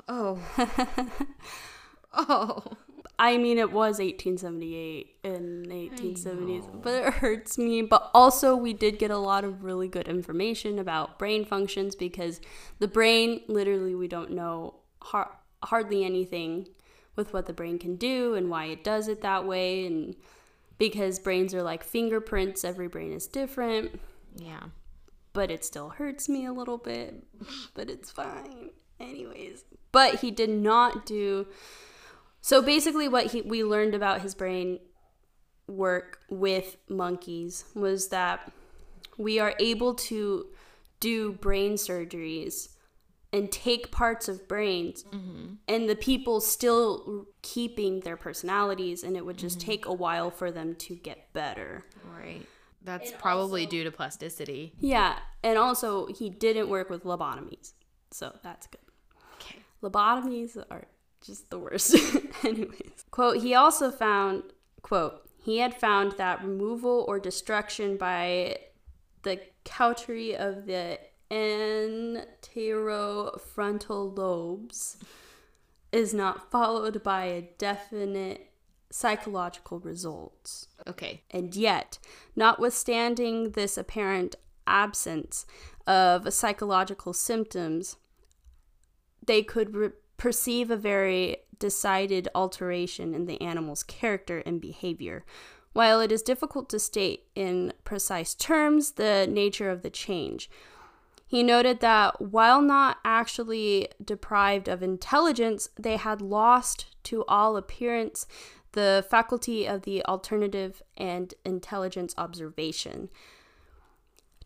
Oh. 0.09 0.39
oh. 2.13 2.63
I 3.21 3.37
mean, 3.37 3.59
it 3.59 3.73
was 3.73 3.99
1878 3.99 5.17
and 5.25 5.67
1870s, 5.67 6.83
but 6.83 6.95
it 6.95 7.15
hurts 7.15 7.59
me. 7.59 7.83
But 7.83 8.11
also, 8.15 8.55
we 8.55 8.73
did 8.73 8.99
get 9.01 9.11
a 9.11 9.19
lot 9.19 9.43
of 9.43 9.65
really 9.65 9.89
good 9.89 10.07
information 10.07 10.79
about 10.79 11.19
brain 11.19 11.45
functions 11.45 11.97
because 11.97 12.41
the 12.79 12.87
brain, 12.87 13.41
literally, 13.49 13.97
we 13.97 14.07
don't 14.07 14.31
know 14.31 14.77
har- 15.03 15.37
hardly 15.65 16.05
anything 16.05 16.69
with 17.17 17.33
what 17.33 17.47
the 17.47 17.53
brain 17.53 17.77
can 17.81 17.97
do 17.97 18.35
and 18.35 18.49
why 18.51 18.67
it 18.67 18.85
does 18.85 19.09
it 19.09 19.21
that 19.23 19.45
way. 19.45 19.85
And 19.85 20.15
because 20.79 21.19
brains 21.19 21.53
are 21.55 21.63
like 21.63 21.83
fingerprints, 21.83 22.65
every 22.65 22.87
brain 22.87 23.13
is 23.13 23.27
different, 23.27 23.99
Yeah. 24.37 24.63
but 25.33 25.51
it 25.51 25.65
still 25.65 25.89
hurts 25.89 26.29
me 26.29 26.47
a 26.47 26.53
little 26.53 26.79
bit, 26.79 27.25
but 27.75 27.91
it's 27.91 28.13
fine. 28.13 28.71
Anyways, 29.01 29.65
but 29.93 30.17
he 30.17 30.31
did 30.31 30.51
not 30.51 31.07
do 31.07 31.47
so 32.41 32.63
basically, 32.63 33.09
what 33.09 33.27
he, 33.27 33.43
we 33.43 33.65
learned 33.65 33.95
about 33.95 34.23
his 34.23 34.35
brain 34.35 34.79
work 35.67 36.21
with 36.31 36.77
monkeys 36.89 37.65
was 37.75 38.09
that 38.09 38.51
we 39.19 39.39
are 39.39 39.55
able 39.59 39.95
to 39.95 40.47
do 41.01 41.33
brain 41.33 41.75
surgeries 41.75 42.69
and 43.33 43.53
take 43.53 43.91
parts 43.91 44.29
of 44.29 44.49
brains, 44.49 45.05
mm-hmm. 45.05 45.57
and 45.69 45.89
the 45.91 45.95
people 45.95 46.41
still 46.41 47.27
keeping 47.43 48.01
their 48.01 48.17
personalities, 48.17 49.03
and 49.03 49.17
it 49.17 49.27
would 49.27 49.37
just 49.37 49.59
mm-hmm. 49.59 49.71
take 49.71 49.85
a 49.85 49.93
while 49.93 50.31
for 50.31 50.51
them 50.51 50.75
to 50.77 50.95
get 50.95 51.31
better. 51.35 51.85
Right. 52.19 52.47
That's 52.83 53.13
probably 53.13 53.67
due 53.67 53.85
to 53.85 53.91
plasticity. 53.91 54.73
Yeah, 54.81 55.19
and 55.45 55.59
also 55.59 56.07
he 56.07 56.31
didn't 56.31 56.71
work 56.71 56.89
with 56.89 57.05
lobotomies, 57.05 57.75
so 58.11 58.35
that's 58.43 58.67
good. 58.69 58.81
Lobotomies 59.83 60.57
are 60.71 60.87
just 61.21 61.51
the 61.51 61.59
worst. 61.59 61.97
Anyways. 62.45 63.05
Quote, 63.11 63.43
he 63.43 63.55
also 63.55 63.91
found, 63.91 64.45
quote, 64.83 65.29
he 65.43 65.59
had 65.59 65.75
found 65.75 66.13
that 66.13 66.41
removal 66.43 67.05
or 67.09 67.19
destruction 67.19 67.97
by 67.97 68.59
the 69.23 69.41
cautery 69.65 70.37
of 70.37 70.67
the 70.67 71.01
anterofrontal 71.31 74.17
lobes 74.17 74.99
is 75.93 76.15
not 76.15 76.51
followed 76.51 77.03
by 77.03 77.25
a 77.25 77.51
definite 77.59 78.51
psychological 78.91 79.79
results. 79.81 80.69
Okay. 80.87 81.23
And 81.31 81.55
yet, 81.55 81.99
notwithstanding 82.35 83.51
this 83.53 83.77
apparent 83.77 84.37
absence 84.67 85.45
of 85.87 86.33
psychological 86.33 87.13
symptoms, 87.13 87.97
they 89.29 89.43
could 89.43 89.77
re- 89.77 89.91
perceive 90.17 90.73
a 90.73 90.77
very 90.77 91.37
decided 91.61 92.27
alteration 92.35 93.15
in 93.15 93.27
the 93.27 93.41
animal's 93.41 93.85
character 93.85 94.43
and 94.45 94.61
behavior. 94.61 95.25
While 95.73 96.01
it 96.01 96.11
is 96.11 96.23
difficult 96.23 96.69
to 96.71 96.81
state 96.81 97.27
in 97.37 97.73
precise 97.85 98.35
terms 98.35 98.93
the 98.93 99.29
nature 99.31 99.71
of 99.71 99.83
the 99.83 99.91
change, 99.91 100.51
he 101.27 101.43
noted 101.43 101.81
that 101.81 102.21
while 102.21 102.63
not 102.63 102.99
actually 103.05 103.89
deprived 104.03 104.67
of 104.67 104.83
intelligence, 104.83 105.69
they 105.79 105.97
had 105.97 106.23
lost 106.23 106.87
to 107.05 107.25
all 107.29 107.57
appearance 107.57 108.27
the 108.73 109.05
faculty 109.09 109.67
of 109.67 109.83
the 109.83 110.05
alternative 110.07 110.83
and 110.97 111.35
intelligence 111.45 112.15
observation. 112.17 113.11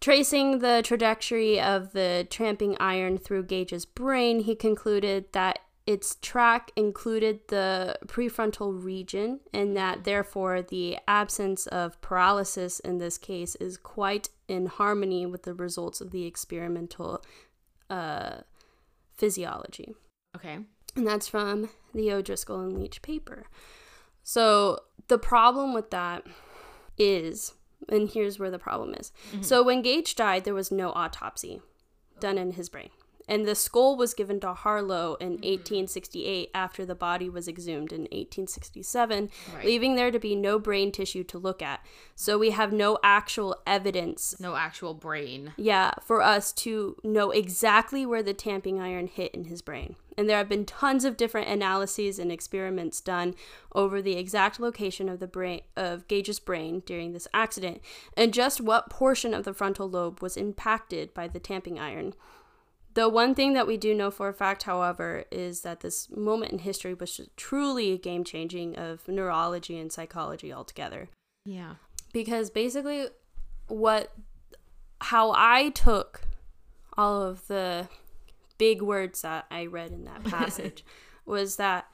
Tracing 0.03 0.59
the 0.59 0.83
trajectory 0.85 1.61
of 1.61 1.93
the 1.93 2.27
tamping 2.29 2.77
iron 2.81 3.19
through 3.19 3.45
Gage's 3.45 3.85
brain, 3.85 4.41
he 4.41 4.57
concluded 4.57 5.27
that 5.31 5.61
its 5.87 6.17
track 6.17 6.73
included 6.75 7.39
the 7.47 7.97
prefrontal 8.07 8.83
region, 8.83 9.39
and 9.53 9.77
that 9.77 10.03
therefore 10.03 10.61
the 10.61 10.99
absence 11.07 11.69
of 11.69 12.01
paralysis 12.01 12.81
in 12.81 12.99
this 12.99 13.17
case 13.17 13.55
is 13.55 13.77
quite 13.77 14.29
in 14.49 14.67
harmony 14.67 15.25
with 15.25 15.45
the 15.45 15.55
results 15.55 16.01
of 16.01 16.11
the 16.11 16.27
experimental 16.27 17.23
uh, 17.89 18.39
physiology. 19.15 19.95
Okay. 20.35 20.59
And 20.97 21.07
that's 21.07 21.29
from 21.29 21.71
the 21.95 22.11
O'Driscoll 22.11 22.59
and 22.59 22.77
Leach 22.77 23.03
paper. 23.03 23.47
So 24.25 24.81
the 25.07 25.19
problem 25.19 25.75
with 25.75 25.91
that 25.91 26.27
is, 26.99 27.55
and 27.89 28.11
here's 28.11 28.39
where 28.39 28.51
the 28.51 28.59
problem 28.59 28.95
is. 28.95 29.13
Mm-hmm. 29.33 29.43
So 29.43 29.63
when 29.63 29.83
Gage 29.83 30.15
died, 30.15 30.45
there 30.45 30.55
was 30.55 30.71
no 30.71 30.91
autopsy 30.93 31.61
done 32.21 32.39
in 32.39 32.53
his 32.53 32.69
brain. 32.69 32.91
And 33.33 33.47
the 33.47 33.55
skull 33.55 33.97
was 33.97 34.13
given 34.13 34.41
to 34.41 34.53
Harlow 34.53 35.15
in 35.15 35.39
mm-hmm. 35.39 35.49
1868 35.49 36.51
after 36.55 36.85
the 36.85 36.95
body 36.95 37.31
was 37.31 37.49
exhumed 37.49 37.91
in 37.91 38.03
1867, 38.03 39.31
Right. 39.55 39.65
leaving 39.65 39.95
there 39.95 40.11
to 40.11 40.19
be 40.19 40.37
no 40.37 40.59
brain 40.59 40.93
tissue 40.93 41.25
to 41.25 41.39
look 41.39 41.63
at. 41.63 41.81
So 42.15 42.37
we 42.37 42.51
have 42.51 42.75
no 42.75 42.99
actual 43.03 43.57
evidence 43.67 44.39
No 44.39 44.55
actual 44.57 44.93
brain. 44.93 45.55
yeah, 45.57 45.93
for 46.03 46.21
us 46.21 46.53
to 46.53 46.97
know 47.03 47.31
exactly 47.31 48.05
where 48.05 48.23
the 48.23 48.35
tamping 48.35 48.79
iron 48.79 49.07
hit 49.07 49.35
in 49.35 49.45
his 49.45 49.63
brain. 49.63 49.97
And 50.19 50.29
there 50.29 50.37
have 50.37 50.51
been 50.51 50.67
tons 50.67 51.07
of 51.07 51.17
different 51.17 51.49
analyses 51.49 52.19
and 52.19 52.31
experiments 52.31 53.01
done 53.01 53.35
over 53.75 54.03
the 54.03 54.19
exact 54.19 54.61
location 54.61 55.09
of 55.09 55.21
the 55.21 55.27
brain 55.27 55.63
of 55.75 56.07
Gage's 56.07 56.39
brain 56.39 56.83
during 56.85 57.15
this 57.15 57.27
accident 57.33 57.81
and 58.15 58.35
just 58.35 58.61
what 58.61 58.91
portion 58.91 59.33
of 59.33 59.45
the 59.45 59.55
frontal 59.55 59.89
lobe 59.89 60.21
was 60.21 60.37
impacted 60.37 61.15
by 61.15 61.29
the 61.29 61.41
tamping 61.41 61.79
iron. 61.79 62.13
The 62.95 63.09
one 63.09 63.35
thing 63.35 63.55
that 63.55 63.67
we 63.67 63.77
do 63.77 63.95
know 63.95 64.11
for 64.11 64.29
a 64.29 64.35
fact, 64.35 64.65
however, 64.65 65.25
is 65.31 65.63
that 65.63 65.81
this 65.81 66.11
moment 66.11 66.53
in 66.53 66.59
history 66.59 66.93
was 66.95 67.21
truly 67.37 67.97
game 67.99 68.23
changing 68.25 68.77
of 68.77 69.07
neurology 69.09 69.79
and 69.79 69.91
psychology 69.91 70.53
altogether 70.53 71.09
Yeah. 71.47 71.75
because 72.13 72.51
basically 72.51 73.07
what 73.69 74.13
how 75.01 75.33
I 75.35 75.71
took 75.71 76.23
all 76.97 77.23
of 77.23 77.47
the 77.49 77.89
big 78.59 78.83
words 78.83 79.23
that 79.23 79.47
I 79.51 79.67
read 79.67 79.91
in 79.93 80.05
that 80.05 80.23
passage 80.37 80.85
was 81.25 81.57
that 81.57 81.87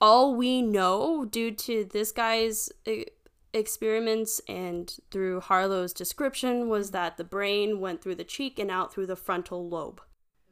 all 0.00 0.34
we 0.34 0.62
know 0.62 1.24
due 1.24 1.50
to 1.52 1.84
this 1.84 2.12
guy's 2.12 2.70
e- 2.86 3.06
experiments 3.54 4.40
and 4.48 4.94
through 5.10 5.40
Harlow's 5.40 5.92
description 5.92 6.68
was 6.68 6.90
that 6.92 7.16
the 7.16 7.24
brain 7.24 7.80
went 7.80 8.02
through 8.02 8.14
the 8.16 8.24
cheek 8.24 8.58
and 8.58 8.70
out 8.70 8.92
through 8.92 9.06
the 9.06 9.16
frontal 9.16 9.68
lobe. 9.68 10.00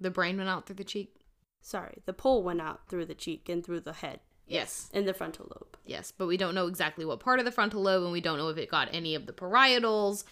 The 0.01 0.11
brain 0.11 0.37
went 0.37 0.49
out 0.49 0.67
through 0.67 0.77
the 0.77 0.85
cheek. 0.85 1.15
Sorry, 1.63 1.99
the 2.07 2.13
pole 2.13 2.43
went 2.43 2.61
out 2.61 2.89
through 2.89 3.07
the 3.07 3.15
cheek 3.15 3.49
and 3.49 3.65
through 3.65 3.81
the 3.81 3.93
head 3.95 4.21
Yes. 4.47 4.89
in 4.93 5.05
the 5.05 5.15
frontal 5.15 5.47
lobe. 5.55 5.77
Yes, 5.85 6.13
but 6.17 6.27
we 6.27 6.37
don't 6.37 6.55
know 6.55 6.67
exactly 6.67 7.05
what 7.05 7.21
part 7.21 7.39
of 7.39 7.45
the 7.45 7.53
frontal 7.53 7.83
lobe, 7.83 8.03
and 8.05 8.13
we 8.13 8.21
don't 8.21 8.39
know 8.39 8.49
if 8.49 8.57
it 8.59 8.71
got 8.71 8.89
any 8.93 9.15
of 9.15 9.27
the 9.27 9.33
parietals 9.33 10.25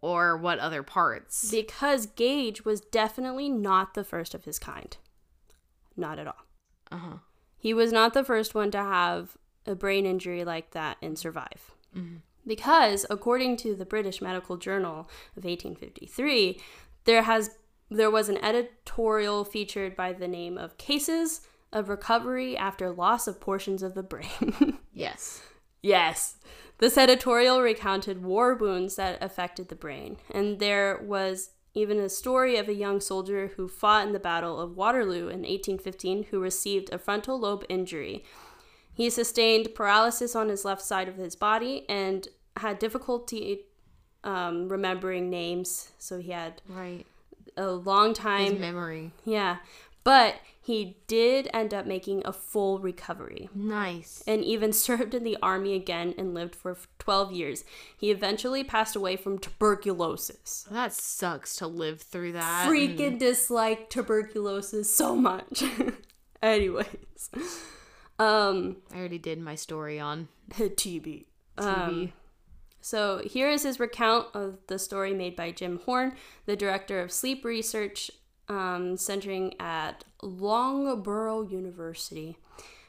or 0.00 0.36
what 0.36 0.58
other 0.58 0.82
parts. 0.82 1.50
Because 1.50 2.06
Gage 2.06 2.64
was 2.64 2.80
definitely 2.80 3.48
not 3.50 3.92
the 3.94 4.04
first 4.04 4.34
of 4.34 4.44
his 4.44 4.58
kind. 4.58 4.96
Not 5.96 6.18
at 6.18 6.26
all. 6.26 6.46
Uh 6.90 6.96
huh. 6.96 7.16
He 7.58 7.74
was 7.74 7.92
not 7.92 8.14
the 8.14 8.24
first 8.24 8.54
one 8.54 8.70
to 8.70 8.78
have 8.78 9.36
a 9.66 9.74
brain 9.74 10.06
injury 10.06 10.44
like 10.44 10.70
that 10.70 10.96
and 11.02 11.18
survive. 11.18 11.72
Because, 12.46 13.06
according 13.10 13.56
to 13.58 13.74
the 13.74 13.84
British 13.84 14.20
Medical 14.20 14.56
Journal 14.56 15.08
of 15.36 15.44
1853, 15.44 16.60
there 17.04 17.22
has 17.22 17.50
there 17.90 18.10
was 18.10 18.28
an 18.28 18.38
editorial 18.38 19.44
featured 19.44 19.96
by 19.96 20.12
the 20.12 20.28
name 20.28 20.56
of 20.56 20.78
Cases 20.78 21.40
of 21.72 21.88
Recovery 21.88 22.56
After 22.56 22.90
Loss 22.90 23.26
of 23.26 23.40
Portions 23.40 23.82
of 23.82 23.94
the 23.94 24.02
Brain. 24.02 24.78
Yes. 24.92 25.42
Yes. 25.82 26.36
This 26.78 26.98
editorial 26.98 27.62
recounted 27.62 28.22
war 28.22 28.54
wounds 28.54 28.96
that 28.96 29.22
affected 29.22 29.68
the 29.68 29.76
brain, 29.76 30.18
and 30.30 30.58
there 30.58 31.00
was 31.02 31.50
even 31.74 31.98
a 31.98 32.08
story 32.08 32.56
of 32.56 32.68
a 32.68 32.74
young 32.74 33.00
soldier 33.00 33.52
who 33.56 33.68
fought 33.68 34.06
in 34.06 34.12
the 34.12 34.18
Battle 34.18 34.60
of 34.60 34.76
Waterloo 34.76 35.28
in 35.28 35.42
1815 35.42 36.24
who 36.24 36.40
received 36.40 36.92
a 36.92 36.98
frontal 36.98 37.38
lobe 37.38 37.64
injury. 37.68 38.24
He 38.94 39.08
sustained 39.10 39.74
paralysis 39.74 40.34
on 40.36 40.48
his 40.48 40.64
left 40.64 40.82
side 40.82 41.08
of 41.08 41.16
his 41.16 41.34
body 41.36 41.84
and 41.88 42.28
had 42.56 42.78
difficulty 42.78 43.60
um, 44.24 44.68
remembering 44.68 45.30
names, 45.30 45.92
so 45.98 46.18
he 46.18 46.30
had 46.32 46.60
Right. 46.68 47.06
a 47.56 47.68
long 47.70 48.08
His 48.10 48.18
time. 48.18 48.60
memory. 48.60 49.12
yeah. 49.24 49.58
But 50.02 50.36
he 50.62 50.96
did 51.08 51.48
end 51.52 51.74
up 51.74 51.84
making 51.86 52.22
a 52.24 52.32
full 52.32 52.78
recovery 52.78 53.50
Nice. 53.54 54.22
and 54.26 54.42
even 54.42 54.72
served 54.86 55.14
in 55.14 55.24
the 55.24 55.36
army 55.42 55.74
again 55.74 56.14
and 56.18 56.32
lived 56.34 56.54
for 56.54 56.76
12 56.98 57.32
years. 57.32 57.64
He 57.96 58.10
eventually 58.10 58.64
passed 58.64 58.96
away 58.96 59.16
from 59.16 59.38
tuberculosis. 59.38 60.66
That 60.70 60.92
sucks 60.94 61.54
to 61.56 61.66
live 61.66 62.00
through 62.00 62.32
that. 62.32 62.66
Freaking 62.68 63.18
dislike 63.18 63.90
tuberculosis 63.90 64.94
so 64.94 65.14
much. 65.16 65.62
Anyways, 66.42 67.30
um, 68.20 68.76
I 68.92 68.98
already 68.98 69.18
did 69.18 69.40
my 69.40 69.54
story 69.54 69.98
on 69.98 70.28
TB. 70.50 70.76
TV. 70.76 71.24
Um, 71.58 72.12
so 72.82 73.22
here 73.24 73.50
is 73.50 73.62
his 73.62 73.80
recount 73.80 74.28
of 74.34 74.58
the 74.66 74.78
story 74.78 75.14
made 75.14 75.36
by 75.36 75.52
Jim 75.52 75.80
Horne, 75.84 76.14
the 76.46 76.56
director 76.56 77.00
of 77.00 77.12
sleep 77.12 77.44
research, 77.44 78.10
um, 78.48 78.96
centering 78.96 79.54
at 79.58 80.04
Longborough 80.22 81.50
University. 81.50 82.36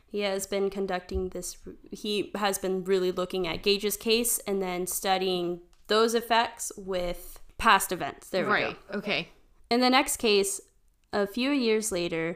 He 0.06 0.22
has 0.22 0.46
been 0.46 0.70
conducting 0.70 1.30
this. 1.30 1.58
He 1.90 2.32
has 2.36 2.58
been 2.58 2.84
really 2.84 3.14
looking 3.14 3.48
at 3.48 3.64
Gage's 3.64 3.96
case 3.96 4.40
and 4.40 4.62
then 4.62 4.86
studying 4.86 5.62
those 5.88 6.14
effects 6.14 6.74
with 6.76 7.40
past 7.58 7.94
events. 7.94 8.30
There 8.30 8.46
we 8.46 8.52
right. 8.52 8.78
go. 8.92 8.98
Okay. 8.98 9.30
In 9.70 9.80
the 9.80 9.90
next 9.90 10.18
case, 10.18 10.60
a 11.14 11.26
few 11.26 11.52
years 11.52 11.92
later, 11.92 12.36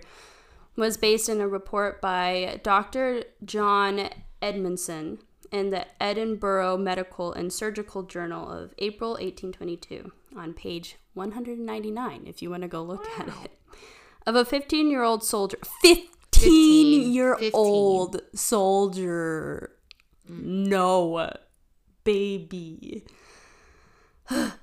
was 0.76 0.98
based 0.98 1.30
in 1.30 1.42
a 1.42 1.48
report 1.48 2.02
by 2.02 2.60
Dr. 2.64 3.24
John 3.44 4.10
Edmondson 4.42 5.20
in 5.52 5.70
the 5.70 5.86
Edinburgh 6.02 6.78
Medical 6.78 7.34
and 7.34 7.52
Surgical 7.52 8.04
Journal 8.04 8.50
of 8.50 8.74
April 8.78 9.12
1822 9.12 10.12
on 10.36 10.54
page 10.54 10.98
199, 11.14 12.24
if 12.26 12.42
you 12.42 12.50
want 12.50 12.64
to 12.64 12.68
go 12.68 12.84
look 12.84 13.08
at 13.20 13.28
it, 13.28 13.60
of 14.26 14.36
a 14.36 14.44
15 14.44 14.90
year 14.90 15.04
old 15.04 15.24
soldier. 15.24 15.58
15 15.82 17.14
year 17.14 17.38
old 17.54 18.22
soldier. 18.34 19.72
No, 20.28 21.32
baby 22.04 23.06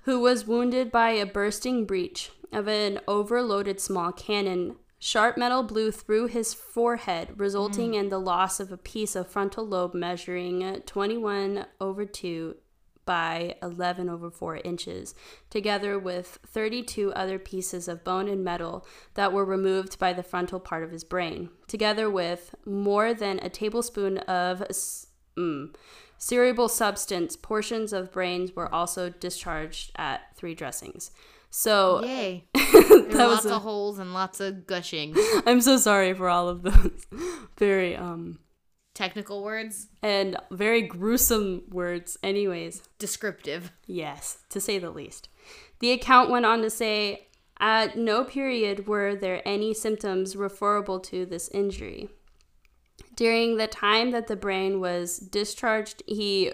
who 0.02 0.20
was 0.20 0.46
wounded 0.46 0.90
by 0.90 1.10
a 1.10 1.26
bursting 1.26 1.84
breech 1.84 2.30
of 2.52 2.68
an 2.68 3.00
overloaded 3.06 3.80
small 3.80 4.12
cannon. 4.12 4.76
Sharp 5.04 5.36
metal 5.36 5.64
blew 5.64 5.90
through 5.90 6.28
his 6.28 6.54
forehead, 6.54 7.30
resulting 7.36 7.94
in 7.94 8.08
the 8.08 8.20
loss 8.20 8.60
of 8.60 8.70
a 8.70 8.76
piece 8.76 9.16
of 9.16 9.26
frontal 9.26 9.66
lobe 9.66 9.94
measuring 9.94 10.80
21 10.86 11.66
over 11.80 12.04
2 12.06 12.54
by 13.04 13.56
11 13.60 14.08
over 14.08 14.30
4 14.30 14.58
inches, 14.58 15.16
together 15.50 15.98
with 15.98 16.38
32 16.46 17.12
other 17.14 17.40
pieces 17.40 17.88
of 17.88 18.04
bone 18.04 18.28
and 18.28 18.44
metal 18.44 18.86
that 19.14 19.32
were 19.32 19.44
removed 19.44 19.98
by 19.98 20.12
the 20.12 20.22
frontal 20.22 20.60
part 20.60 20.84
of 20.84 20.92
his 20.92 21.02
brain, 21.02 21.50
together 21.66 22.08
with 22.08 22.54
more 22.64 23.12
than 23.12 23.40
a 23.40 23.48
tablespoon 23.48 24.18
of 24.18 24.62
s- 24.70 25.08
mm, 25.36 25.74
cerebral 26.16 26.68
substance. 26.68 27.34
Portions 27.34 27.92
of 27.92 28.12
brains 28.12 28.54
were 28.54 28.72
also 28.72 29.08
discharged 29.10 29.90
at 29.96 30.36
three 30.36 30.54
dressings. 30.54 31.10
So 31.54 32.02
Yay. 32.02 32.44
There 32.54 33.00
were 33.00 33.06
was 33.06 33.18
lots 33.18 33.44
a- 33.44 33.54
of 33.56 33.62
holes 33.62 33.98
and 33.98 34.14
lots 34.14 34.40
of 34.40 34.66
gushing. 34.66 35.14
I'm 35.46 35.60
so 35.60 35.76
sorry 35.76 36.14
for 36.14 36.28
all 36.30 36.48
of 36.48 36.62
those 36.62 37.06
very 37.58 37.94
um 37.94 38.38
Technical 38.94 39.42
words, 39.42 39.88
and 40.02 40.36
very 40.50 40.82
gruesome 40.82 41.62
words. 41.70 42.18
Anyways, 42.22 42.82
descriptive. 42.98 43.72
Yes, 43.86 44.44
to 44.50 44.60
say 44.60 44.78
the 44.78 44.90
least. 44.90 45.30
The 45.78 45.92
account 45.92 46.28
went 46.30 46.44
on 46.44 46.60
to 46.60 46.68
say 46.68 47.28
at 47.58 47.96
no 47.96 48.22
period 48.22 48.86
were 48.86 49.14
there 49.16 49.40
any 49.46 49.72
symptoms 49.72 50.36
referable 50.36 51.00
to 51.00 51.24
this 51.24 51.48
injury. 51.48 52.10
During 53.16 53.56
the 53.56 53.66
time 53.66 54.10
that 54.10 54.26
the 54.26 54.36
brain 54.36 54.78
was 54.78 55.16
discharged, 55.18 56.02
he 56.06 56.52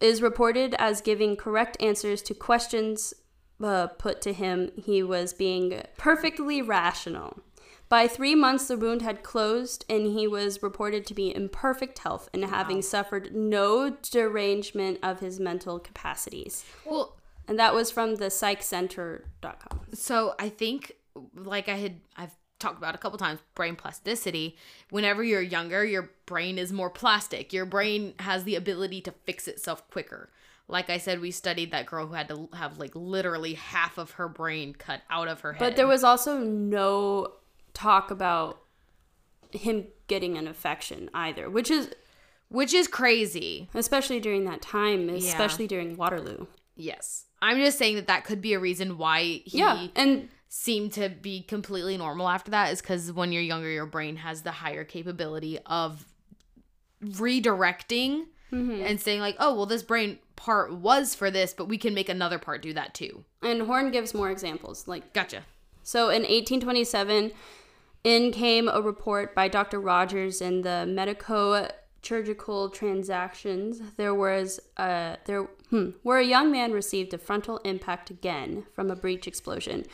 is 0.00 0.22
reported 0.22 0.74
as 0.80 1.00
giving 1.00 1.36
correct 1.36 1.76
answers 1.80 2.22
to 2.22 2.34
questions 2.34 3.14
uh, 3.62 3.88
put 3.88 4.20
to 4.22 4.32
him. 4.32 4.70
He 4.76 5.02
was 5.02 5.32
being 5.32 5.82
perfectly 5.96 6.62
rational. 6.62 7.40
By 7.88 8.06
three 8.06 8.36
months, 8.36 8.68
the 8.68 8.76
wound 8.76 9.02
had 9.02 9.24
closed, 9.24 9.84
and 9.88 10.06
he 10.06 10.28
was 10.28 10.62
reported 10.62 11.04
to 11.06 11.14
be 11.14 11.34
in 11.34 11.48
perfect 11.48 11.98
health 11.98 12.28
and 12.32 12.44
having 12.44 12.82
suffered 12.82 13.34
no 13.34 13.90
derangement 13.90 15.00
of 15.02 15.18
his 15.18 15.40
mental 15.40 15.80
capacities. 15.80 16.64
Well, 16.86 17.16
And 17.48 17.58
that 17.58 17.74
was 17.74 17.90
from 17.90 18.14
the 18.14 18.26
psychcenter.com. 18.26 19.80
so 19.92 20.34
I 20.38 20.48
think, 20.48 20.92
like 21.34 21.68
I 21.68 21.76
had, 21.76 22.00
I've 22.16 22.34
talked 22.60 22.78
about 22.78 22.94
a 22.94 22.98
couple 22.98 23.18
times, 23.18 23.40
brain 23.56 23.74
plasticity. 23.74 24.56
Whenever 24.90 25.24
you're 25.24 25.40
younger, 25.40 25.84
your 25.84 26.10
brain 26.26 26.58
is 26.58 26.72
more 26.72 26.90
plastic. 26.90 27.52
Your 27.52 27.64
brain 27.64 28.14
has 28.20 28.44
the 28.44 28.54
ability 28.54 29.00
to 29.00 29.10
fix 29.10 29.48
itself 29.48 29.88
quicker. 29.90 30.30
Like 30.70 30.88
I 30.88 30.98
said, 30.98 31.20
we 31.20 31.30
studied 31.30 31.72
that 31.72 31.86
girl 31.86 32.06
who 32.06 32.14
had 32.14 32.28
to 32.28 32.48
have 32.54 32.78
like 32.78 32.92
literally 32.94 33.54
half 33.54 33.98
of 33.98 34.12
her 34.12 34.28
brain 34.28 34.74
cut 34.74 35.02
out 35.10 35.28
of 35.28 35.40
her 35.40 35.52
head. 35.52 35.58
But 35.58 35.76
there 35.76 35.86
was 35.86 36.04
also 36.04 36.38
no 36.38 37.32
talk 37.74 38.10
about 38.10 38.62
him 39.52 39.86
getting 40.06 40.38
an 40.38 40.46
infection 40.46 41.10
either, 41.12 41.50
which 41.50 41.70
is 41.70 41.90
which 42.48 42.74
is 42.74 42.88
crazy. 42.88 43.68
especially 43.74 44.20
during 44.20 44.44
that 44.44 44.60
time, 44.60 45.08
especially 45.08 45.66
during 45.66 45.96
Waterloo. 45.96 46.46
Yes. 46.76 47.26
I'm 47.42 47.58
just 47.58 47.78
saying 47.78 47.96
that 47.96 48.06
that 48.08 48.24
could 48.24 48.40
be 48.40 48.52
a 48.54 48.58
reason 48.58 48.98
why 48.98 49.42
he 49.44 49.58
Yeah, 49.58 49.86
and 49.94 50.28
seemed 50.48 50.92
to 50.92 51.08
be 51.08 51.42
completely 51.42 51.96
normal 51.96 52.28
after 52.28 52.50
that 52.50 52.72
is 52.72 52.82
because 52.82 53.12
when 53.12 53.32
you're 53.32 53.42
younger, 53.42 53.70
your 53.70 53.86
brain 53.86 54.16
has 54.16 54.42
the 54.42 54.50
higher 54.50 54.84
capability 54.84 55.58
of 55.64 56.04
redirecting 57.02 58.24
Mm-hmm. 58.52 58.82
and 58.84 59.00
saying, 59.00 59.20
like, 59.20 59.36
oh, 59.38 59.54
well, 59.54 59.66
this 59.66 59.82
brain 59.82 60.18
part 60.36 60.72
was 60.74 61.14
for 61.14 61.30
this, 61.30 61.52
but 61.52 61.66
we 61.66 61.78
can 61.78 61.94
make 61.94 62.08
another 62.08 62.38
part 62.38 62.62
do 62.62 62.72
that 62.72 62.94
too. 62.94 63.24
and 63.42 63.62
Horne 63.62 63.90
gives 63.90 64.14
more 64.14 64.30
examples. 64.30 64.88
Like 64.88 65.12
Gotcha. 65.12 65.42
so, 65.82 66.08
in 66.08 66.22
1827, 66.22 67.32
in 68.02 68.32
came 68.32 68.68
a 68.68 68.80
report 68.80 69.34
by 69.34 69.48
Dr. 69.48 69.78
Rogers 69.78 70.40
in 70.40 70.62
the 70.62 70.86
Medico-Chirurgical 70.86 72.70
Transactions. 72.70 73.80
There 73.96 74.14
was 74.14 74.60
uh 74.76 75.16
there 75.26 75.42
hmm, 75.68 75.90
where 76.02 76.18
a 76.18 76.24
young 76.24 76.50
man 76.50 76.72
received 76.72 77.12
a 77.12 77.18
frontal 77.18 77.58
impact 77.58 78.10
again 78.10 78.64
from 78.72 78.90
a 78.90 78.96
breech 78.96 79.26
explosion. 79.26 79.84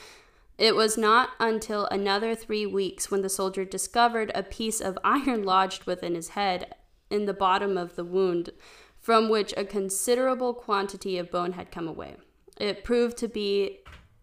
It 0.58 0.74
was 0.74 0.96
not 0.96 1.30
until 1.38 1.84
another 1.86 2.34
three 2.34 2.64
weeks 2.64 3.10
when 3.10 3.20
the 3.20 3.28
soldier 3.28 3.64
discovered 3.64 4.30
a 4.34 4.42
piece 4.42 4.80
of 4.80 4.98
iron 5.04 5.42
lodged 5.42 5.84
within 5.84 6.14
his 6.14 6.30
head 6.30 6.74
in 7.10 7.26
the 7.26 7.34
bottom 7.34 7.76
of 7.76 7.96
the 7.96 8.04
wound, 8.04 8.50
from 8.98 9.28
which 9.28 9.54
a 9.56 9.64
considerable 9.64 10.52
quantity 10.52 11.18
of 11.18 11.30
bone 11.30 11.52
had 11.52 11.70
come 11.70 11.86
away. 11.86 12.16
It 12.58 12.84
proved 12.84 13.16
to 13.18 13.28
be 13.28 13.80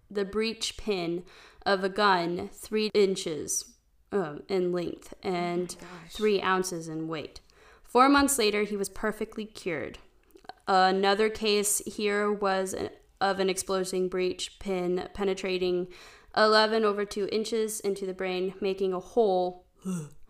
the 0.10 0.26
breech 0.26 0.78
pin 0.78 1.24
of 1.66 1.84
a 1.84 1.90
gun, 1.90 2.50
three 2.52 2.92
inches 2.94 3.74
um, 4.12 4.44
in 4.48 4.72
length 4.72 5.14
and 5.24 5.76
three 6.10 6.42
ounces 6.42 6.88
in 6.88 7.08
weight. 7.08 7.40
Four 7.84 8.10
months 8.10 8.38
later, 8.38 8.64
he 8.64 8.76
was 8.76 8.90
perfectly 8.90 9.46
cured. 9.46 10.00
Another 10.68 11.30
case 11.30 11.82
here 11.86 12.32
was 12.32 12.74
an- 12.74 12.90
of 13.22 13.40
an 13.40 13.50
exploding 13.50 14.10
breech 14.10 14.60
pin 14.60 15.08
penetrating 15.14 15.88
11 16.36 16.84
over 16.84 17.06
2 17.06 17.30
inches 17.32 17.80
into 17.80 18.06
the 18.06 18.14
brain, 18.14 18.54
making 18.60 18.94
a 18.94 19.00
hole 19.00 19.66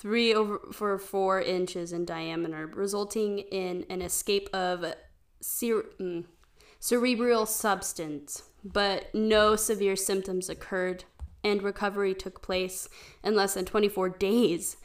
3 0.00 0.34
over 0.34 0.60
for 0.72 0.98
4 0.98 1.42
inches 1.42 1.92
in 1.92 2.06
diameter, 2.06 2.66
resulting 2.66 3.40
in 3.40 3.84
an 3.90 4.00
escape 4.00 4.48
of 4.54 4.94
cer- 5.42 5.90
mm, 6.00 6.24
cerebral 6.78 7.44
substance. 7.44 8.44
But 8.64 9.14
no 9.14 9.56
severe 9.56 9.96
symptoms 9.96 10.48
occurred, 10.48 11.04
and 11.44 11.62
recovery 11.62 12.14
took 12.14 12.40
place 12.40 12.88
in 13.22 13.34
less 13.34 13.54
than 13.54 13.66
24 13.66 14.08
days. 14.08 14.78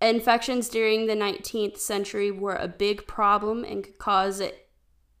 Infections 0.00 0.68
during 0.68 1.06
the 1.06 1.14
19th 1.14 1.78
century 1.78 2.32
were 2.32 2.56
a 2.56 2.66
big 2.66 3.06
problem 3.06 3.62
and 3.62 3.84
could 3.84 3.98
cause 3.98 4.42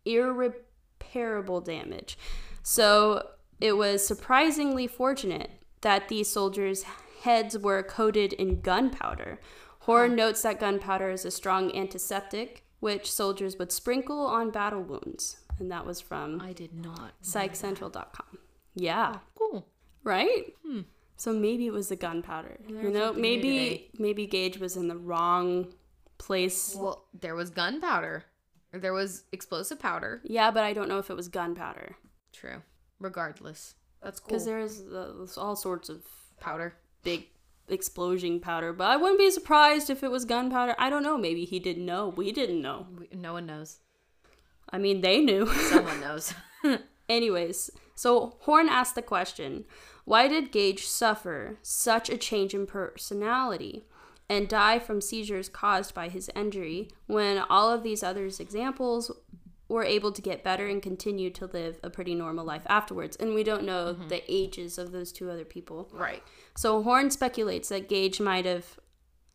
irreparable 0.04 1.60
damage. 1.60 2.18
So 2.64 3.28
it 3.60 3.76
was 3.76 4.04
surprisingly 4.04 4.88
fortunate 4.88 5.50
that 5.82 6.08
these 6.08 6.28
soldiers' 6.28 6.84
heads 7.22 7.56
were 7.58 7.82
coated 7.82 8.32
in 8.34 8.60
gunpowder. 8.60 9.40
Horne 9.80 10.14
notes 10.14 10.42
that 10.42 10.60
gunpowder 10.60 11.10
is 11.10 11.24
a 11.24 11.30
strong 11.30 11.74
antiseptic, 11.74 12.64
which 12.80 13.10
soldiers 13.10 13.56
would 13.58 13.72
sprinkle 13.72 14.26
on 14.26 14.50
battle 14.50 14.82
wounds. 14.82 15.38
And 15.58 15.70
that 15.70 15.86
was 15.86 16.00
from 16.00 16.40
I 16.40 16.52
did 16.52 16.74
not. 16.74 17.14
psychcentral.com. 17.22 18.38
Yeah. 18.74 19.18
Cool. 19.36 19.66
Right? 20.04 20.54
So 21.16 21.32
maybe 21.32 21.66
it 21.66 21.72
was 21.72 21.88
the 21.88 21.96
gunpowder. 21.96 22.58
You 22.68 22.90
know, 22.90 23.12
maybe 23.12 23.90
maybe 23.98 24.26
Gage 24.26 24.58
was 24.58 24.76
in 24.76 24.88
the 24.88 24.96
wrong 24.96 25.72
place. 26.18 26.74
Well, 26.76 27.04
there 27.20 27.36
was 27.36 27.50
gunpowder. 27.50 28.24
There 28.72 28.92
was 28.92 29.24
explosive 29.30 29.78
powder. 29.78 30.20
Yeah, 30.24 30.50
but 30.50 30.64
I 30.64 30.72
don't 30.72 30.88
know 30.88 30.98
if 30.98 31.10
it 31.10 31.14
was 31.14 31.28
gunpowder 31.28 31.94
True. 32.32 32.62
Regardless. 32.98 33.74
That's 34.02 34.18
cool. 34.18 34.28
because 34.28 34.44
there's 34.46 34.80
uh, 34.80 35.26
all 35.36 35.54
sorts 35.54 35.88
of 35.88 36.02
powder. 36.40 36.74
Big 37.02 37.28
explosion 37.68 38.40
powder. 38.40 38.72
But 38.72 38.88
I 38.88 38.96
wouldn't 38.96 39.18
be 39.18 39.30
surprised 39.30 39.90
if 39.90 40.02
it 40.02 40.10
was 40.10 40.24
gunpowder. 40.24 40.74
I 40.78 40.90
don't 40.90 41.02
know. 41.02 41.18
Maybe 41.18 41.44
he 41.44 41.58
didn't 41.58 41.86
know. 41.86 42.08
We 42.08 42.32
didn't 42.32 42.62
know. 42.62 42.86
We, 42.98 43.08
no 43.16 43.32
one 43.32 43.46
knows. 43.46 43.78
I 44.70 44.78
mean, 44.78 45.00
they 45.00 45.20
knew. 45.20 45.46
Someone 45.70 46.00
knows. 46.00 46.34
Anyways, 47.08 47.70
so 47.94 48.36
Horne 48.40 48.68
asked 48.68 48.94
the 48.94 49.02
question 49.02 49.64
why 50.04 50.28
did 50.28 50.50
Gage 50.50 50.86
suffer 50.86 51.58
such 51.62 52.10
a 52.10 52.16
change 52.16 52.54
in 52.54 52.66
personality 52.66 53.84
and 54.28 54.48
die 54.48 54.78
from 54.78 55.00
seizures 55.00 55.48
caused 55.48 55.94
by 55.94 56.08
his 56.08 56.30
injury 56.34 56.88
when 57.06 57.38
all 57.38 57.70
of 57.70 57.82
these 57.82 58.02
other 58.02 58.24
examples 58.26 59.10
were 59.68 59.84
able 59.84 60.12
to 60.12 60.22
get 60.22 60.42
better 60.42 60.66
and 60.66 60.82
continue 60.82 61.30
to 61.30 61.46
live 61.46 61.78
a 61.82 61.90
pretty 61.90 62.14
normal 62.14 62.44
life 62.44 62.66
afterwards? 62.66 63.16
And 63.16 63.34
we 63.34 63.44
don't 63.44 63.64
know 63.64 63.94
mm-hmm. 63.94 64.08
the 64.08 64.22
ages 64.28 64.78
of 64.78 64.90
those 64.90 65.12
two 65.12 65.30
other 65.30 65.44
people. 65.44 65.88
right. 65.92 66.22
So 66.56 66.82
Horne 66.82 67.10
speculates 67.10 67.68
that 67.70 67.88
Gage 67.88 68.20
might 68.20 68.44
have 68.44 68.78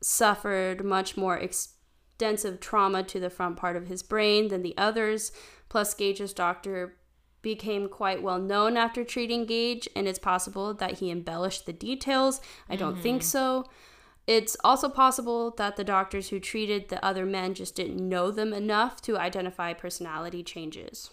suffered 0.02 0.84
much 0.84 1.18
more 1.18 1.38
extensive 1.38 2.60
trauma 2.60 3.04
to 3.04 3.20
the 3.20 3.30
front 3.30 3.58
part 3.58 3.76
of 3.76 3.88
his 3.88 4.04
brain 4.04 4.50
than 4.50 4.62
the 4.62 4.78
others. 4.78 5.32
Plus, 5.70 5.94
Gage's 5.94 6.34
doctor 6.34 6.98
became 7.42 7.88
quite 7.88 8.22
well 8.22 8.40
known 8.40 8.78
after 8.78 9.04
treating 9.04 9.46
Gage, 9.46 9.88
and 9.96 10.08
it's 10.08 10.20
possible 10.20 10.74
that 10.74 11.00
he 11.00 11.12
embellished 11.12 11.66
the 11.66 11.74
details. 11.74 12.42
I 12.70 12.76
don't 12.76 13.00
think 13.00 13.22
mm-hmm. 13.22 13.28
so. 13.28 13.66
It's 14.28 14.58
also 14.62 14.90
possible 14.90 15.52
that 15.52 15.78
the 15.78 15.86
doctors 15.86 16.30
who 16.30 16.40
treated 16.42 16.90
the 16.90 17.04
other 17.04 17.26
men 17.26 17.54
just 17.54 17.76
didn't 17.76 17.98
know 17.98 18.30
them 18.30 18.54
enough 18.54 19.02
to 19.04 19.18
identify 19.18 19.72
personality 19.72 20.44
changes. 20.44 21.12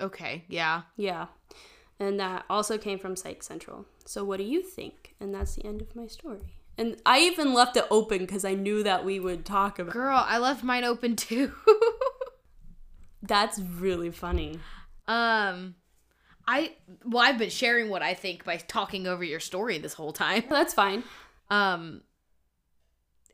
Okay. 0.00 0.44
Yeah. 0.48 0.82
Yeah. 0.96 1.26
And 1.98 2.20
that 2.20 2.44
also 2.50 2.76
came 2.76 2.98
from 2.98 3.16
Psych 3.16 3.42
Central. 3.42 3.86
So 4.04 4.22
what 4.24 4.36
do 4.36 4.44
you 4.44 4.62
think? 4.62 5.14
And 5.18 5.34
that's 5.34 5.54
the 5.54 5.64
end 5.64 5.80
of 5.80 5.96
my 5.96 6.06
story. 6.06 6.52
And 6.78 6.96
I 7.06 7.20
even 7.20 7.54
left 7.54 7.76
it 7.76 7.86
open 7.90 8.18
because 8.18 8.44
I 8.44 8.54
knew 8.54 8.82
that 8.82 9.04
we 9.04 9.18
would 9.18 9.46
talk 9.46 9.78
about 9.78 9.94
Girl, 9.94 10.22
I 10.26 10.38
left 10.38 10.62
mine 10.62 10.84
open 10.84 11.16
too. 11.16 11.52
That's 13.22 13.58
really 13.58 14.10
funny. 14.10 14.58
um 15.08 15.74
I 16.46 16.74
well, 17.04 17.24
I've 17.24 17.38
been 17.38 17.50
sharing 17.50 17.88
what 17.88 18.02
I 18.02 18.14
think 18.14 18.44
by 18.44 18.58
talking 18.58 19.06
over 19.06 19.24
your 19.24 19.40
story 19.40 19.78
this 19.78 19.94
whole 19.94 20.12
time. 20.12 20.44
That's 20.50 20.74
fine. 20.74 21.02
Um 21.50 22.02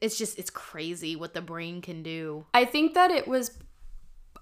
it's 0.01 0.17
just 0.19 0.39
it's 0.39 0.51
crazy 0.51 1.17
what 1.17 1.35
the 1.35 1.43
brain 1.43 1.81
can 1.83 2.03
do. 2.03 2.47
I 2.55 2.65
think 2.65 2.95
that 2.95 3.11
it 3.11 3.27
was 3.27 3.59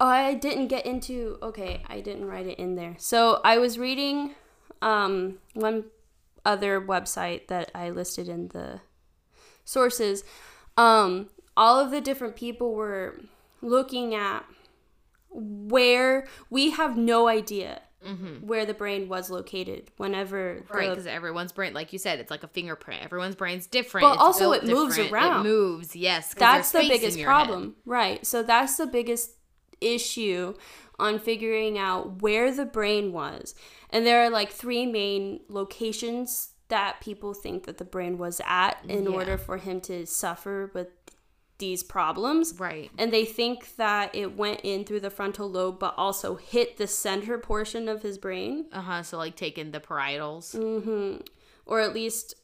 I 0.06 0.34
didn't 0.34 0.68
get 0.68 0.86
into 0.86 1.38
okay, 1.42 1.82
I 1.88 2.00
didn't 2.00 2.24
write 2.26 2.46
it 2.46 2.58
in 2.58 2.74
there. 2.76 2.94
So 2.98 3.40
I 3.44 3.58
was 3.58 3.78
reading 3.78 4.34
um 4.82 5.38
one 5.54 5.84
other 6.44 6.80
website 6.80 7.48
that 7.48 7.70
I 7.74 7.90
listed 7.90 8.28
in 8.28 8.48
the 8.48 8.80
sources. 9.64 10.24
Um 10.76 11.28
all 11.56 11.78
of 11.78 11.90
the 11.90 12.00
different 12.00 12.36
people 12.36 12.74
were 12.74 13.20
looking 13.60 14.14
at 14.14 14.44
where 15.30 16.26
we 16.48 16.70
have 16.70 16.96
no 16.96 17.28
idea 17.28 17.82
where 18.40 18.64
the 18.64 18.72
brain 18.72 19.10
was 19.10 19.28
located 19.28 19.90
whenever 19.98 20.64
Right, 20.72 20.88
because 20.88 21.06
everyone's 21.06 21.52
brain, 21.52 21.74
like 21.74 21.92
you 21.92 21.98
said, 21.98 22.18
it's 22.18 22.30
like 22.30 22.42
a 22.42 22.48
fingerprint. 22.48 23.02
Everyone's 23.04 23.34
brain's 23.34 23.66
different. 23.66 24.06
But 24.06 24.14
It's 24.14 24.22
also 24.22 24.52
it 24.52 24.64
moves 24.64 24.98
around. 24.98 25.40
It 25.40 25.48
moves, 25.50 25.94
yes 25.94 26.32
that's 26.32 26.72
the 26.72 26.78
there's 26.78 26.86
space 26.86 26.96
in 26.96 27.00
biggest 27.02 27.18
your 27.18 27.28
head. 27.30 27.44
problem 27.44 27.76
right 27.84 28.24
so 28.26 28.42
that's 28.42 28.78
the 28.78 28.86
biggest 28.86 29.32
issue 29.80 30.54
on 30.98 31.18
figuring 31.18 31.78
out 31.78 32.20
where 32.22 32.54
the 32.54 32.64
brain 32.66 33.12
was 33.12 33.54
and 33.90 34.04
there 34.06 34.22
are 34.22 34.30
like 34.30 34.50
three 34.50 34.84
main 34.86 35.40
locations 35.48 36.50
that 36.68 37.00
people 37.00 37.32
think 37.34 37.64
that 37.66 37.78
the 37.78 37.84
brain 37.84 38.18
was 38.18 38.40
at 38.46 38.78
in 38.86 39.04
Yeah. 39.04 39.10
order 39.10 39.38
for 39.38 39.56
him 39.56 39.80
to 39.82 40.06
suffer 40.06 40.70
with 40.74 40.88
these 41.58 41.82
problems 41.82 42.58
Right. 42.58 42.90
and 42.98 43.12
they 43.12 43.24
think 43.24 43.76
that 43.76 44.14
it 44.14 44.36
went 44.36 44.60
in 44.62 44.84
through 44.84 45.00
the 45.00 45.10
frontal 45.10 45.50
lobe 45.50 45.78
but 45.78 45.94
also 45.96 46.36
hit 46.36 46.76
the 46.76 46.86
center 46.86 47.38
portion 47.38 47.88
of 47.88 48.02
his 48.02 48.18
brain 48.18 48.66
Uh 48.72 48.80
huh. 48.82 49.02
So 49.02 49.16
like 49.18 49.36
taking 49.36 49.70
the 49.70 49.80
parietals. 49.80 50.54
Mm. 50.54 51.26
or 51.66 51.80
at 51.80 51.94
least 51.94 52.34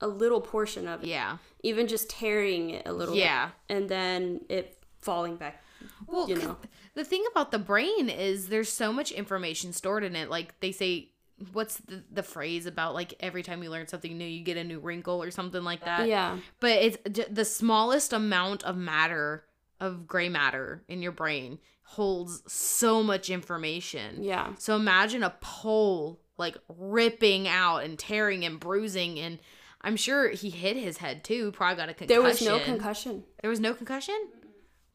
a 0.00 0.08
little 0.08 0.40
portion 0.40 0.86
of 0.88 1.02
it 1.02 1.08
Yeah. 1.08 1.38
even 1.62 1.86
just 1.88 2.08
tearing 2.10 2.70
it 2.70 2.86
a 2.86 2.92
little 2.92 3.14
Yeah. 3.14 3.50
bit 3.68 3.76
and 3.76 3.88
then 3.88 4.40
it 4.48 4.78
falling 5.02 5.36
back 5.36 5.62
Well, 6.06 6.28
you 6.28 6.36
know. 6.36 6.56
The 6.94 7.04
thing 7.04 7.24
about 7.30 7.50
the 7.50 7.58
brain 7.58 8.08
is 8.08 8.48
there's 8.48 8.72
so 8.72 8.92
much 8.92 9.10
information 9.10 9.72
stored 9.72 10.04
in 10.04 10.16
it. 10.16 10.30
Like 10.30 10.58
they 10.60 10.72
say, 10.72 11.10
what's 11.52 11.78
the, 11.78 12.04
the 12.10 12.22
phrase 12.22 12.66
about 12.66 12.94
like 12.94 13.14
every 13.20 13.42
time 13.42 13.62
you 13.62 13.70
learn 13.70 13.88
something 13.88 14.16
new, 14.16 14.24
you 14.24 14.44
get 14.44 14.56
a 14.56 14.64
new 14.64 14.78
wrinkle 14.78 15.22
or 15.22 15.30
something 15.30 15.62
like 15.64 15.84
that. 15.84 16.08
Yeah. 16.08 16.38
But 16.60 16.72
it's 16.72 16.98
j- 17.10 17.26
the 17.30 17.44
smallest 17.44 18.12
amount 18.12 18.62
of 18.62 18.76
matter 18.76 19.44
of 19.80 20.06
gray 20.06 20.28
matter 20.28 20.84
in 20.88 21.02
your 21.02 21.12
brain 21.12 21.58
holds 21.82 22.42
so 22.50 23.02
much 23.02 23.28
information. 23.28 24.22
Yeah. 24.22 24.54
So 24.58 24.76
imagine 24.76 25.22
a 25.22 25.34
pole 25.40 26.20
like 26.38 26.56
ripping 26.68 27.46
out 27.48 27.78
and 27.78 27.98
tearing 27.98 28.44
and 28.44 28.58
bruising 28.58 29.18
and 29.18 29.38
I'm 29.80 29.96
sure 29.96 30.30
he 30.30 30.48
hit 30.48 30.76
his 30.76 30.96
head 30.96 31.24
too. 31.24 31.52
Probably 31.52 31.76
got 31.76 31.90
a 31.90 31.94
concussion. 31.94 32.08
There 32.08 32.22
was 32.22 32.40
no 32.40 32.58
concussion. 32.58 33.24
There 33.42 33.50
was 33.50 33.60
no 33.60 33.74
concussion. 33.74 34.16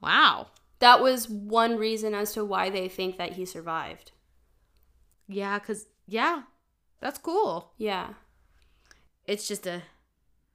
Wow. 0.01 0.47
That 0.79 1.01
was 1.01 1.29
one 1.29 1.77
reason 1.77 2.13
as 2.13 2.33
to 2.33 2.45
why 2.45 2.69
they 2.69 2.87
think 2.87 3.17
that 3.17 3.33
he 3.33 3.45
survived. 3.45 4.11
Yeah, 5.27 5.57
cause 5.59 5.87
yeah, 6.07 6.43
that's 7.01 7.17
cool. 7.19 7.73
Yeah. 7.77 8.13
It's 9.27 9.47
just 9.47 9.67
a 9.67 9.83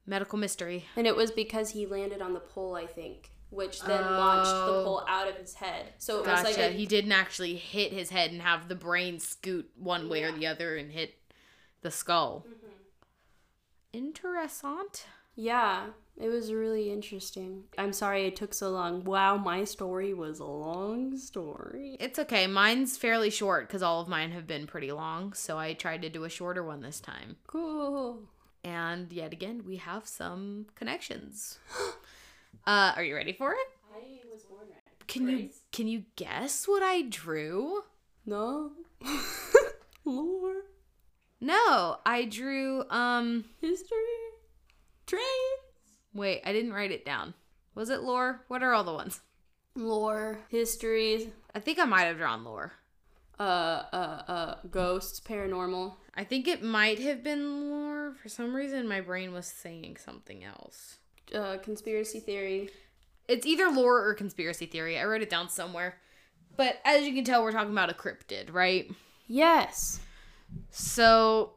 medical 0.06 0.38
mystery. 0.38 0.86
And 0.96 1.06
it 1.06 1.14
was 1.16 1.30
because 1.30 1.70
he 1.70 1.86
landed 1.86 2.20
on 2.22 2.32
the 2.34 2.40
pole, 2.40 2.74
I 2.74 2.86
think, 2.86 3.30
which 3.50 3.80
then 3.82 4.02
launched 4.02 4.50
the 4.50 4.56
Oh. 4.80 4.82
pole 4.84 5.04
out 5.08 5.28
of 5.28 5.36
his 5.36 5.54
head. 5.54 5.92
So 5.98 6.20
it 6.20 6.24
Gotcha. 6.24 6.42
was 6.48 6.56
like 6.56 6.58
a, 6.58 6.70
he 6.72 6.86
didn't 6.86 7.12
actually 7.12 7.54
hit 7.56 7.92
his 7.92 8.10
head 8.10 8.32
and 8.32 8.42
have 8.42 8.68
the 8.68 8.74
brain 8.74 9.20
scoot 9.20 9.70
one 9.76 10.08
way 10.08 10.24
or 10.24 10.32
the 10.32 10.46
other 10.46 10.76
and 10.76 10.90
hit 10.90 11.14
the 11.82 11.90
skull. 11.90 12.46
Mm-hmm. 12.48 12.70
Interessant. 14.06 15.04
yeah, 15.36 15.86
it 16.16 16.28
was 16.28 16.52
really 16.52 16.92
interesting. 16.92 17.64
I'm 17.76 17.92
sorry 17.92 18.26
it 18.26 18.36
took 18.36 18.54
so 18.54 18.70
long. 18.70 19.02
Wow, 19.04 19.36
my 19.36 19.64
story 19.64 20.14
was 20.14 20.38
a 20.38 20.44
long 20.44 21.16
story. 21.16 21.96
It's 21.98 22.18
okay. 22.20 22.46
Mine's 22.46 22.96
fairly 22.96 23.30
short 23.30 23.66
because 23.66 23.82
all 23.82 24.00
of 24.00 24.08
mine 24.08 24.30
have 24.30 24.46
been 24.46 24.66
pretty 24.66 24.92
long. 24.92 25.32
So 25.32 25.58
I 25.58 25.72
tried 25.72 26.02
to 26.02 26.08
do 26.08 26.24
a 26.24 26.30
shorter 26.30 26.62
one 26.62 26.82
this 26.82 27.00
time. 27.00 27.36
Cool. 27.48 28.20
And 28.62 29.12
yet 29.12 29.32
again, 29.32 29.62
we 29.66 29.76
have 29.76 30.06
some 30.06 30.66
connections. 30.76 31.58
uh, 32.66 32.92
are 32.94 33.02
you 33.02 33.16
ready 33.16 33.32
for 33.32 33.52
it? 33.52 33.68
I 33.92 34.20
was 34.32 34.44
born 34.44 34.62
ready. 34.62 34.80
Can 35.06 35.28
you 35.28 35.50
can 35.72 35.88
you 35.88 36.04
guess 36.16 36.66
what 36.66 36.82
I 36.82 37.02
drew? 37.02 37.82
No. 38.24 38.70
Lore. 40.04 40.62
No, 41.40 41.98
I 42.06 42.24
drew 42.24 42.84
um 42.88 43.44
History. 43.60 43.98
Trains. 45.06 45.63
Wait, 46.14 46.42
I 46.44 46.52
didn't 46.52 46.72
write 46.72 46.92
it 46.92 47.04
down. 47.04 47.34
Was 47.74 47.90
it 47.90 48.02
lore? 48.02 48.44
What 48.48 48.62
are 48.62 48.72
all 48.72 48.84
the 48.84 48.92
ones? 48.94 49.20
Lore. 49.74 50.38
histories. 50.48 51.26
I 51.54 51.58
think 51.60 51.78
I 51.78 51.84
might 51.84 52.02
have 52.04 52.18
drawn 52.18 52.44
lore. 52.44 52.72
uh, 53.40 53.42
uh, 53.42 54.22
uh, 54.28 54.54
ghosts, 54.70 55.18
paranormal. 55.20 55.94
I 56.14 56.22
think 56.22 56.46
it 56.46 56.62
might 56.62 57.00
have 57.00 57.24
been 57.24 57.68
lore. 57.70 58.14
For 58.22 58.28
some 58.28 58.54
reason, 58.54 58.86
my 58.86 59.00
brain 59.00 59.32
was 59.32 59.46
saying 59.46 59.96
something 59.96 60.44
else. 60.44 60.98
Uh, 61.34 61.56
conspiracy 61.58 62.20
theory. 62.20 62.70
It's 63.26 63.44
either 63.46 63.68
lore 63.70 64.06
or 64.06 64.14
conspiracy 64.14 64.66
theory. 64.66 64.98
I 64.98 65.04
wrote 65.04 65.22
it 65.22 65.30
down 65.30 65.48
somewhere. 65.48 65.96
But 66.56 66.76
as 66.84 67.04
you 67.04 67.12
can 67.12 67.24
tell, 67.24 67.42
we're 67.42 67.50
talking 67.50 67.72
about 67.72 67.90
a 67.90 67.94
cryptid, 67.94 68.52
right? 68.52 68.88
Yes. 69.26 69.98
So 70.70 71.54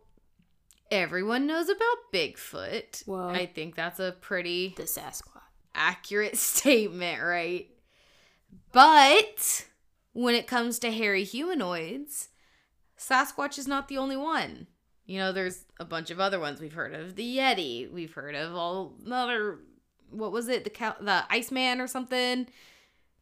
everyone 0.92 1.48
knows 1.48 1.70
about 1.70 2.12
Bigfoot. 2.14 3.08
Well- 3.08 3.30
I 3.30 3.46
think 3.46 3.76
that's 3.76 4.00
a 4.00 4.16
pretty 4.22 4.74
The 4.78 4.84
Sasquatch. 4.84 5.42
accurate 5.76 6.38
statement, 6.38 7.22
right? 7.22 7.68
But 8.72 9.66
when 10.14 10.36
it 10.36 10.48
comes 10.48 10.80
to 10.80 10.92
hairy 10.92 11.24
humanoids, 11.24 12.30
Sasquatch 12.98 13.58
is 13.58 13.68
not 13.68 13.88
the 13.88 13.98
only 13.98 14.18
one. 14.18 14.68
You 15.06 15.20
know, 15.20 15.32
there's 15.32 15.64
a 15.80 15.86
bunch 15.86 16.12
of 16.12 16.20
other 16.20 16.40
ones. 16.40 16.60
We've 16.60 16.74
heard 16.74 16.94
of 16.94 17.16
the 17.16 17.38
Yeti. 17.38 17.90
We've 17.92 18.14
heard 18.14 18.36
of 18.36 18.56
all 18.56 18.96
other. 19.10 19.60
What 20.10 20.32
was 20.32 20.48
it? 20.50 20.64
The 20.64 20.70
cow, 20.70 20.96
the 21.00 21.24
Iceman 21.30 21.80
or 21.80 21.88
something? 21.88 22.48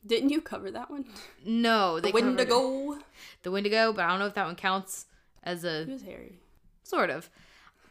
Didn't 0.05 0.29
you 0.29 0.41
cover 0.41 0.69
that 0.71 0.89
one? 0.89 1.05
No, 1.45 1.99
covered- 2.01 2.13
Wendigo. 2.13 2.97
The 3.43 3.51
Wendigo, 3.51 3.91
but 3.93 4.05
I 4.05 4.09
don't 4.09 4.19
know 4.19 4.27
if 4.27 4.33
that 4.35 4.45
one 4.45 4.55
counts 4.55 5.05
as 5.43 5.63
a 5.63 5.81
It 5.81 5.89
was 5.89 6.01
hairy. 6.03 6.39
sort 6.83 7.09
of. 7.09 7.29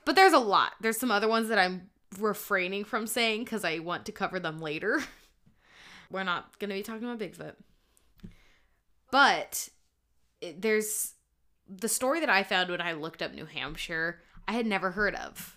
But 0.05 0.17
there's 0.17 0.33
a 0.33 0.39
lot. 0.39 0.73
There's 0.81 0.99
some 0.99 1.11
other 1.11 1.29
ones 1.29 1.49
that 1.49 1.59
I'm 1.59 1.91
refraining 2.19 2.85
from 2.85 3.07
saying 3.07 3.45
because 3.45 3.65
I 3.65 3.79
want 3.79 4.07
to 4.07 4.13
cover 4.13 4.39
them 4.39 4.61
later. 4.61 5.03
We're 6.11 6.25
not 6.25 6.59
going 6.59 6.71
to 6.71 6.77
be 6.77 6.83
talking 6.83 7.05
about 7.05 7.19
Bigfoot. 7.19 7.55
But 9.11 9.69
it, 10.41 10.61
there's 10.61 11.15
the 11.69 11.89
story 11.89 12.21
that 12.21 12.31
I 12.31 12.43
found 12.43 12.71
when 12.71 12.81
I 12.81 12.93
looked 12.93 13.23
up 13.23 13.33
New 13.33 13.47
Hampshire, 13.47 14.21
I 14.47 14.53
had 14.53 14.67
never 14.67 14.91
heard 14.91 15.15
of, 15.15 15.57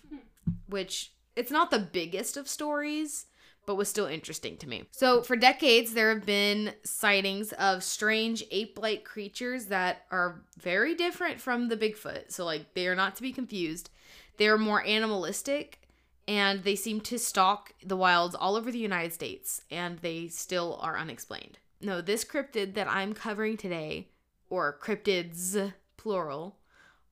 which 0.68 1.12
it's 1.36 1.50
not 1.50 1.70
the 1.70 1.78
biggest 1.78 2.36
of 2.36 2.48
stories, 2.48 3.26
but 3.66 3.74
was 3.74 3.88
still 3.88 4.06
interesting 4.06 4.56
to 4.56 4.68
me. 4.68 4.84
So, 4.92 5.22
for 5.22 5.36
decades, 5.36 5.92
there 5.92 6.08
have 6.14 6.24
been 6.24 6.72
sightings 6.84 7.52
of 7.52 7.84
strange 7.84 8.42
ape 8.50 8.78
like 8.80 9.04
creatures 9.04 9.66
that 9.66 10.06
are 10.10 10.42
very 10.58 10.94
different 10.94 11.38
from 11.38 11.68
the 11.68 11.76
Bigfoot. 11.76 12.32
So, 12.32 12.46
like, 12.46 12.72
they 12.74 12.88
are 12.88 12.94
not 12.94 13.14
to 13.16 13.22
be 13.22 13.32
confused. 13.32 13.90
They 14.38 14.48
are 14.48 14.58
more 14.58 14.84
animalistic 14.84 15.80
and 16.26 16.64
they 16.64 16.76
seem 16.76 17.00
to 17.02 17.18
stalk 17.18 17.72
the 17.84 17.96
wilds 17.96 18.34
all 18.34 18.56
over 18.56 18.70
the 18.70 18.78
United 18.78 19.12
States 19.12 19.62
and 19.70 19.98
they 19.98 20.28
still 20.28 20.78
are 20.80 20.96
unexplained. 20.96 21.58
No, 21.80 22.00
this 22.00 22.24
cryptid 22.24 22.74
that 22.74 22.88
I'm 22.88 23.14
covering 23.14 23.56
today, 23.56 24.08
or 24.50 24.76
cryptids 24.82 25.72
plural, 25.96 26.56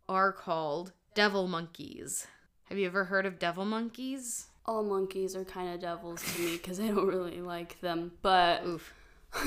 are 0.08 0.32
called 0.32 0.92
devil 1.14 1.46
monkeys. 1.46 2.26
Have 2.64 2.78
you 2.78 2.86
ever 2.86 3.04
heard 3.04 3.26
of 3.26 3.38
devil 3.38 3.64
monkeys? 3.64 4.48
All 4.64 4.82
monkeys 4.82 5.36
are 5.36 5.44
kind 5.44 5.72
of 5.72 5.80
devils 5.80 6.22
to 6.34 6.40
me 6.40 6.56
because 6.56 6.80
I 6.80 6.88
don't 6.88 7.06
really 7.06 7.40
like 7.40 7.80
them. 7.80 8.12
But 8.22 8.66
Oof. 8.66 8.92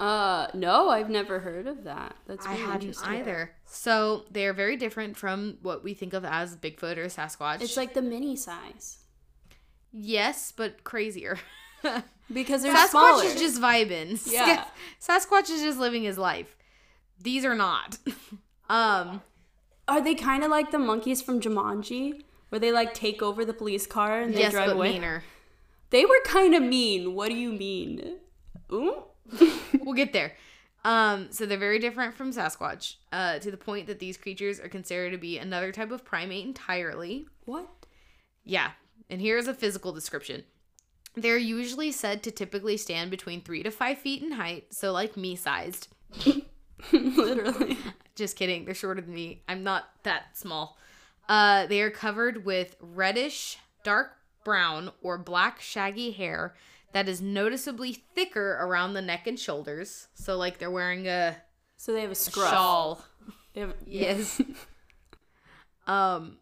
uh, 0.00 0.46
no, 0.54 0.88
I've 0.88 1.10
never 1.10 1.38
heard 1.40 1.66
of 1.66 1.84
that. 1.84 2.16
That's 2.26 2.46
I 2.46 2.52
really 2.52 2.62
hadn't 2.62 2.80
interesting. 2.88 3.12
either. 3.12 3.50
So 3.74 4.24
they're 4.30 4.52
very 4.52 4.76
different 4.76 5.16
from 5.16 5.58
what 5.62 5.82
we 5.82 5.94
think 5.94 6.14
of 6.14 6.24
as 6.24 6.56
Bigfoot 6.56 6.96
or 6.96 7.06
Sasquatch. 7.06 7.60
It's 7.60 7.76
like 7.76 7.94
the 7.94 8.02
mini 8.02 8.36
size 8.36 8.98
yes, 9.94 10.52
but 10.52 10.84
crazier. 10.84 11.38
because 12.32 12.62
they're 12.62 12.74
Sasquatch 12.74 12.90
smaller. 12.90 13.24
is 13.24 13.34
just 13.36 13.60
vibing. 13.60 14.20
Yeah. 14.30 14.64
Sasquatch 15.00 15.48
is 15.50 15.62
just 15.62 15.78
living 15.78 16.02
his 16.02 16.18
life. 16.18 16.56
These 17.20 17.44
are 17.44 17.54
not. 17.54 17.98
um, 18.68 19.22
Are 19.86 20.00
they 20.02 20.14
kind 20.14 20.42
of 20.42 20.50
like 20.50 20.72
the 20.72 20.78
monkeys 20.78 21.22
from 21.22 21.40
Jumanji, 21.40 22.24
where 22.48 22.58
they 22.58 22.72
like 22.72 22.92
take 22.92 23.22
over 23.22 23.44
the 23.44 23.54
police 23.54 23.86
car 23.86 24.20
and 24.20 24.34
they 24.34 24.40
yes, 24.40 24.52
drive 24.52 24.68
but 24.68 24.76
away? 24.76 24.92
meaner. 24.92 25.22
They 25.90 26.04
were 26.04 26.20
kind 26.24 26.54
of 26.54 26.62
mean. 26.62 27.14
What 27.14 27.28
do 27.28 27.36
you 27.36 27.52
mean? 27.52 28.16
Ooh. 28.72 29.04
we'll 29.80 29.94
get 29.94 30.12
there. 30.12 30.32
Um, 30.84 31.28
so 31.30 31.46
they're 31.46 31.56
very 31.56 31.78
different 31.78 32.14
from 32.14 32.32
Sasquatch, 32.32 32.96
uh, 33.10 33.38
to 33.38 33.50
the 33.50 33.56
point 33.56 33.86
that 33.86 33.98
these 33.98 34.18
creatures 34.18 34.60
are 34.60 34.68
considered 34.68 35.12
to 35.12 35.18
be 35.18 35.38
another 35.38 35.72
type 35.72 35.90
of 35.90 36.04
primate 36.04 36.44
entirely. 36.44 37.26
What? 37.46 37.68
Yeah, 38.44 38.72
and 39.08 39.20
here's 39.20 39.48
a 39.48 39.54
physical 39.54 39.92
description. 39.92 40.44
They're 41.14 41.38
usually 41.38 41.90
said 41.90 42.22
to 42.24 42.30
typically 42.30 42.76
stand 42.76 43.10
between 43.10 43.40
three 43.40 43.62
to 43.62 43.70
five 43.70 43.98
feet 43.98 44.22
in 44.22 44.32
height, 44.32 44.74
so 44.74 44.92
like 44.92 45.16
me 45.16 45.36
sized. 45.36 45.88
Literally. 46.92 47.78
Just 48.14 48.36
kidding, 48.36 48.64
they're 48.64 48.74
shorter 48.74 49.00
than 49.00 49.14
me. 49.14 49.42
I'm 49.48 49.62
not 49.62 49.88
that 50.02 50.36
small. 50.36 50.76
Uh, 51.28 51.66
they 51.66 51.80
are 51.80 51.90
covered 51.90 52.44
with 52.44 52.76
reddish, 52.80 53.56
dark 53.84 54.12
brown, 54.44 54.90
or 55.02 55.16
black 55.16 55.60
shaggy 55.60 56.10
hair 56.10 56.54
that 56.94 57.08
is 57.08 57.20
noticeably 57.20 57.92
thicker 57.92 58.52
around 58.62 58.94
the 58.94 59.02
neck 59.02 59.26
and 59.26 59.38
shoulders. 59.38 60.08
So, 60.14 60.36
like 60.38 60.58
they're 60.58 60.70
wearing 60.70 61.06
a 61.06 61.36
So 61.76 61.92
they 61.92 62.00
have 62.00 62.10
a 62.10 62.14
scruff. 62.14 62.50
shawl. 62.50 63.04
Have- 63.54 63.74
Yes. 63.86 64.40
um, 65.86 66.38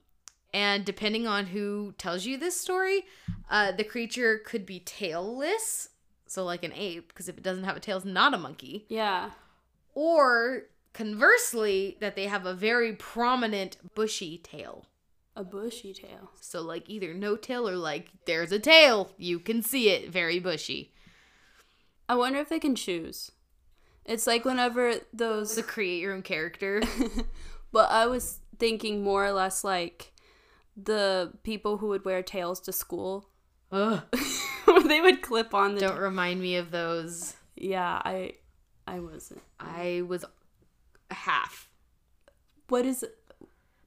and 0.54 0.84
depending 0.84 1.26
on 1.26 1.46
who 1.46 1.94
tells 1.98 2.24
you 2.26 2.36
this 2.38 2.58
story, 2.60 3.04
uh, 3.50 3.72
the 3.72 3.84
creature 3.84 4.40
could 4.44 4.64
be 4.66 4.80
tailless, 4.80 5.88
so 6.26 6.44
like 6.44 6.62
an 6.64 6.72
ape, 6.74 7.08
because 7.08 7.28
if 7.28 7.36
it 7.36 7.42
doesn't 7.42 7.64
have 7.64 7.76
a 7.76 7.80
tail, 7.80 7.96
it's 7.96 8.06
not 8.06 8.34
a 8.34 8.38
monkey. 8.38 8.86
Yeah. 8.88 9.30
Or 9.94 10.64
conversely, 10.92 11.96
that 12.00 12.16
they 12.16 12.26
have 12.26 12.46
a 12.46 12.54
very 12.54 12.92
prominent 12.94 13.76
bushy 13.94 14.38
tail. 14.38 14.86
A 15.34 15.44
bushy 15.44 15.94
tail. 15.94 16.30
So 16.40 16.60
like 16.60 16.88
either 16.90 17.14
no 17.14 17.36
tail 17.36 17.68
or 17.68 17.76
like 17.76 18.08
there's 18.26 18.52
a 18.52 18.58
tail, 18.58 19.12
you 19.16 19.38
can 19.38 19.62
see 19.62 19.88
it, 19.90 20.10
very 20.10 20.38
bushy. 20.38 20.92
I 22.08 22.14
wonder 22.16 22.38
if 22.38 22.48
they 22.48 22.58
can 22.58 22.74
choose. 22.74 23.30
It's 24.04 24.26
like 24.26 24.44
whenever 24.44 24.94
those. 25.12 25.54
So 25.54 25.62
create 25.62 26.00
your 26.00 26.12
own 26.14 26.22
character. 26.22 26.82
But 27.72 27.90
I 27.90 28.06
was 28.06 28.40
thinking 28.58 29.02
more 29.02 29.24
or 29.24 29.32
less 29.32 29.64
like 29.64 30.12
the 30.76 31.32
people 31.42 31.78
who 31.78 31.88
would 31.88 32.04
wear 32.04 32.22
tails 32.22 32.60
to 32.60 32.72
school. 32.72 33.30
Ugh, 33.72 34.02
they 34.86 35.00
would 35.00 35.22
clip 35.22 35.54
on 35.54 35.74
the. 35.74 35.80
don't 35.80 35.98
remind 35.98 36.40
me 36.42 36.56
of 36.56 36.70
those. 36.70 37.34
yeah, 37.56 38.00
I. 38.04 38.34
I 38.86 38.98
wasn't. 38.98 39.40
I 39.58 40.02
was 40.06 40.24
half. 41.10 41.70
What 42.68 42.84
is 42.84 43.02
it? 43.02 43.16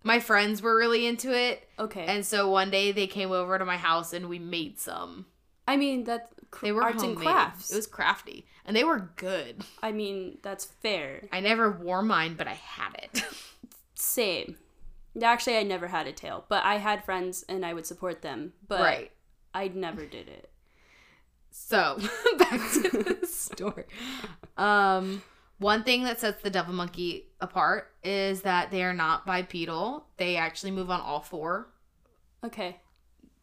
My 0.05 0.19
friends 0.21 0.61
were 0.61 0.77
really 0.77 1.05
into 1.05 1.33
it 1.37 1.67
Okay. 1.77 2.05
and 2.05 2.25
so 2.25 2.49
one 2.49 2.69
day 2.71 2.93
they 2.93 3.07
came 3.07 3.31
over 3.31 3.57
to 3.59 3.65
my 3.65 3.75
house 3.77 4.13
and 4.13 4.29
we 4.29 4.39
made 4.39 4.79
some 4.79 5.25
I 5.67 5.75
mean, 5.77 6.03
that's 6.05 6.31
cr- 6.51 6.65
they 6.67 6.71
were 6.71 6.83
arts 6.83 7.03
and 7.03 7.15
homemade. 7.17 7.27
crafts. 7.33 7.71
it 7.73 7.75
was 7.75 7.87
crafty 7.87 8.45
and 8.65 8.75
they 8.77 8.83
were 8.85 9.09
good 9.17 9.63
I 9.83 9.91
mean, 9.91 10.37
that's 10.41 10.63
fair. 10.63 11.23
i 11.33 11.39
never 11.41 11.69
wore 11.71 12.01
mine 12.01 12.35
but 12.37 12.47
i 12.47 12.53
had 12.53 12.93
it 13.03 13.23
Same. 13.95 14.57
Actually, 15.23 15.55
I 15.57 15.63
never 15.63 15.87
had 15.87 16.05
a 16.07 16.11
tail, 16.11 16.43
but 16.49 16.63
I 16.65 16.75
had 16.75 17.05
friends 17.05 17.45
and 17.47 17.65
I 17.65 17.73
would 17.73 17.85
support 17.85 18.21
them. 18.21 18.51
But 18.67 18.81
right 18.81 19.11
I 19.53 19.69
never 19.69 20.05
did 20.05 20.27
it. 20.27 20.49
so 21.49 21.97
back 22.37 22.59
to 22.73 23.15
the 23.21 23.25
story 23.27 23.85
um 24.57 25.21
one 25.71 25.83
thing 25.83 26.03
that 26.03 26.19
sets 26.19 26.41
the 26.43 26.49
devil 26.57 26.73
monkey 26.73 27.25
apart 27.41 27.81
is 28.03 28.41
that 28.43 28.69
they 28.71 28.83
are 28.83 28.93
not 28.93 29.25
bipedal 29.25 30.05
they 30.17 30.35
actually 30.37 30.71
move 30.79 30.89
on 30.95 31.01
all 31.01 31.21
four 31.21 31.49
Okay. 32.43 32.71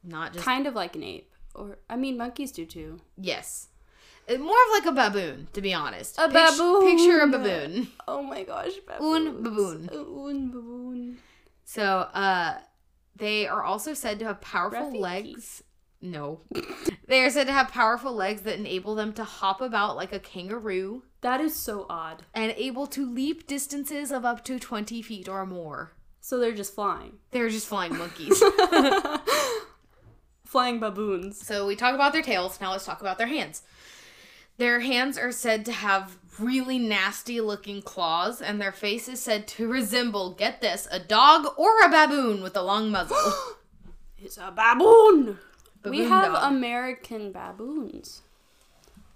not 0.05 0.33
just 0.33 0.45
Kind 0.45 0.67
of 0.67 0.75
like 0.75 0.95
an 0.97 1.03
ape. 1.03 1.29
Or, 1.55 1.79
I 1.91 1.97
mean, 1.97 2.17
monkeys 2.17 2.53
do 2.53 2.65
too. 2.65 3.01
yes 3.17 3.69
Uh, 4.29 4.39
more 4.39 4.63
of 4.67 4.71
like 4.77 4.87
a 4.87 4.93
baboon 5.01 5.49
to 5.53 5.61
be 5.61 5.73
honest 5.75 6.17
A 6.19 6.29
Pict- 6.29 6.35
baboon. 6.35 6.83
picture 6.89 7.19
a 7.21 7.27
baboon 7.27 7.89
Oh 8.07 8.23
my 8.23 8.43
gosh. 8.45 8.75
Un 9.01 9.43
baboon. 9.43 9.89
Un 9.93 10.51
baboon. 10.55 11.19
So, 11.65 11.85
uh, 12.25 12.59
they 13.17 13.47
are 13.49 13.63
also 13.71 13.95
said 13.95 14.19
to 14.21 14.25
have 14.27 14.41
powerful 14.41 14.91
legs. 15.09 15.63
No. 16.03 16.41
they 17.07 17.23
are 17.23 17.31
said 17.31 17.47
to 17.47 17.53
have 17.53 17.69
powerful 17.69 18.13
legs 18.13 18.43
that 18.43 18.59
enable 18.59 18.95
them 18.97 19.13
to 19.15 19.23
hop 19.25 19.61
about 19.61 19.95
like 19.97 20.13
a 20.13 20.19
kangaroo 20.19 21.05
That 21.21 21.41
is 21.41 21.55
so 21.55 21.87
odd. 21.89 22.25
and 22.35 22.53
able 22.57 22.87
to 22.89 23.09
leap 23.09 23.47
distances 23.47 24.11
of 24.11 24.25
up 24.25 24.45
to 24.47 24.59
20 24.59 25.01
feet 25.01 25.29
or 25.29 25.47
more. 25.47 25.93
So 26.21 26.39
they're 26.39 26.53
just 26.53 26.75
flying. 26.75 27.15
They're 27.31 27.49
just 27.49 27.67
flying 27.69 27.97
monkeys. 27.97 28.43
Flying 30.45 30.81
baboons. 30.81 31.45
so, 31.45 31.67
we 31.67 31.75
talk 31.77 31.95
about 31.95 32.13
their 32.13 32.21
tails. 32.21 32.61
Now, 32.61 32.73
let's 32.73 32.85
talk 32.85 33.01
about 33.01 33.17
their 33.17 33.27
hands. 33.27 33.63
Their 34.59 34.81
hands 34.81 35.17
are 35.17 35.33
said 35.33 35.65
to 35.65 35.73
have 35.73 36.19
really 36.39 36.79
nasty 36.79 37.41
looking 37.41 37.81
claws, 37.81 38.43
and 38.43 38.61
their 38.61 38.71
face 38.73 39.09
is 39.09 39.19
said 39.23 39.49
to 39.49 39.67
resemble, 39.67 40.35
get 40.35 40.61
this, 40.61 40.87
a 40.91 40.99
dog 40.99 41.47
or 41.57 41.81
a 41.83 41.89
baboon 41.89 42.43
with 42.43 42.55
a 42.57 42.63
long 42.63 42.91
muzzle. 42.91 43.17
It's 44.25 44.37
a 44.39 44.53
baboon. 44.55 45.39
We 45.91 46.05
have 46.05 46.33
dog. 46.33 46.53
American 46.53 47.33
baboons. 47.33 48.23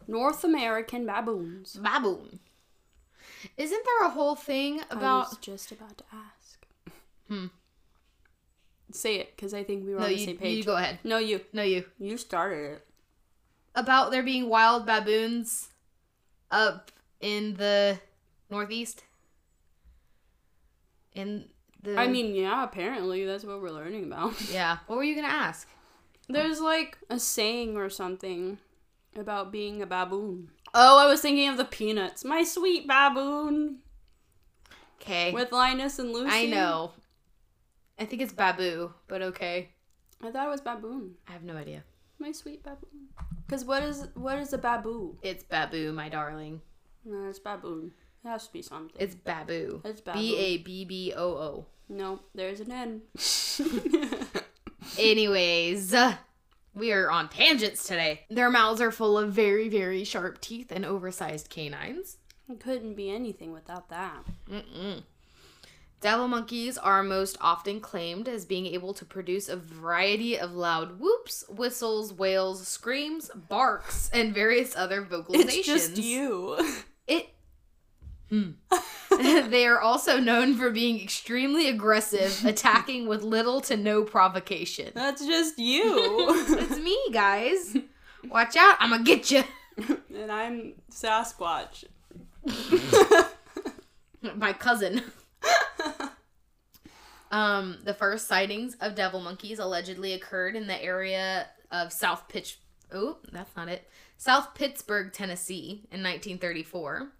North 0.08 0.44
American 0.44 1.04
baboons. 1.06 1.74
baboon. 1.82 2.38
Isn't 3.56 3.82
there 3.84 4.06
a 4.08 4.10
whole 4.10 4.34
thing 4.36 4.80
about? 4.90 5.26
I 5.26 5.28
was 5.30 5.38
just 5.38 5.72
about 5.72 5.98
to 5.98 6.04
ask. 6.12 6.66
Hmm. 7.28 7.46
Say 8.92 9.16
it, 9.16 9.34
because 9.34 9.52
I 9.52 9.64
think 9.64 9.84
we 9.84 9.92
were 9.92 9.98
No, 9.98 10.06
on 10.06 10.12
the 10.12 10.18
you, 10.18 10.24
same 10.26 10.36
page. 10.38 10.58
you 10.58 10.64
go 10.64 10.76
ahead. 10.76 11.00
No, 11.02 11.18
you. 11.18 11.40
No, 11.52 11.62
you. 11.62 11.84
You 11.98 12.16
started 12.16 12.72
it. 12.74 12.86
About 13.74 14.12
there 14.12 14.22
being 14.22 14.48
wild 14.48 14.86
baboons 14.86 15.70
up 16.52 16.92
in 17.20 17.54
the 17.54 17.98
northeast? 18.48 19.02
In 21.14 21.46
the 21.82 21.98
I 21.98 22.06
mean, 22.08 22.34
yeah, 22.34 22.62
apparently 22.62 23.24
that's 23.24 23.44
what 23.44 23.60
we're 23.60 23.70
learning 23.70 24.04
about. 24.04 24.40
Yeah. 24.52 24.78
What 24.86 24.96
were 24.96 25.04
you 25.04 25.14
gonna 25.14 25.28
ask? 25.28 25.68
There's 26.28 26.60
like 26.60 26.98
a 27.08 27.18
saying 27.18 27.76
or 27.76 27.88
something 27.90 28.58
about 29.16 29.52
being 29.52 29.80
a 29.82 29.86
baboon. 29.86 30.48
Oh, 30.74 30.98
I 30.98 31.06
was 31.06 31.20
thinking 31.20 31.48
of 31.48 31.56
the 31.56 31.64
peanuts. 31.64 32.24
My 32.24 32.42
sweet 32.44 32.86
baboon 32.88 33.78
Okay. 35.00 35.32
with 35.32 35.52
Linus 35.52 35.98
and 35.98 36.12
Lucy. 36.12 36.30
I 36.32 36.46
know. 36.46 36.92
I 37.98 38.04
think 38.04 38.20
it's 38.22 38.32
Babu, 38.32 38.92
but 39.08 39.22
okay. 39.22 39.70
I 40.22 40.30
thought 40.30 40.46
it 40.46 40.50
was 40.50 40.60
baboon. 40.60 41.14
I 41.28 41.32
have 41.32 41.44
no 41.44 41.54
idea. 41.56 41.82
My 42.18 42.32
sweet 42.32 42.62
baboon. 42.62 43.08
Cause 43.48 43.64
what 43.64 43.82
is 43.82 44.08
what 44.14 44.38
is 44.38 44.52
a 44.52 44.58
baboo? 44.58 45.16
It's 45.22 45.44
Babu, 45.44 45.92
my 45.92 46.08
darling. 46.08 46.60
No, 47.04 47.28
it's 47.28 47.38
baboon. 47.38 47.92
It 48.24 48.28
has 48.28 48.48
to 48.48 48.52
be 48.52 48.60
something. 48.62 48.96
It's 48.98 49.14
Babu. 49.14 49.80
It's 49.84 50.00
baboon. 50.00 50.20
B 50.20 50.36
A 50.36 50.58
B 50.58 50.84
B 50.84 51.12
O 51.16 51.28
O. 51.28 51.66
no, 51.88 52.20
there's 52.34 52.60
an 52.60 52.72
N. 52.72 53.02
Anyways, 54.98 55.94
we 56.74 56.92
are 56.92 57.10
on 57.10 57.28
tangents 57.28 57.86
today. 57.86 58.22
Their 58.30 58.50
mouths 58.50 58.80
are 58.80 58.90
full 58.92 59.18
of 59.18 59.32
very, 59.32 59.68
very 59.68 60.04
sharp 60.04 60.40
teeth 60.40 60.70
and 60.70 60.84
oversized 60.84 61.50
canines. 61.50 62.18
It 62.48 62.60
couldn't 62.60 62.94
be 62.94 63.10
anything 63.10 63.52
without 63.52 63.88
that. 63.88 64.24
Mm-mm. 64.50 65.02
Devil 66.00 66.28
monkeys 66.28 66.76
are 66.76 67.02
most 67.02 67.38
often 67.40 67.80
claimed 67.80 68.28
as 68.28 68.44
being 68.44 68.66
able 68.66 68.92
to 68.94 69.04
produce 69.04 69.48
a 69.48 69.56
variety 69.56 70.38
of 70.38 70.52
loud 70.52 71.00
whoops, 71.00 71.44
whistles, 71.48 72.12
wails, 72.12 72.68
screams, 72.68 73.30
barks, 73.48 74.10
and 74.12 74.34
various 74.34 74.76
other 74.76 75.02
vocalizations. 75.02 75.56
It's 75.56 75.66
just 75.66 75.96
you. 75.96 76.56
It. 77.06 77.30
Hmm. 78.30 78.50
they 79.18 79.66
are 79.66 79.80
also 79.80 80.18
known 80.18 80.56
for 80.56 80.70
being 80.70 81.00
extremely 81.00 81.68
aggressive, 81.68 82.44
attacking 82.44 83.06
with 83.06 83.22
little 83.22 83.60
to 83.62 83.76
no 83.76 84.02
provocation. 84.02 84.90
That's 84.94 85.24
just 85.24 85.58
you. 85.58 86.26
it's 86.58 86.78
me, 86.78 86.98
guys. 87.12 87.76
Watch 88.28 88.56
out, 88.56 88.76
I'm 88.80 88.90
gonna 88.90 89.04
get 89.04 89.30
you. 89.30 89.44
and 90.14 90.32
I'm 90.32 90.74
Sasquatch. 90.90 91.84
My 94.34 94.52
cousin. 94.52 95.02
um, 97.30 97.78
the 97.84 97.94
first 97.94 98.26
sightings 98.26 98.76
of 98.80 98.94
devil 98.96 99.20
monkeys 99.20 99.58
allegedly 99.58 100.12
occurred 100.12 100.56
in 100.56 100.66
the 100.66 100.82
area 100.82 101.46
of 101.70 101.92
South 101.92 102.28
Pitch. 102.28 102.58
Oh, 102.92 103.18
that's 103.32 103.54
not 103.56 103.68
it. 103.68 103.88
South 104.16 104.54
Pittsburg, 104.54 105.12
Tennessee, 105.12 105.86
in 105.92 106.02
1934. 106.02 107.12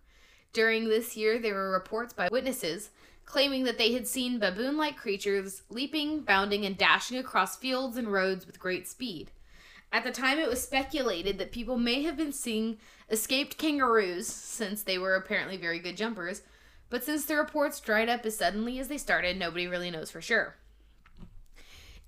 During 0.57 0.89
this 0.89 1.19
year, 1.19 1.39
there 1.39 1.53
were 1.53 1.71
reports 1.71 2.15
by 2.15 2.31
witnesses 2.33 2.89
claiming 3.27 3.65
that 3.65 3.77
they 3.77 3.93
had 3.93 4.09
seen 4.09 4.39
baboon 4.39 4.79
like 4.79 4.97
creatures 4.97 5.61
leaping, 5.69 6.21
bounding, 6.23 6.65
and 6.65 6.79
dashing 6.79 7.19
across 7.19 7.59
fields 7.59 7.99
and 7.99 8.11
roads 8.11 8.47
with 8.47 8.59
great 8.59 8.89
speed. 8.89 9.33
At 9.93 10.03
the 10.03 10.11
time, 10.11 10.39
it 10.39 10.49
was 10.49 10.63
speculated 10.63 11.37
that 11.37 11.53
people 11.53 11.77
may 11.77 12.05
have 12.05 12.17
been 12.17 12.33
seeing 12.33 12.79
escaped 13.11 13.59
kangaroos, 13.59 14.29
since 14.29 14.83
they 14.83 14.97
were 14.97 15.15
apparently 15.15 15.59
very 15.59 15.79
good 15.79 15.99
jumpers, 15.99 16.41
but 16.89 17.05
since 17.05 17.27
the 17.27 17.37
reports 17.37 17.79
dried 17.79 18.09
up 18.09 18.25
as 18.25 18.39
suddenly 18.39 18.79
as 18.79 18.89
they 18.89 18.97
started, 18.97 19.39
nobody 19.39 19.67
really 19.67 19.91
knows 19.91 20.11
for 20.11 20.23
sure. 20.23 20.57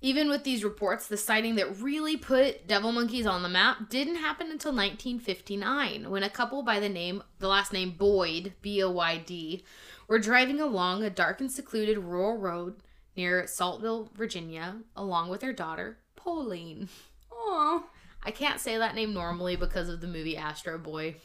Even 0.01 0.29
with 0.29 0.45
these 0.45 0.63
reports, 0.63 1.07
the 1.07 1.17
sighting 1.17 1.55
that 1.55 1.81
really 1.81 2.15
put 2.15 2.67
devil 2.67 2.91
monkeys 2.93 3.25
on 3.25 3.43
the 3.43 3.49
map 3.49 3.89
didn't 3.89 4.15
happen 4.15 4.49
until 4.49 4.71
1959, 4.71 6.09
when 6.09 6.23
a 6.23 6.29
couple 6.29 6.63
by 6.63 6.79
the 6.79 6.87
name, 6.87 7.21
the 7.39 7.49
last 7.49 7.73
name 7.73 7.91
Boyd, 7.91 8.53
B 8.61 8.81
O 8.81 8.89
Y 8.89 9.17
D, 9.25 9.63
were 10.07 10.19
driving 10.19 10.61
along 10.61 11.03
a 11.03 11.09
dark 11.09 11.41
and 11.41 11.51
secluded 11.51 11.97
rural 11.97 12.37
road 12.37 12.75
near 13.17 13.45
Saltville, 13.45 14.09
Virginia, 14.15 14.77
along 14.95 15.29
with 15.29 15.41
their 15.41 15.51
daughter, 15.51 15.97
Pauline. 16.15 16.87
Aw. 17.31 17.83
I 18.23 18.31
can't 18.31 18.61
say 18.61 18.77
that 18.77 18.95
name 18.95 19.13
normally 19.13 19.57
because 19.57 19.89
of 19.89 19.99
the 19.99 20.07
movie 20.07 20.37
Astro 20.37 20.77
Boy. 20.77 21.15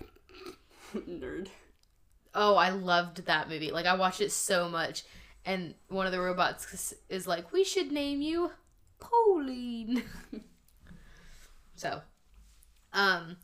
Nerd. 0.94 1.48
Oh, 2.34 2.56
I 2.56 2.70
loved 2.70 3.26
that 3.26 3.48
movie. 3.48 3.70
Like 3.70 3.86
I 3.86 3.94
watched 3.94 4.20
it 4.20 4.32
so 4.32 4.68
much. 4.68 5.04
And 5.48 5.74
one 5.88 6.04
of 6.04 6.12
the 6.12 6.20
robots 6.20 6.94
is 7.08 7.26
like, 7.26 7.52
"We 7.52 7.64
should 7.64 7.90
name 7.90 8.20
you 8.20 8.52
Pauline." 9.00 10.02
so, 11.74 12.02
um 12.92 13.38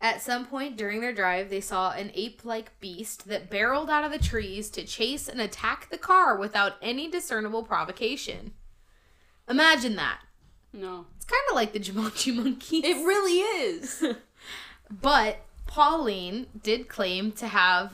at 0.00 0.20
some 0.20 0.46
point 0.46 0.76
during 0.76 1.00
their 1.00 1.14
drive, 1.14 1.48
they 1.48 1.60
saw 1.60 1.92
an 1.92 2.10
ape-like 2.12 2.78
beast 2.80 3.28
that 3.28 3.48
barreled 3.48 3.88
out 3.88 4.04
of 4.04 4.10
the 4.10 4.18
trees 4.18 4.68
to 4.70 4.84
chase 4.84 5.28
and 5.28 5.40
attack 5.40 5.88
the 5.88 5.96
car 5.96 6.36
without 6.36 6.74
any 6.82 7.08
discernible 7.08 7.62
provocation. 7.62 8.52
Imagine 9.48 9.96
that. 9.96 10.20
No. 10.74 11.06
It's 11.16 11.24
kind 11.24 11.42
of 11.48 11.54
like 11.54 11.72
the 11.72 11.80
Jumanji 11.80 12.34
Monkey. 12.44 12.78
It 12.78 12.96
really 12.96 13.40
is. 13.40 14.04
But 14.90 15.38
Pauline 15.66 16.46
did 16.62 16.88
claim 16.88 17.32
to 17.32 17.48
have 17.48 17.92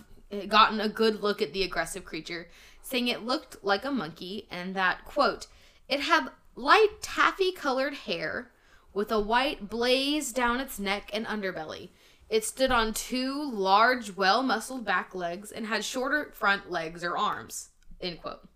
gotten 0.49 0.81
a 0.81 0.89
good 0.89 1.23
look 1.23 1.41
at 1.41 1.53
the 1.53 1.63
aggressive 1.63 2.05
creature, 2.05 2.49
saying 2.91 3.09
it 3.09 3.25
looked 3.25 3.63
like 3.63 3.85
a 3.85 3.91
monkey 3.91 4.49
and 4.51 4.75
that, 4.75 5.05
quote, 5.05 5.47
it 5.89 6.01
had 6.01 6.31
light 6.57 7.01
taffy 7.01 7.53
colored 7.53 7.95
hair 7.95 8.51
with 8.93 9.13
a 9.13 9.21
white 9.21 9.69
blaze 9.69 10.33
down 10.33 10.59
its 10.59 10.79
neck 10.79 11.09
and 11.13 11.25
underbelly. 11.27 11.91
It 12.29 12.45
stood 12.45 12.71
on 12.71 12.93
two 12.93 13.51
large, 13.51 14.17
well 14.17 14.43
muscled 14.43 14.85
back 14.85 15.15
legs 15.15 15.53
and 15.53 15.67
had 15.67 15.85
shorter 15.85 16.31
front 16.35 16.71
legs 16.71 17.05
or 17.05 17.17
arms, 17.17 17.69
end 18.01 18.21
quote. 18.21 18.49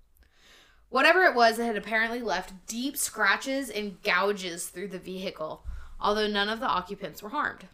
Whatever 0.91 1.24
it 1.24 1.35
was, 1.35 1.59
it 1.59 1.64
had 1.64 1.76
apparently 1.76 2.20
left 2.20 2.66
deep 2.66 2.97
scratches 2.97 3.70
and 3.70 4.01
gouges 4.03 4.66
through 4.66 4.89
the 4.89 4.99
vehicle, 4.99 5.64
although 6.01 6.28
none 6.28 6.49
of 6.49 6.61
the 6.61 6.68
occupants 6.68 7.22
were 7.22 7.30
harmed. 7.30 7.66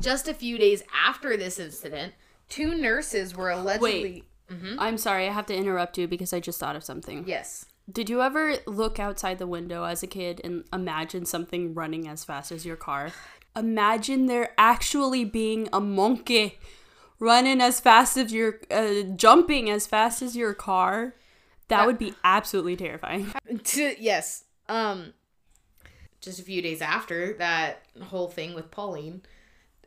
Just 0.00 0.28
a 0.28 0.34
few 0.34 0.56
days 0.56 0.82
after 0.94 1.36
this 1.36 1.58
incident, 1.58 2.14
two 2.48 2.74
nurses 2.74 3.34
were 3.34 3.50
allegedly. 3.50 4.24
I'm 4.78 4.98
sorry, 4.98 5.28
I 5.28 5.32
have 5.32 5.46
to 5.46 5.56
interrupt 5.56 5.98
you 5.98 6.08
because 6.08 6.32
I 6.32 6.40
just 6.40 6.58
thought 6.58 6.76
of 6.76 6.84
something. 6.84 7.24
Yes. 7.26 7.66
Did 7.90 8.08
you 8.08 8.22
ever 8.22 8.56
look 8.66 8.98
outside 8.98 9.38
the 9.38 9.46
window 9.46 9.84
as 9.84 10.02
a 10.02 10.06
kid 10.06 10.40
and 10.44 10.64
imagine 10.72 11.24
something 11.24 11.74
running 11.74 12.06
as 12.06 12.24
fast 12.24 12.52
as 12.52 12.64
your 12.64 12.76
car? 12.76 13.10
Imagine 13.56 14.26
there 14.26 14.54
actually 14.58 15.24
being 15.24 15.68
a 15.72 15.80
monkey 15.80 16.58
running 17.18 17.60
as 17.60 17.80
fast 17.80 18.16
as 18.16 18.32
your 18.32 18.60
uh, 18.70 19.02
jumping 19.16 19.68
as 19.70 19.86
fast 19.86 20.22
as 20.22 20.36
your 20.36 20.54
car. 20.54 21.14
That 21.68 21.86
would 21.86 21.98
be 21.98 22.14
absolutely 22.24 22.76
terrifying. 22.76 23.32
yes. 23.74 24.44
Um 24.68 25.14
just 26.20 26.38
a 26.38 26.42
few 26.42 26.60
days 26.60 26.82
after 26.82 27.32
that 27.34 27.86
whole 28.02 28.28
thing 28.28 28.54
with 28.54 28.70
Pauline, 28.70 29.22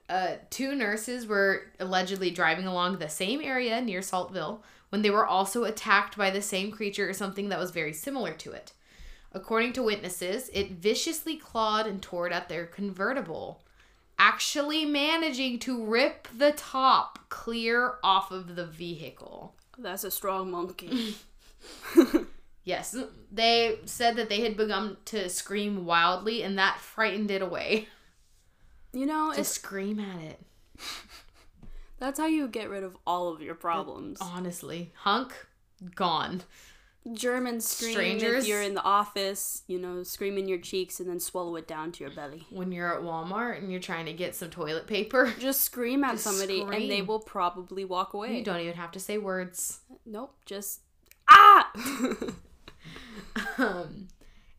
uh 0.10 0.36
two 0.49 0.76
nurses 0.76 1.26
were 1.26 1.72
allegedly 1.80 2.32
driving 2.32 2.68
along 2.68 2.97
the 2.97 3.10
same 3.10 3.41
area 3.41 3.82
near 3.82 4.01
Saltville 4.01 4.64
when 4.89 5.01
they 5.01 5.10
were 5.10 5.26
also 5.26 5.64
attacked 5.64 6.18
by 6.18 6.30
the 6.30 6.41
same 6.41 6.72
creature 6.72 7.10
or 7.10 7.14
something 7.14 7.49
that 7.49 7.60
was 7.60 7.72
very 7.72 7.93
similar 7.93 8.34
to 8.34 8.51
it. 8.51 8.74
According 9.32 9.74
to 9.74 9.84
witnesses, 9.84 10.49
it 10.54 10.72
viciously 10.72 11.36
clawed 11.36 11.88
and 11.88 11.99
tore 12.01 12.30
at 12.30 12.47
their 12.47 12.68
convertible, 12.68 13.64
actually 14.20 14.86
managing 14.86 15.58
to 15.60 15.84
rip 15.84 16.28
the 16.38 16.51
top 16.51 17.18
clear 17.30 17.95
off 18.04 18.32
of 18.32 18.56
the 18.56 18.68
vehicle. 18.68 19.56
That's 19.80 20.04
a 20.04 20.12
strong 20.12 20.51
monkey. 20.51 21.16
Yes, 22.66 22.95
they 23.32 23.80
said 23.86 24.16
that 24.16 24.30
they 24.30 24.41
had 24.41 24.56
begun 24.56 24.97
to 25.06 25.28
scream 25.28 25.86
wildly, 25.86 26.43
and 26.43 26.58
that 26.58 26.80
frightened 26.80 27.30
it 27.30 27.41
away. 27.41 27.89
You 28.94 29.06
know, 29.06 29.34
To 29.34 29.39
it's, 29.39 29.50
scream 29.50 30.00
at 30.00 30.22
it. 30.22 30.39
that's 32.00 32.20
how 32.20 32.28
you 32.28 32.48
get 32.48 32.70
rid 32.70 32.84
of 32.84 32.98
all 33.06 33.28
of 33.30 33.41
your 33.41 33.56
problems. 33.56 34.20
Honestly, 34.22 34.91
hunk 34.98 35.34
gone. 35.96 36.44
German 37.12 37.60
scream 37.60 37.94
Strangers? 37.94 38.44
if 38.44 38.50
you're 38.50 38.62
in 38.62 38.76
the 38.76 38.84
office, 38.84 39.64
you 39.68 39.78
know, 39.78 40.04
scream 40.04 40.38
in 40.38 40.48
your 40.48 40.60
cheeks 40.60 41.02
and 41.02 41.10
then 41.10 41.20
swallow 41.20 41.58
it 41.58 41.68
down 41.68 41.91
to 41.94 42.04
your 42.04 42.14
belly. 42.14 42.46
When 42.50 42.72
you're 42.72 42.96
at 42.96 43.04
Walmart 43.04 43.58
and 43.58 43.70
you're 43.70 43.82
trying 43.82 44.06
to 44.06 44.14
get 44.14 44.36
some 44.36 44.50
toilet 44.50 44.88
paper, 44.88 45.34
Just 45.39 45.62
scream 45.62 46.04
at 46.06 46.14
Just 46.14 46.24
somebody 46.24 46.62
and 46.62 46.89
they 46.89 47.02
will 47.02 47.20
probably 47.20 47.84
walk 47.84 48.14
away. 48.14 48.38
you 48.38 48.44
don't 48.44 48.62
even 48.62 48.76
have 48.76 48.91
to 48.91 49.02
say 49.02 49.18
words. 49.18 49.82
Nope, 50.06 50.36
just 50.46 50.82
ah. 51.30 51.72
Um, 53.58 54.08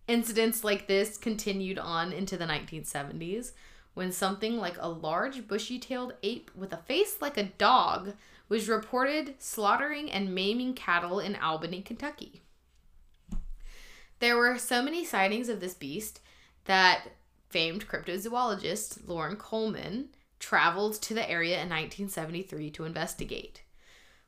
incidents 0.08 0.64
like 0.64 0.88
this 0.88 1.16
continued 1.16 1.78
on 1.78 2.12
into 2.12 2.36
the 2.36 2.44
1970s 2.44 3.52
when 3.94 4.12
something 4.12 4.58
like 4.58 4.76
a 4.78 4.88
large 4.88 5.48
bushy 5.48 5.78
tailed 5.78 6.14
ape 6.22 6.50
with 6.54 6.72
a 6.72 6.78
face 6.78 7.16
like 7.20 7.36
a 7.36 7.44
dog 7.44 8.12
was 8.48 8.68
reported 8.68 9.34
slaughtering 9.38 10.10
and 10.10 10.34
maiming 10.34 10.74
cattle 10.74 11.20
in 11.20 11.36
Albany, 11.36 11.80
Kentucky. 11.80 12.42
There 14.18 14.36
were 14.36 14.58
so 14.58 14.82
many 14.82 15.04
sightings 15.04 15.48
of 15.48 15.60
this 15.60 15.74
beast 15.74 16.20
that 16.64 17.04
famed 17.48 17.88
cryptozoologist 17.88 19.06
Loren 19.08 19.36
Coleman 19.36 20.08
traveled 20.38 21.00
to 21.02 21.14
the 21.14 21.28
area 21.30 21.54
in 21.54 21.68
1973 21.68 22.70
to 22.70 22.84
investigate. 22.84 23.62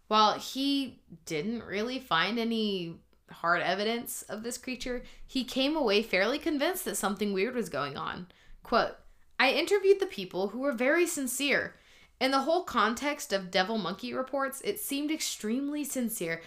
While 0.09 0.39
he 0.39 1.01
didn't 1.25 1.65
really 1.65 1.99
find 1.99 2.39
any 2.39 3.01
hard 3.31 3.61
evidence 3.61 4.23
of 4.23 4.43
this 4.43 4.57
creature, 4.57 5.03
he 5.27 5.45
came 5.45 5.77
away 5.77 6.03
fairly 6.03 6.39
convinced 6.39 6.85
that 6.85 6.97
something 6.97 7.33
weird 7.33 7.55
was 7.55 7.69
going 7.69 7.97
on. 7.97 8.29
Quote, 8.63 8.97
I 9.39 9.51
interviewed 9.53 10.01
the 10.01 10.07
people 10.07 10.49
who 10.49 10.61
were 10.61 10.73
very 10.73 11.07
sincere. 11.07 11.75
In 12.21 12.31
the 12.31 12.41
whole 12.41 12.65
context 12.65 13.33
of 13.33 13.51
devil 13.51 13.77
monkey 13.77 14.15
reports, 14.15 14.63
it 14.65 14.81
seemed 14.81 15.11
extremely 15.11 15.85
sincere. 15.85 16.41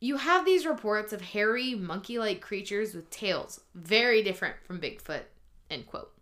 You 0.00 0.16
have 0.16 0.44
these 0.44 0.66
reports 0.66 1.12
of 1.12 1.20
hairy, 1.20 1.74
monkey 1.76 2.18
like 2.18 2.40
creatures 2.40 2.92
with 2.94 3.08
tails, 3.10 3.60
very 3.74 4.22
different 4.22 4.56
from 4.64 4.80
Bigfoot. 4.80 5.22
End 5.70 5.86
quote. 5.86 6.12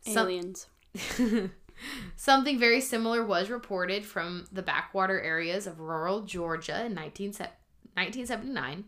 Some- 0.00 0.26
Aliens. 0.26 0.66
Something 2.16 2.58
very 2.58 2.80
similar 2.80 3.24
was 3.24 3.50
reported 3.50 4.04
from 4.04 4.46
the 4.52 4.62
backwater 4.62 5.20
areas 5.20 5.66
of 5.66 5.80
rural 5.80 6.22
Georgia 6.22 6.84
in 6.86 6.94
19, 6.94 7.30
1979 7.30 8.84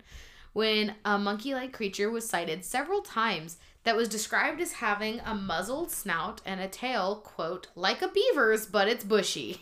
when 0.53 0.95
a 1.05 1.18
monkey 1.18 1.53
like 1.53 1.70
creature 1.70 2.11
was 2.11 2.27
sighted 2.27 2.64
several 2.64 3.03
times 3.03 3.59
that 3.87 3.97
was 3.97 4.09
described 4.09 4.61
as 4.61 4.72
having 4.72 5.20
a 5.20 5.32
muzzled 5.32 5.93
snout 5.93 6.41
and 6.45 6.61
a 6.61 6.66
tail, 6.66 7.20
quote, 7.24 7.68
like 7.76 8.03
a 8.03 8.09
beaver's, 8.09 8.66
but 8.66 8.89
it's 8.89 9.05
bushy. 9.05 9.59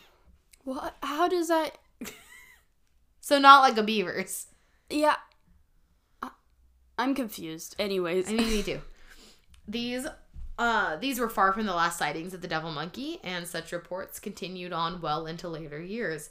What? 0.64 0.96
How 1.02 1.28
does 1.28 1.48
that? 1.48 1.78
So, 3.20 3.38
not 3.38 3.62
like 3.62 3.78
a 3.78 3.82
beaver's. 3.82 4.48
Yeah. 4.90 5.16
I- 6.22 6.28
I'm 6.98 7.14
confused. 7.14 7.74
Anyways. 7.78 8.28
I 8.28 8.32
mean, 8.32 8.50
me 8.50 8.62
too. 8.62 8.82
These 9.66 10.06
uh, 10.58 10.96
these 10.96 11.18
were 11.18 11.30
far 11.30 11.54
from 11.54 11.64
the 11.64 11.74
last 11.74 11.98
sightings 11.98 12.34
of 12.34 12.42
the 12.42 12.48
devil 12.48 12.70
monkey, 12.70 13.20
and 13.24 13.46
such 13.46 13.72
reports 13.72 14.20
continued 14.20 14.74
on 14.74 15.00
well 15.00 15.24
into 15.26 15.48
later 15.48 15.80
years. 15.80 16.28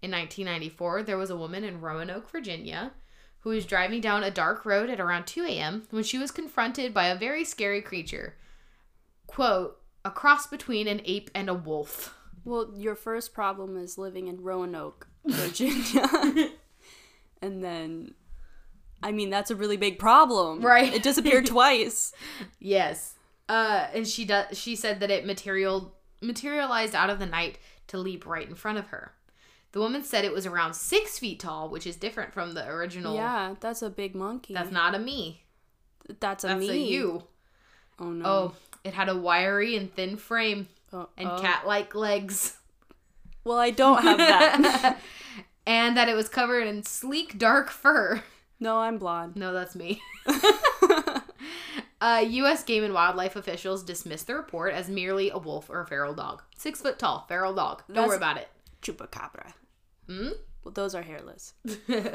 In 0.00 0.10
1994, 0.10 1.02
there 1.02 1.18
was 1.18 1.28
a 1.28 1.36
woman 1.36 1.62
in 1.62 1.82
Roanoke, 1.82 2.30
Virginia, 2.30 2.92
who 3.40 3.50
was 3.50 3.66
driving 3.66 4.00
down 4.00 4.22
a 4.22 4.30
dark 4.30 4.64
road 4.64 4.90
at 4.90 5.00
around 5.00 5.26
2 5.26 5.44
a.m. 5.44 5.84
when 5.90 6.04
she 6.04 6.18
was 6.18 6.30
confronted 6.30 6.92
by 6.92 7.06
a 7.06 7.18
very 7.18 7.44
scary 7.44 7.80
creature. 7.80 8.34
Quote, 9.26 9.78
a 10.04 10.10
cross 10.10 10.46
between 10.46 10.88
an 10.88 11.00
ape 11.04 11.30
and 11.34 11.48
a 11.48 11.54
wolf. 11.54 12.16
Well, 12.44 12.72
your 12.76 12.94
first 12.94 13.34
problem 13.34 13.76
is 13.76 13.98
living 13.98 14.28
in 14.28 14.42
Roanoke, 14.42 15.08
Virginia. 15.24 16.50
and 17.42 17.62
then 17.62 18.14
I 19.02 19.12
mean, 19.12 19.30
that's 19.30 19.50
a 19.50 19.56
really 19.56 19.76
big 19.76 19.98
problem. 19.98 20.60
Right. 20.60 20.92
It 20.92 21.02
disappeared 21.02 21.46
twice. 21.46 22.12
Yes. 22.58 23.14
Uh, 23.48 23.86
and 23.94 24.06
she 24.06 24.24
does. 24.24 24.58
She 24.58 24.76
said 24.76 25.00
that 25.00 25.10
it 25.10 25.26
material 25.26 25.94
materialized 26.20 26.94
out 26.94 27.10
of 27.10 27.18
the 27.18 27.26
night 27.26 27.58
to 27.88 27.98
leap 27.98 28.26
right 28.26 28.46
in 28.46 28.54
front 28.54 28.78
of 28.78 28.88
her. 28.88 29.12
The 29.72 29.78
woman 29.80 30.02
said 30.02 30.24
it 30.24 30.32
was 30.32 30.46
around 30.46 30.74
six 30.74 31.18
feet 31.18 31.40
tall, 31.40 31.68
which 31.68 31.86
is 31.86 31.96
different 31.96 32.32
from 32.34 32.54
the 32.54 32.66
original. 32.68 33.14
Yeah, 33.14 33.54
that's 33.60 33.82
a 33.82 33.90
big 33.90 34.14
monkey. 34.14 34.52
That's 34.54 34.72
not 34.72 34.94
a 34.94 34.98
me. 34.98 35.44
That's 36.18 36.42
a 36.44 36.48
That's 36.48 36.60
me. 36.60 36.70
a 36.70 36.74
you. 36.74 37.24
Oh 38.00 38.10
no. 38.10 38.24
Oh, 38.26 38.54
it 38.82 38.94
had 38.94 39.08
a 39.08 39.16
wiry 39.16 39.76
and 39.76 39.94
thin 39.94 40.16
frame 40.16 40.68
Oh, 40.92 41.08
and 41.16 41.28
cat-like 41.40 41.94
legs, 41.94 42.56
Well, 43.44 43.58
I 43.58 43.70
don't 43.70 44.02
have 44.02 44.18
that. 44.18 44.98
and 45.66 45.96
that 45.96 46.08
it 46.08 46.14
was 46.16 46.28
covered 46.28 46.66
in 46.66 46.82
sleek 46.82 47.38
dark 47.38 47.70
fur. 47.70 48.24
no, 48.58 48.78
I'm 48.78 48.98
blonde. 48.98 49.36
No, 49.36 49.52
that's 49.52 49.76
me. 49.76 50.00
Uh, 52.02 52.24
U.S. 52.26 52.64
Game 52.64 52.82
and 52.82 52.94
Wildlife 52.94 53.36
officials 53.36 53.82
dismissed 53.82 54.26
the 54.26 54.34
report 54.34 54.72
as 54.72 54.88
merely 54.88 55.28
a 55.28 55.36
wolf 55.36 55.68
or 55.68 55.82
a 55.82 55.86
feral 55.86 56.14
dog. 56.14 56.42
Six 56.56 56.80
foot 56.80 56.98
tall, 56.98 57.26
feral 57.28 57.52
dog. 57.52 57.82
Don't 57.92 58.08
worry 58.08 58.16
about 58.16 58.38
it. 58.38 58.48
Chupacabra. 58.82 59.52
Hmm? 60.06 60.30
Well, 60.64 60.72
those 60.72 60.94
are 60.94 61.02
hairless. 61.02 61.54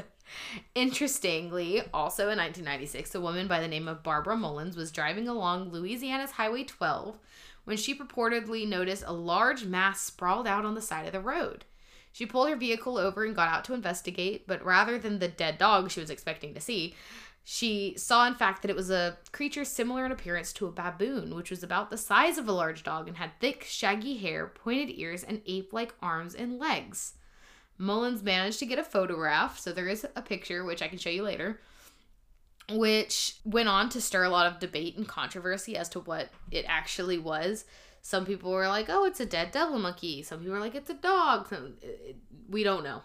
Interestingly, 0.76 1.82
also 1.94 2.24
in 2.24 2.38
1996, 2.38 3.16
a 3.16 3.22
woman 3.22 3.48
by 3.48 3.60
the 3.60 3.68
name 3.68 3.88
of 3.88 4.04
Barbara 4.04 4.38
Mullins 4.38 4.76
was 4.76 4.92
driving 4.92 5.28
along 5.28 5.72
Louisiana's 5.72 6.32
Highway 6.32 6.64
12 6.64 7.18
when 7.64 7.78
she 7.78 7.96
purportedly 7.96 8.68
noticed 8.68 9.04
a 9.06 9.14
large 9.14 9.66
mass 9.66 10.02
sprawled 10.02 10.48
out 10.48 10.66
on 10.66 10.76
the 10.76 10.82
side 10.82 11.08
of 11.08 11.14
the 11.14 11.20
road. 11.20 11.66
She 12.12 12.26
pulled 12.26 12.48
her 12.48 12.56
vehicle 12.56 12.98
over 12.98 13.26
and 13.26 13.36
got 13.36 13.50
out 13.50 13.66
to 13.66 13.74
investigate, 13.74 14.48
but 14.48 14.64
rather 14.64 14.98
than 14.98 15.20
the 15.20 15.28
dead 15.28 15.58
dog 15.58 15.92
she 15.92 16.00
was 16.00 16.10
expecting 16.10 16.54
to 16.54 16.62
see, 16.62 16.96
she 17.48 17.94
saw 17.96 18.26
in 18.28 18.34
fact 18.34 18.64
that 18.64 18.72
it 18.72 18.76
was 18.76 18.90
a 18.90 19.18
creature 19.32 19.64
similar 19.64 20.04
in 20.06 20.12
appearance 20.12 20.52
to 20.54 20.66
a 20.66 20.72
baboon, 20.72 21.36
which 21.36 21.52
was 21.52 21.62
about 21.62 21.92
the 21.92 21.98
size 21.98 22.40
of 22.40 22.48
a 22.48 22.52
large 22.52 22.82
dog 22.84 23.08
and 23.08 23.18
had 23.18 23.40
thick, 23.40 23.64
shaggy 23.64 24.18
hair, 24.18 24.48
pointed 24.48 24.90
ears, 25.00 25.24
and 25.24 25.42
ape 25.46 25.72
like 25.72 25.94
arms 26.02 26.34
and 26.34 26.58
legs. 26.58 27.14
Mullins 27.78 28.24
managed 28.24 28.58
to 28.60 28.66
get 28.66 28.80
a 28.80 28.84
photograph, 28.84 29.60
so 29.60 29.72
there 29.72 29.88
is 29.88 30.08
a 30.16 30.22
picture 30.24 30.64
which 30.66 30.82
I 30.82 30.88
can 30.88 30.98
show 30.98 31.10
you 31.12 31.22
later, 31.22 31.60
which 32.72 33.36
went 33.46 33.70
on 33.70 33.90
to 33.90 34.02
stir 34.02 34.24
a 34.24 34.30
lot 34.30 34.48
of 34.48 34.60
debate 34.60 34.98
and 34.98 35.08
controversy 35.08 35.78
as 35.78 35.88
to 35.90 36.00
what 36.00 36.30
it 36.52 36.66
actually 36.68 37.20
was. 37.20 37.66
Some 38.02 38.26
people 38.26 38.52
were 38.52 38.68
like, 38.68 38.88
"Oh, 38.90 39.06
it's 39.06 39.20
a 39.20 39.26
dead 39.26 39.52
devil 39.52 39.78
monkey." 39.78 40.24
Some 40.24 40.40
people 40.40 40.54
were 40.54 40.60
like, 40.60 40.74
"It's 40.76 40.90
a 40.90 40.94
dog." 40.96 41.50
Some, 41.50 41.76
it- 41.82 42.16
uh, 42.16 42.36
we 42.50 42.64
don't 42.64 42.84
know, 42.84 43.02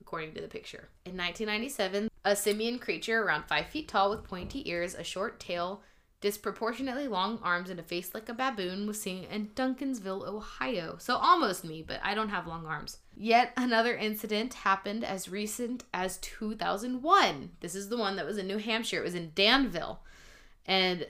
according 0.00 0.34
to 0.34 0.40
the 0.40 0.48
picture. 0.48 0.88
In 1.04 1.16
1997, 1.16 2.08
a 2.24 2.34
simian 2.34 2.78
creature 2.78 3.22
around 3.22 3.44
five 3.44 3.66
feet 3.66 3.88
tall 3.88 4.10
with 4.10 4.24
pointy 4.24 4.68
ears, 4.68 4.94
a 4.94 5.04
short 5.04 5.38
tail, 5.38 5.82
disproportionately 6.20 7.06
long 7.06 7.38
arms, 7.42 7.68
and 7.68 7.78
a 7.78 7.82
face 7.82 8.14
like 8.14 8.30
a 8.30 8.34
baboon 8.34 8.86
was 8.86 9.00
seen 9.00 9.24
in 9.24 9.48
Duncansville, 9.48 10.26
Ohio. 10.26 10.96
So 10.98 11.16
almost 11.16 11.64
me, 11.64 11.82
but 11.86 12.00
I 12.02 12.14
don't 12.14 12.30
have 12.30 12.46
long 12.46 12.64
arms. 12.64 12.96
Yet 13.14 13.52
another 13.58 13.94
incident 13.94 14.54
happened 14.54 15.04
as 15.04 15.28
recent 15.28 15.84
as 15.92 16.16
2001. 16.18 17.50
This 17.60 17.74
is 17.74 17.90
the 17.90 17.98
one 17.98 18.16
that 18.16 18.24
was 18.24 18.38
in 18.38 18.46
New 18.46 18.56
Hampshire. 18.56 19.00
It 19.00 19.04
was 19.04 19.14
in 19.14 19.32
Danville. 19.34 20.00
And 20.64 21.06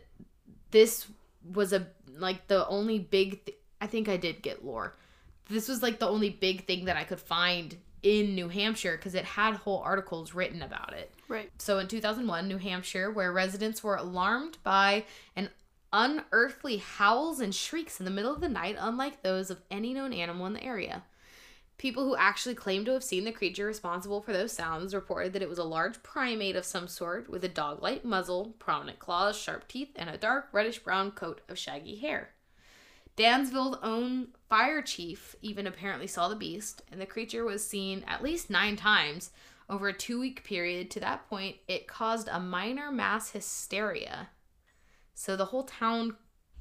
this 0.72 1.06
was 1.52 1.72
a 1.72 1.86
like 2.16 2.48
the 2.48 2.66
only 2.66 2.98
big 2.98 3.44
th- 3.44 3.58
I 3.80 3.86
think 3.86 4.08
I 4.08 4.16
did 4.16 4.42
get 4.42 4.64
lore. 4.64 4.96
This 5.48 5.68
was 5.68 5.82
like 5.82 5.98
the 5.98 6.08
only 6.08 6.30
big 6.30 6.66
thing 6.66 6.86
that 6.86 6.96
I 6.96 7.04
could 7.04 7.20
find 7.20 7.76
in 8.04 8.34
New 8.34 8.48
Hampshire 8.48 8.96
because 8.96 9.14
it 9.14 9.24
had 9.24 9.54
whole 9.54 9.78
articles 9.78 10.34
written 10.34 10.62
about 10.62 10.92
it. 10.92 11.12
Right. 11.26 11.50
So 11.58 11.78
in 11.78 11.88
2001, 11.88 12.46
New 12.46 12.58
Hampshire, 12.58 13.10
where 13.10 13.32
residents 13.32 13.82
were 13.82 13.96
alarmed 13.96 14.58
by 14.62 15.06
an 15.34 15.48
unearthly 15.90 16.76
howls 16.76 17.40
and 17.40 17.54
shrieks 17.54 17.98
in 17.98 18.04
the 18.04 18.10
middle 18.10 18.32
of 18.32 18.42
the 18.42 18.48
night, 18.48 18.76
unlike 18.78 19.22
those 19.22 19.50
of 19.50 19.62
any 19.70 19.94
known 19.94 20.12
animal 20.12 20.46
in 20.46 20.52
the 20.52 20.62
area. 20.62 21.02
People 21.78 22.04
who 22.04 22.14
actually 22.14 22.54
claimed 22.54 22.86
to 22.86 22.92
have 22.92 23.02
seen 23.02 23.24
the 23.24 23.32
creature 23.32 23.66
responsible 23.66 24.20
for 24.20 24.32
those 24.32 24.52
sounds 24.52 24.94
reported 24.94 25.32
that 25.32 25.42
it 25.42 25.48
was 25.48 25.58
a 25.58 25.64
large 25.64 26.02
primate 26.02 26.56
of 26.56 26.64
some 26.64 26.86
sort 26.86 27.28
with 27.28 27.42
a 27.42 27.48
dog 27.48 27.82
like 27.82 28.04
muzzle, 28.04 28.54
prominent 28.58 28.98
claws, 28.98 29.36
sharp 29.36 29.66
teeth, 29.66 29.90
and 29.96 30.10
a 30.10 30.18
dark 30.18 30.48
reddish 30.52 30.78
brown 30.78 31.10
coat 31.10 31.40
of 31.48 31.58
shaggy 31.58 31.96
hair. 31.96 32.30
Danville's 33.16 33.78
own 33.82 34.28
fire 34.54 34.82
chief 34.82 35.34
even 35.42 35.66
apparently 35.66 36.06
saw 36.06 36.28
the 36.28 36.36
beast, 36.36 36.80
and 36.92 37.00
the 37.00 37.06
creature 37.06 37.44
was 37.44 37.66
seen 37.66 38.04
at 38.06 38.22
least 38.22 38.48
nine 38.48 38.76
times 38.76 39.32
over 39.68 39.88
a 39.88 39.92
two 39.92 40.20
week 40.20 40.44
period. 40.44 40.92
To 40.92 41.00
that 41.00 41.28
point, 41.28 41.56
it 41.66 41.88
caused 41.88 42.28
a 42.28 42.38
minor 42.38 42.92
mass 42.92 43.30
hysteria. 43.30 44.28
So 45.12 45.34
the 45.34 45.46
whole 45.46 45.64
town 45.64 46.14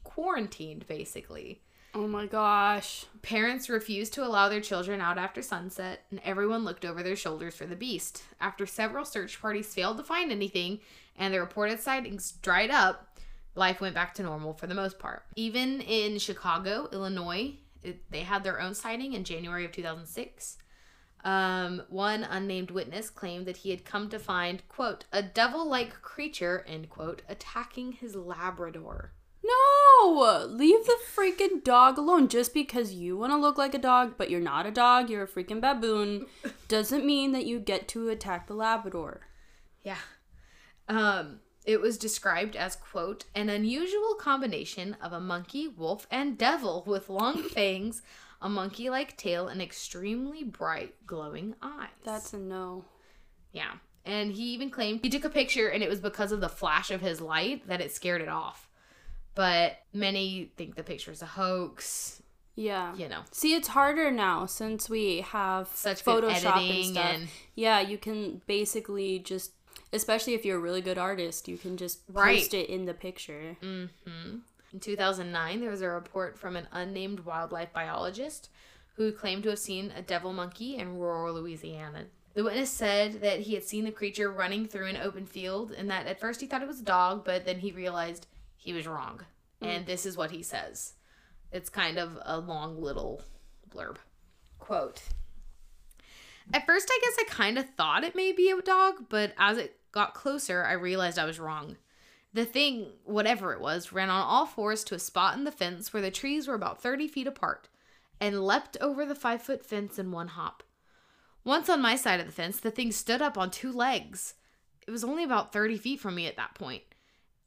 quarantined, 0.03 0.87
basically. 0.87 1.61
Oh 1.93 2.07
my 2.07 2.25
gosh. 2.25 3.05
Parents 3.21 3.69
refused 3.69 4.15
to 4.15 4.25
allow 4.25 4.49
their 4.49 4.59
children 4.59 4.99
out 4.99 5.19
after 5.19 5.43
sunset, 5.43 6.05
and 6.09 6.19
everyone 6.23 6.65
looked 6.65 6.85
over 6.85 7.03
their 7.03 7.15
shoulders 7.15 7.53
for 7.53 7.67
the 7.67 7.75
beast. 7.75 8.23
After 8.41 8.65
several 8.65 9.05
search 9.05 9.39
parties 9.39 9.71
failed 9.71 9.97
to 9.97 10.03
find 10.03 10.31
anything, 10.31 10.79
and 11.15 11.31
the 11.31 11.39
reported 11.39 11.79
sightings 11.79 12.31
dried 12.41 12.71
up, 12.71 13.19
life 13.53 13.79
went 13.79 13.93
back 13.93 14.15
to 14.15 14.23
normal 14.23 14.55
for 14.55 14.65
the 14.65 14.73
most 14.73 14.97
part. 14.97 15.25
Even 15.35 15.79
in 15.81 16.17
Chicago, 16.17 16.89
Illinois, 16.91 17.53
it, 17.83 18.11
they 18.11 18.21
had 18.21 18.43
their 18.43 18.61
own 18.61 18.73
sighting 18.73 19.13
in 19.13 19.23
January 19.23 19.65
of 19.65 19.71
2006. 19.71 20.57
Um, 21.23 21.83
one 21.89 22.23
unnamed 22.23 22.71
witness 22.71 23.09
claimed 23.09 23.45
that 23.45 23.57
he 23.57 23.69
had 23.69 23.85
come 23.85 24.09
to 24.09 24.19
find, 24.19 24.67
quote, 24.67 25.05
a 25.11 25.21
devil 25.21 25.67
like 25.67 26.01
creature, 26.01 26.65
end 26.67 26.89
quote, 26.89 27.21
attacking 27.29 27.93
his 27.93 28.15
Labrador. 28.15 29.13
No! 29.43 30.45
Leave 30.49 30.85
the 30.85 30.97
freaking 31.15 31.63
dog 31.63 31.97
alone. 31.97 32.27
Just 32.27 32.53
because 32.53 32.93
you 32.93 33.17
want 33.17 33.31
to 33.31 33.37
look 33.37 33.57
like 33.57 33.73
a 33.73 33.79
dog, 33.79 34.15
but 34.17 34.29
you're 34.29 34.39
not 34.39 34.65
a 34.65 34.71
dog, 34.71 35.09
you're 35.09 35.23
a 35.23 35.27
freaking 35.27 35.61
baboon, 35.61 36.25
doesn't 36.67 37.05
mean 37.05 37.31
that 37.31 37.45
you 37.45 37.59
get 37.59 37.87
to 37.89 38.09
attack 38.09 38.47
the 38.47 38.53
Labrador. 38.53 39.21
Yeah. 39.81 39.97
Um, 40.89 41.39
It 41.65 41.79
was 41.81 41.97
described 41.97 42.55
as, 42.55 42.75
quote, 42.75 43.25
an 43.35 43.49
unusual 43.49 44.15
combination 44.15 44.95
of 45.01 45.13
a 45.13 45.19
monkey, 45.19 45.67
wolf, 45.67 46.05
and 46.11 46.37
devil 46.37 46.83
with 46.85 47.09
long 47.09 47.41
fangs, 47.49 48.01
a 48.41 48.49
monkey 48.49 48.89
like 48.89 49.15
tail, 49.17 49.47
and 49.47 49.61
extremely 49.61 50.43
bright, 50.43 50.95
glowing 51.07 51.55
eyes. 51.61 51.89
That's 52.03 52.33
a 52.33 52.37
no. 52.37 52.85
Yeah. 53.53 53.71
And 54.05 54.33
he 54.33 54.43
even 54.53 54.69
claimed 54.69 54.99
he 55.01 55.09
took 55.09 55.23
a 55.23 55.29
picture 55.29 55.69
and 55.69 55.81
it 55.81 55.89
was 55.89 56.01
because 56.01 56.33
of 56.33 56.41
the 56.41 56.49
flash 56.49 56.91
of 56.91 56.99
his 56.99 57.21
light 57.21 57.65
that 57.67 57.79
it 57.79 57.93
scared 57.93 58.21
it 58.21 58.27
off. 58.27 58.67
But 59.35 59.77
many 59.93 60.51
think 60.57 60.75
the 60.75 60.83
picture 60.83 61.11
is 61.11 61.21
a 61.21 61.25
hoax, 61.25 62.21
Yeah. 62.55 62.93
you 62.95 63.07
know. 63.07 63.21
See, 63.31 63.55
it's 63.55 63.69
harder 63.69 64.11
now 64.11 64.45
since 64.45 64.89
we 64.89 65.21
have 65.21 65.69
Such 65.73 66.03
good 66.03 66.25
Photoshop 66.25 66.35
and 66.35 66.45
editing 66.45 66.91
stuff. 66.91 67.05
and- 67.13 67.27
Yeah, 67.55 67.79
you 67.79 67.97
can 67.97 68.41
basically 68.45 69.19
just, 69.19 69.53
especially 69.93 70.33
if 70.33 70.43
you're 70.43 70.57
a 70.57 70.61
really 70.61 70.81
good 70.81 70.97
artist, 70.97 71.47
you 71.47 71.57
can 71.57 71.77
just 71.77 72.11
post 72.13 72.53
it 72.53 72.69
in 72.69 72.85
the 72.85 72.93
picture. 72.93 73.55
Mm-hmm. 73.61 74.37
In 74.73 74.79
2009, 74.79 75.61
there 75.61 75.69
was 75.69 75.81
a 75.81 75.89
report 75.89 76.37
from 76.37 76.55
an 76.55 76.67
unnamed 76.71 77.21
wildlife 77.21 77.71
biologist 77.71 78.49
who 78.95 79.11
claimed 79.11 79.43
to 79.43 79.49
have 79.49 79.59
seen 79.59 79.93
a 79.95 80.01
devil 80.01 80.33
monkey 80.33 80.75
in 80.75 80.97
rural 80.97 81.35
Louisiana. 81.35 82.05
The 82.33 82.43
witness 82.43 82.71
said 82.71 83.21
that 83.21 83.41
he 83.41 83.53
had 83.53 83.63
seen 83.63 83.85
the 83.85 83.91
creature 83.91 84.31
running 84.31 84.67
through 84.67 84.87
an 84.87 84.97
open 84.97 85.27
field 85.27 85.71
and 85.71 85.89
that 85.91 86.07
at 86.07 86.19
first 86.19 86.41
he 86.41 86.47
thought 86.47 86.63
it 86.63 86.67
was 86.67 86.79
a 86.79 86.85
dog, 86.85 87.23
but 87.23 87.45
then 87.45 87.59
he 87.59 87.71
realized 87.71 88.25
he 88.57 88.73
was 88.73 88.87
wrong. 88.87 89.21
Mm. 89.61 89.67
And 89.67 89.85
this 89.85 90.05
is 90.05 90.17
what 90.17 90.31
he 90.31 90.41
says. 90.41 90.93
It's 91.51 91.69
kind 91.69 91.99
of 91.99 92.17
a 92.25 92.39
long 92.39 92.81
little 92.81 93.21
blurb. 93.69 93.97
Quote 94.57 95.03
At 96.51 96.65
first, 96.65 96.89
I 96.91 96.99
guess 97.03 97.15
I 97.19 97.29
kind 97.29 97.59
of 97.59 97.69
thought 97.77 98.03
it 98.03 98.15
may 98.15 98.31
be 98.31 98.49
a 98.49 98.59
dog, 98.61 99.05
but 99.09 99.33
as 99.37 99.59
it 99.59 99.77
got 99.93 100.13
closer, 100.13 100.65
I 100.65 100.73
realized 100.73 101.17
I 101.17 101.25
was 101.25 101.39
wrong. 101.39 101.77
The 102.33 102.45
thing, 102.45 102.87
whatever 103.05 103.53
it 103.53 103.61
was, 103.61 103.93
ran 103.93 104.09
on 104.09 104.21
all 104.21 104.45
fours 104.45 104.83
to 104.85 104.95
a 104.95 104.99
spot 104.99 105.37
in 105.37 105.43
the 105.43 105.51
fence 105.51 105.93
where 105.93 106.01
the 106.01 106.11
trees 106.11 106.47
were 106.47 106.55
about 106.55 106.81
30 106.81 107.07
feet 107.07 107.27
apart 107.27 107.69
and 108.19 108.43
leapt 108.43 108.75
over 108.81 109.05
the 109.05 109.15
five 109.15 109.41
foot 109.41 109.65
fence 109.65 109.99
in 109.99 110.11
one 110.11 110.29
hop. 110.29 110.63
Once 111.45 111.69
on 111.69 111.81
my 111.81 111.95
side 111.95 112.19
of 112.19 112.25
the 112.25 112.31
fence, 112.31 112.59
the 112.59 112.71
thing 112.71 112.91
stood 112.91 113.21
up 113.21 113.37
on 113.37 113.51
two 113.51 113.71
legs. 113.71 114.33
It 114.87 114.91
was 114.91 115.03
only 115.03 115.23
about 115.23 115.53
30 115.53 115.77
feet 115.77 115.99
from 115.99 116.15
me 116.15 116.25
at 116.25 116.37
that 116.37 116.55
point, 116.55 116.83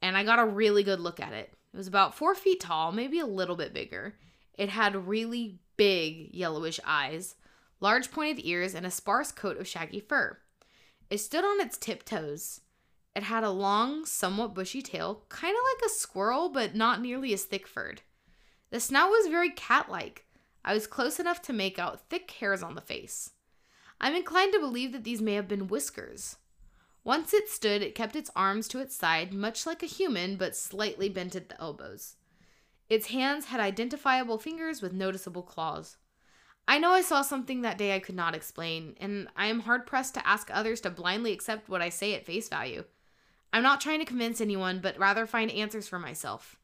and 0.01 0.15
I 0.15 0.23
got 0.23 0.39
a 0.39 0.45
really 0.45 0.83
good 0.83 0.99
look 0.99 1.19
at 1.19 1.33
it. 1.33 1.51
It 1.73 1.77
was 1.77 1.87
about 1.87 2.15
four 2.15 2.33
feet 2.33 2.61
tall, 2.61 2.91
maybe 2.91 3.19
a 3.19 3.25
little 3.25 3.55
bit 3.55 3.73
bigger. 3.73 4.15
It 4.53 4.69
had 4.69 5.07
really 5.07 5.59
big 5.75 6.33
yellowish 6.33 6.79
eyes, 6.85 7.35
large 7.79 8.11
pointed 8.11 8.45
ears, 8.45 8.73
and 8.73 8.85
a 8.85 8.91
sparse 8.91 9.31
coat 9.31 9.57
of 9.57 9.67
shaggy 9.67 9.99
fur. 9.99 10.37
It 11.09 11.19
stood 11.19 11.45
on 11.45 11.61
its 11.61 11.77
tiptoes. 11.77 12.61
It 13.15 13.23
had 13.23 13.43
a 13.43 13.49
long, 13.49 14.05
somewhat 14.05 14.53
bushy 14.53 14.81
tail, 14.81 15.23
kind 15.29 15.55
of 15.55 15.63
like 15.63 15.85
a 15.85 15.93
squirrel, 15.93 16.49
but 16.49 16.75
not 16.75 17.01
nearly 17.01 17.33
as 17.33 17.45
thick 17.45 17.65
furred. 17.65 18.01
The 18.69 18.79
snout 18.79 19.09
was 19.09 19.27
very 19.27 19.49
cat 19.49 19.89
like. 19.89 20.25
I 20.63 20.73
was 20.73 20.85
close 20.85 21.19
enough 21.19 21.41
to 21.43 21.53
make 21.53 21.79
out 21.79 22.09
thick 22.09 22.29
hairs 22.31 22.61
on 22.61 22.75
the 22.75 22.81
face. 22.81 23.31
I'm 23.99 24.15
inclined 24.15 24.53
to 24.53 24.59
believe 24.59 24.91
that 24.91 25.03
these 25.03 25.21
may 25.21 25.33
have 25.33 25.47
been 25.47 25.67
whiskers. 25.67 26.35
Once 27.03 27.33
it 27.33 27.49
stood, 27.49 27.81
it 27.81 27.95
kept 27.95 28.17
its 28.17 28.29
arms 28.35 28.67
to 28.67 28.79
its 28.79 28.93
side, 28.93 29.33
much 29.33 29.65
like 29.65 29.81
a 29.81 29.87
human, 29.87 30.35
but 30.35 30.57
slightly 30.57 31.07
bent 31.07 31.35
at 31.35 31.47
the 31.47 31.59
elbows. 31.59 32.17
Its 32.89 33.07
hands 33.07 33.45
had 33.45 33.61
identifiable 33.61 34.37
fingers 34.37 34.81
with 34.81 34.91
noticeable 34.91 35.41
claws. 35.41 35.95
I 36.67 36.79
know 36.79 36.91
I 36.91 37.01
saw 37.01 37.21
something 37.21 37.61
that 37.61 37.77
day 37.77 37.95
I 37.95 37.99
could 37.99 38.15
not 38.15 38.35
explain, 38.35 38.95
and 38.99 39.29
I 39.35 39.47
am 39.47 39.61
hard 39.61 39.85
pressed 39.87 40.13
to 40.15 40.27
ask 40.27 40.49
others 40.51 40.81
to 40.81 40.89
blindly 40.89 41.31
accept 41.31 41.69
what 41.69 41.81
I 41.81 41.89
say 41.89 42.13
at 42.13 42.25
face 42.25 42.49
value. 42.49 42.83
I'm 43.53 43.63
not 43.63 43.79
trying 43.79 43.99
to 43.99 44.05
convince 44.05 44.41
anyone, 44.41 44.79
but 44.81 44.99
rather 44.99 45.25
find 45.25 45.49
answers 45.49 45.87
for 45.87 45.97
myself. 45.97 46.59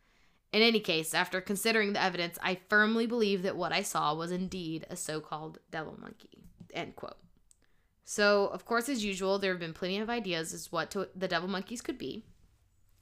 In 0.51 0.61
any 0.61 0.81
case, 0.81 1.13
after 1.13 1.39
considering 1.39 1.93
the 1.93 2.03
evidence, 2.03 2.38
I 2.43 2.59
firmly 2.69 3.07
believe 3.07 3.43
that 3.43 3.55
what 3.55 3.71
I 3.71 3.81
saw 3.81 4.13
was 4.13 4.31
indeed 4.31 4.85
a 4.89 4.95
so 4.95 5.21
called 5.21 5.59
devil 5.71 5.97
monkey. 5.99 6.43
End 6.73 6.95
quote. 6.95 7.17
So, 8.03 8.47
of 8.47 8.65
course, 8.65 8.89
as 8.89 9.05
usual, 9.05 9.39
there 9.39 9.53
have 9.53 9.59
been 9.59 9.73
plenty 9.73 9.99
of 9.99 10.09
ideas 10.09 10.53
as 10.53 10.71
what 10.71 10.91
to, 10.91 11.07
the 11.15 11.30
devil 11.30 11.47
monkeys 11.47 11.81
could 11.81 11.97
be. 11.97 12.23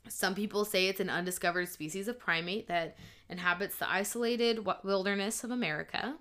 Some 0.08 0.36
people 0.36 0.66
say 0.66 0.88
it's 0.88 1.00
an 1.00 1.10
undiscovered 1.10 1.68
species 1.68 2.08
of 2.08 2.20
primate 2.20 2.68
that 2.68 2.96
inhabits 3.28 3.78
the 3.78 3.90
isolated 3.90 4.68
wilderness 4.84 5.44
of 5.44 5.52
America. 5.52 6.16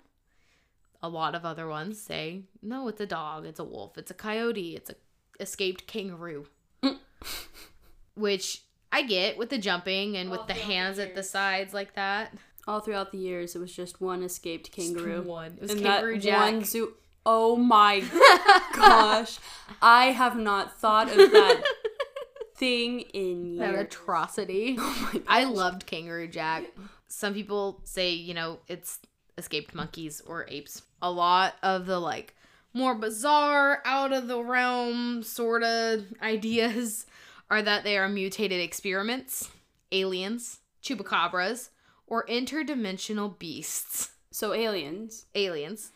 A 1.03 1.09
lot 1.09 1.33
of 1.35 1.45
other 1.45 1.67
ones 1.67 1.99
say, 2.01 2.43
no, 2.61 2.87
it's 2.87 3.01
a 3.01 3.05
dog, 3.07 3.45
it's 3.45 3.59
a 3.59 3.63
wolf, 3.63 3.97
it's 3.97 4.11
a 4.11 4.15
coyote, 4.15 4.75
it's 4.75 4.89
a 4.91 4.95
escaped 5.39 5.87
kangaroo. 5.87 6.45
Which 8.15 8.63
I 8.91 9.03
get 9.03 9.37
with 9.37 9.49
the 9.49 9.57
jumping 9.57 10.17
and 10.17 10.29
with 10.29 10.45
the 10.47 10.53
hands 10.53 10.99
at 10.99 11.15
the 11.15 11.23
sides 11.23 11.73
like 11.73 11.95
that. 11.95 12.33
All 12.67 12.79
throughout 12.81 13.11
the 13.11 13.17
years, 13.17 13.55
it 13.55 13.59
was 13.59 13.73
just 13.73 14.01
one 14.01 14.21
escaped 14.21 14.71
kangaroo. 14.71 15.23
One. 15.23 15.53
It 15.53 15.61
was 15.61 15.71
And 15.71 15.81
Kangaroo 15.81 16.13
that 16.15 16.21
Jack. 16.21 16.53
one 16.53 16.63
zoo. 16.63 16.93
Oh 17.25 17.55
my 17.55 18.01
gosh. 18.75 19.39
I 19.81 20.07
have 20.07 20.37
not 20.37 20.77
thought 20.79 21.09
of 21.09 21.17
that 21.17 21.63
thing 22.55 22.99
in 23.01 23.57
that 23.57 23.71
years. 23.73 23.85
atrocity. 23.85 24.75
Oh 24.77 25.13
I 25.27 25.45
loved 25.45 25.85
Kangaroo 25.87 26.27
Jack. 26.27 26.65
Some 27.07 27.33
people 27.33 27.81
say, 27.85 28.11
you 28.13 28.33
know, 28.35 28.59
it's 28.67 28.99
escaped 29.41 29.75
monkeys 29.75 30.21
or 30.21 30.45
apes. 30.47 30.83
A 31.01 31.11
lot 31.11 31.55
of 31.61 31.87
the 31.87 31.99
like 31.99 32.35
more 32.73 32.95
bizarre, 32.95 33.81
out 33.83 34.13
of 34.13 34.27
the 34.27 34.41
realm 34.41 35.23
sort 35.23 35.63
of 35.63 36.05
ideas 36.21 37.05
are 37.49 37.61
that 37.61 37.83
they 37.83 37.97
are 37.97 38.07
mutated 38.07 38.61
experiments, 38.61 39.49
aliens, 39.91 40.59
chupacabras, 40.81 41.69
or 42.07 42.25
interdimensional 42.27 43.37
beasts. 43.37 44.11
So, 44.31 44.53
aliens. 44.53 45.25
Aliens. 45.35 45.91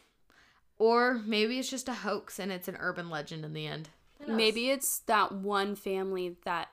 Or 0.78 1.22
maybe 1.26 1.58
it's 1.58 1.70
just 1.70 1.88
a 1.88 1.94
hoax 1.94 2.40
and 2.40 2.52
it's 2.52 2.68
an 2.68 2.78
urban 2.82 3.10
legend 3.10 3.46
in 3.46 3.54
the 3.54 3.66
end. 3.66 3.90
Maybe 4.28 4.70
it's 4.70 5.00
that 5.00 5.32
one 5.32 5.76
family 5.76 6.36
that 6.44 6.70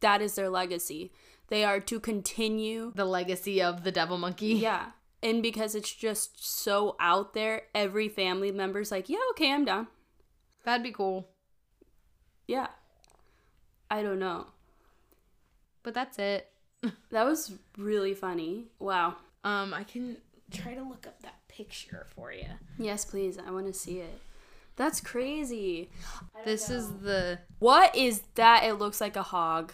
that 0.00 0.20
is 0.20 0.34
their 0.34 0.50
legacy. 0.50 1.12
They 1.48 1.64
are 1.64 1.80
to 1.80 2.00
continue. 2.00 2.92
The 2.94 3.04
legacy 3.04 3.62
of 3.62 3.84
the 3.84 3.92
devil 3.92 4.18
monkey. 4.18 4.54
Yeah. 4.54 4.86
And 5.22 5.42
because 5.42 5.74
it's 5.74 5.92
just 5.94 6.44
so 6.44 6.96
out 6.98 7.32
there, 7.34 7.62
every 7.74 8.08
family 8.08 8.50
member's 8.50 8.90
like, 8.90 9.08
yeah, 9.08 9.18
okay, 9.30 9.52
I'm 9.52 9.64
down. 9.64 9.86
That'd 10.64 10.82
be 10.82 10.90
cool. 10.92 11.28
Yeah. 12.48 12.68
I 13.90 14.02
don't 14.02 14.18
know. 14.18 14.46
But 15.82 15.94
that's 15.94 16.18
it. 16.18 16.48
That 17.10 17.24
was 17.26 17.52
really 17.78 18.14
funny. 18.14 18.64
Wow. 18.80 19.14
Um, 19.44 19.72
I 19.74 19.84
can 19.84 20.16
try 20.50 20.74
to 20.74 20.82
look 20.82 21.06
up 21.06 21.22
that 21.22 21.46
picture 21.46 22.06
for 22.16 22.32
you. 22.32 22.46
Yes, 22.78 23.04
please. 23.04 23.38
I 23.38 23.50
want 23.52 23.66
to 23.66 23.72
see 23.72 23.98
it. 23.98 24.18
That's 24.76 25.00
crazy. 25.00 25.90
This 26.44 26.70
is 26.70 26.90
the. 27.02 27.38
What 27.60 27.94
is 27.94 28.22
that? 28.34 28.64
It 28.64 28.74
looks 28.74 29.00
like 29.00 29.14
a 29.14 29.22
hog. 29.22 29.72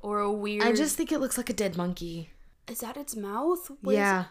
Or 0.00 0.18
a 0.20 0.30
weird. 0.30 0.64
I 0.64 0.72
just 0.72 0.96
think 0.96 1.10
it 1.12 1.20
looks 1.20 1.38
like 1.38 1.48
a 1.48 1.54
dead 1.54 1.76
monkey. 1.76 2.30
Is 2.68 2.80
that 2.80 2.96
its 2.98 3.14
mouth? 3.16 3.70
What 3.80 3.92
is- 3.92 3.98
yeah. 3.98 4.24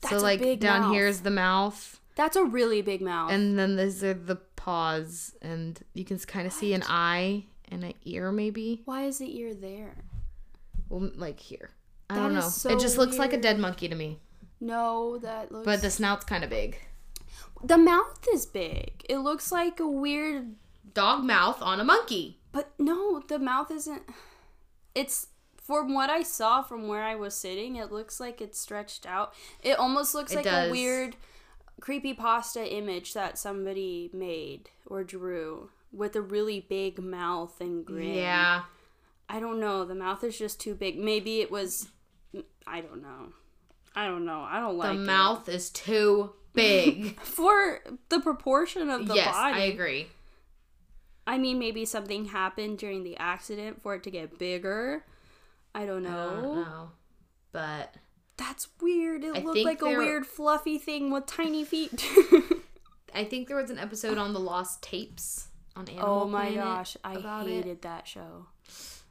That's 0.00 0.16
so 0.16 0.22
like 0.22 0.60
down 0.60 0.82
mouth. 0.82 0.92
here 0.94 1.06
is 1.06 1.20
the 1.20 1.30
mouth, 1.30 2.00
That's 2.16 2.36
a 2.36 2.44
really 2.44 2.82
big 2.82 3.00
mouth. 3.02 3.30
and 3.32 3.58
then 3.58 3.76
these 3.76 4.02
are 4.02 4.14
the 4.14 4.36
paws, 4.36 5.34
and 5.42 5.78
you 5.94 6.04
can 6.04 6.18
kind 6.20 6.46
of 6.46 6.52
see 6.52 6.72
an 6.74 6.82
eye 6.86 7.44
and 7.68 7.84
an 7.84 7.94
ear, 8.04 8.32
maybe. 8.32 8.82
Why 8.84 9.04
is 9.04 9.18
the 9.18 9.38
ear 9.38 9.54
there? 9.54 9.94
Well, 10.88 11.10
like 11.14 11.38
here. 11.40 11.70
I 12.08 12.14
That 12.16 12.22
don't 12.22 12.34
know. 12.34 12.40
so 12.48 12.70
it 12.70 12.80
just 12.80 12.98
looks 12.98 13.18
like 13.18 13.32
a 13.32 13.38
dead 13.40 13.58
monkey 13.58 13.88
to 13.88 13.94
me, 13.94 14.18
No, 14.60 15.18
that 15.18 15.52
looks. 15.52 15.64
but 15.64 15.82
the 15.82 15.90
snout's 15.90 16.24
kind 16.24 16.42
of 16.44 16.50
big. 16.50 16.78
the 17.62 17.78
mouth 17.78 18.26
is 18.32 18.46
big. 18.46 19.04
It 19.08 19.18
looks 19.18 19.52
like 19.52 19.78
a 19.80 19.86
weird. 19.88 20.54
Dog 20.94 21.22
mouth 21.24 21.62
on 21.62 21.78
a 21.78 21.84
monkey. 21.84 22.40
But 22.52 22.72
no, 22.78 23.20
the 23.28 23.38
mouth 23.38 23.70
isn't. 23.70 24.02
It's 24.94 25.28
from 25.70 25.94
what 25.94 26.10
I 26.10 26.24
saw 26.24 26.62
from 26.62 26.88
where 26.88 27.04
I 27.04 27.14
was 27.14 27.34
sitting. 27.34 27.76
It 27.76 27.92
looks 27.92 28.18
like 28.18 28.40
it's 28.40 28.58
stretched 28.58 29.06
out. 29.06 29.32
It 29.62 29.78
almost 29.78 30.14
looks 30.16 30.32
It 30.32 30.36
like 30.36 30.44
does. 30.44 30.68
a 30.68 30.70
weird 30.72 31.14
creepy 31.80 32.12
pasta 32.12 32.66
image 32.74 33.14
that 33.14 33.38
somebody 33.38 34.10
made 34.12 34.70
or 34.84 35.04
drew 35.04 35.70
with 35.92 36.16
a 36.16 36.20
really 36.20 36.66
big 36.68 37.00
mouth 37.00 37.60
and 37.60 37.86
grin. 37.86 38.14
Yeah. 38.14 38.62
I 39.28 39.38
don't 39.38 39.60
know. 39.60 39.84
The 39.84 39.94
mouth 39.94 40.24
is 40.24 40.36
just 40.36 40.60
too 40.60 40.74
big. 40.74 40.98
Maybe 40.98 41.40
it 41.40 41.52
was. 41.52 41.88
I 42.66 42.80
don't 42.80 43.00
know. 43.00 43.32
I 43.94 44.06
don't 44.06 44.24
know. 44.24 44.40
I 44.40 44.58
don't 44.58 44.76
like 44.76 44.88
The 44.88 45.04
mouth 45.04 45.48
is 45.48 45.70
too 45.70 46.32
big. 46.52 47.20
for 47.20 47.78
the 48.08 48.18
proportion 48.18 48.90
of 48.90 49.06
the 49.06 49.14
yes, 49.14 49.32
body. 49.32 49.54
I 49.54 49.64
agree. 49.66 50.08
I 51.28 51.38
mean, 51.38 51.60
maybe 51.60 51.84
something 51.84 52.24
happened 52.26 52.78
during 52.78 53.04
the 53.04 53.16
accident 53.18 53.80
for 53.80 53.94
it 53.94 54.02
to 54.02 54.10
get 54.10 54.36
bigger. 54.36 55.04
I 55.74 55.86
don't 55.86 56.02
know. 56.02 56.10
I 56.38 56.40
don't 56.40 56.56
know. 56.56 56.90
But 57.52 57.94
That's 58.36 58.68
weird. 58.80 59.24
It 59.24 59.36
I 59.36 59.40
looked 59.40 59.64
like 59.64 59.82
a 59.82 59.86
weird 59.86 60.26
fluffy 60.26 60.78
thing 60.78 61.10
with 61.10 61.26
tiny 61.26 61.64
feet. 61.64 62.04
I 63.14 63.24
think 63.24 63.48
there 63.48 63.56
was 63.56 63.70
an 63.70 63.78
episode 63.78 64.18
on 64.18 64.32
the 64.32 64.40
Lost 64.40 64.82
Tapes 64.82 65.48
on 65.76 65.88
Animal 65.88 66.08
oh 66.08 66.28
my 66.28 66.46
Planet 66.46 66.64
gosh, 66.64 66.96
I 67.04 67.14
hated 67.42 67.66
it. 67.66 67.82
that 67.82 68.06
show. 68.06 68.46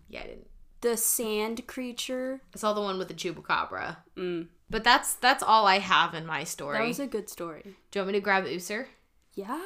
Yeah, 0.07 0.22
I 0.22 0.27
didn't. 0.27 0.48
The 0.81 0.95
sand 0.95 1.68
creature. 1.68 2.41
I 2.56 2.57
saw 2.57 2.73
the 2.73 2.81
one 2.81 2.98
with 2.98 3.10
the 3.10 3.14
chupacabra. 3.14 3.98
Mm. 4.15 4.48
But 4.69 4.86
that's 4.86 5.15
that's 5.15 5.44
all 5.44 5.65
I 5.68 5.80
have 5.80 6.14
in 6.14 6.26
my 6.26 6.45
story. 6.45 6.77
That 6.77 6.88
was 6.88 6.99
a 6.99 7.07
good 7.07 7.30
story. 7.30 7.76
Do 7.91 7.99
you 7.99 8.02
want 8.02 8.14
me 8.14 8.19
to 8.19 8.23
grab 8.23 8.45
User? 8.45 8.88
Yeah, 9.34 9.61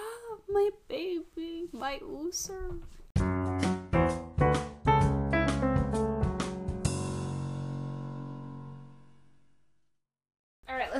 my 0.49 0.69
baby, 0.87 1.67
my 1.71 1.99
ooser. 1.99 2.79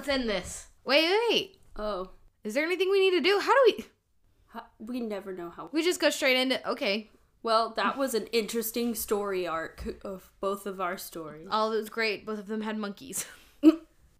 Right, 0.08 0.26
let's 0.26 0.28
this. 0.50 0.68
Wait, 0.86 1.10
wait. 1.30 1.58
Oh, 1.76 2.10
Is 2.44 2.54
there 2.54 2.66
anything 2.66 2.90
we 2.92 3.00
need 3.00 3.18
to 3.18 3.22
do? 3.22 3.40
How 3.40 3.54
do 3.54 3.74
we? 3.78 3.86
ho- 4.48 4.68
we 4.80 5.00
never 5.00 5.34
know 5.34 5.50
how. 5.50 5.70
We 5.72 5.84
just 5.84 6.00
go 6.00 6.10
straight 6.10 6.38
into. 6.38 6.70
Okay, 6.70 7.10
Well, 7.42 7.74
that 7.76 7.98
was 7.98 8.14
an 8.14 8.28
interesting 8.28 8.96
story 8.96 9.48
arc 9.48 9.84
of 10.06 10.32
both 10.40 10.66
of 10.66 10.80
our 10.82 10.98
stories. 10.98 11.48
all 11.52 11.72
was 11.72 11.90
great. 11.90 12.26
Both 12.26 12.40
of 12.40 12.48
them 12.48 12.62
had 12.62 12.78
monkeys. 12.78 13.26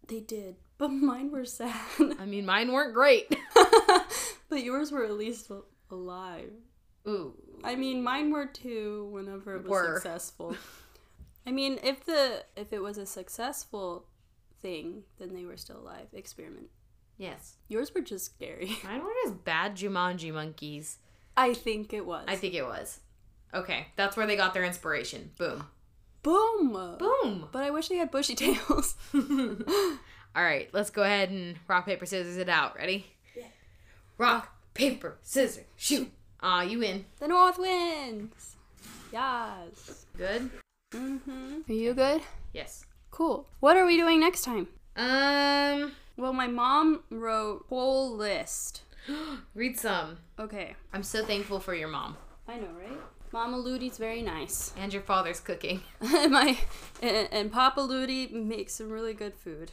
They 0.06 0.20
did, 0.20 0.56
but 0.76 0.88
mine 0.88 1.30
were 1.30 1.46
sad. 1.46 1.74
I 2.20 2.26
mean, 2.26 2.44
mine 2.44 2.70
weren't 2.72 2.92
great. 2.92 3.34
but 4.50 4.62
yours 4.62 4.92
were 4.92 5.02
at 5.06 5.12
least 5.12 5.50
alive. 5.90 6.52
Ooh. 7.08 7.32
I 7.64 7.74
mean, 7.74 8.02
mine 8.02 8.30
were 8.30 8.44
too 8.44 9.08
whenever 9.10 9.56
it 9.56 9.62
was 9.62 9.70
Were. 9.70 9.94
successful. 9.94 10.56
I 11.46 11.52
mean, 11.52 11.78
if 11.82 12.04
the 12.04 12.44
if 12.54 12.70
it 12.74 12.82
was 12.82 12.98
a 12.98 13.06
successful 13.06 14.06
thing, 14.64 15.02
then 15.18 15.34
they 15.34 15.44
were 15.44 15.58
still 15.58 15.78
alive. 15.78 16.06
Experiment. 16.14 16.68
Yes. 17.18 17.56
Yours 17.68 17.94
were 17.94 18.00
just 18.00 18.24
scary. 18.24 18.72
Mine 18.84 19.04
were 19.04 19.12
just 19.22 19.44
bad 19.44 19.76
Jumanji 19.76 20.32
monkeys. 20.32 20.96
I 21.36 21.52
think 21.52 21.92
it 21.92 22.06
was. 22.06 22.24
I 22.26 22.36
think 22.36 22.54
it 22.54 22.64
was. 22.64 23.00
Okay, 23.52 23.88
that's 23.94 24.16
where 24.16 24.26
they 24.26 24.36
got 24.36 24.54
their 24.54 24.64
inspiration. 24.64 25.30
Boom. 25.38 25.66
Boom. 26.22 26.72
Boom. 26.98 27.48
But 27.52 27.62
I 27.62 27.70
wish 27.70 27.88
they 27.88 27.96
had 27.98 28.10
bushy 28.10 28.34
tails. 28.44 28.96
All 29.14 30.42
right, 30.42 30.68
let's 30.72 30.90
go 30.90 31.02
ahead 31.02 31.28
and 31.30 31.56
rock, 31.68 31.84
paper, 31.84 32.06
scissors 32.06 32.38
it 32.38 32.48
out. 32.48 32.74
Ready? 32.76 33.06
Yeah. 33.36 33.44
Rock, 34.18 34.48
paper, 34.72 35.18
scissors, 35.22 35.64
shoot. 35.76 36.10
Aw, 36.40 36.62
you 36.62 36.78
win. 36.78 37.04
the 37.20 37.28
North 37.28 37.58
wins. 37.58 38.56
Yes. 39.12 40.06
Good? 40.16 40.50
Mm-hmm. 40.92 41.70
Are 41.70 41.72
you 41.72 41.94
good? 41.94 42.22
Yes. 42.52 42.86
Cool. 43.14 43.46
What 43.60 43.76
are 43.76 43.86
we 43.86 43.96
doing 43.96 44.18
next 44.18 44.42
time? 44.42 44.66
Um, 44.96 45.92
Well, 46.16 46.32
my 46.32 46.48
mom 46.48 47.04
wrote 47.10 47.64
whole 47.68 48.10
list. 48.10 48.82
read 49.54 49.78
some. 49.78 50.18
Okay. 50.36 50.74
I'm 50.92 51.04
so 51.04 51.24
thankful 51.24 51.60
for 51.60 51.76
your 51.76 51.86
mom 51.86 52.16
I 52.48 52.56
know, 52.56 52.66
right? 52.76 52.98
Mama 53.30 53.56
Ludi's 53.56 53.98
very 53.98 54.20
nice. 54.20 54.72
and 54.76 54.92
your 54.92 55.02
father's 55.02 55.38
cooking. 55.38 55.82
and 56.00 56.32
my 56.40 56.58
and, 57.00 57.28
and 57.30 57.52
Papa 57.52 57.80
Ludi 57.80 58.26
makes 58.32 58.74
some 58.74 58.90
really 58.90 59.14
good 59.14 59.34
food. 59.36 59.70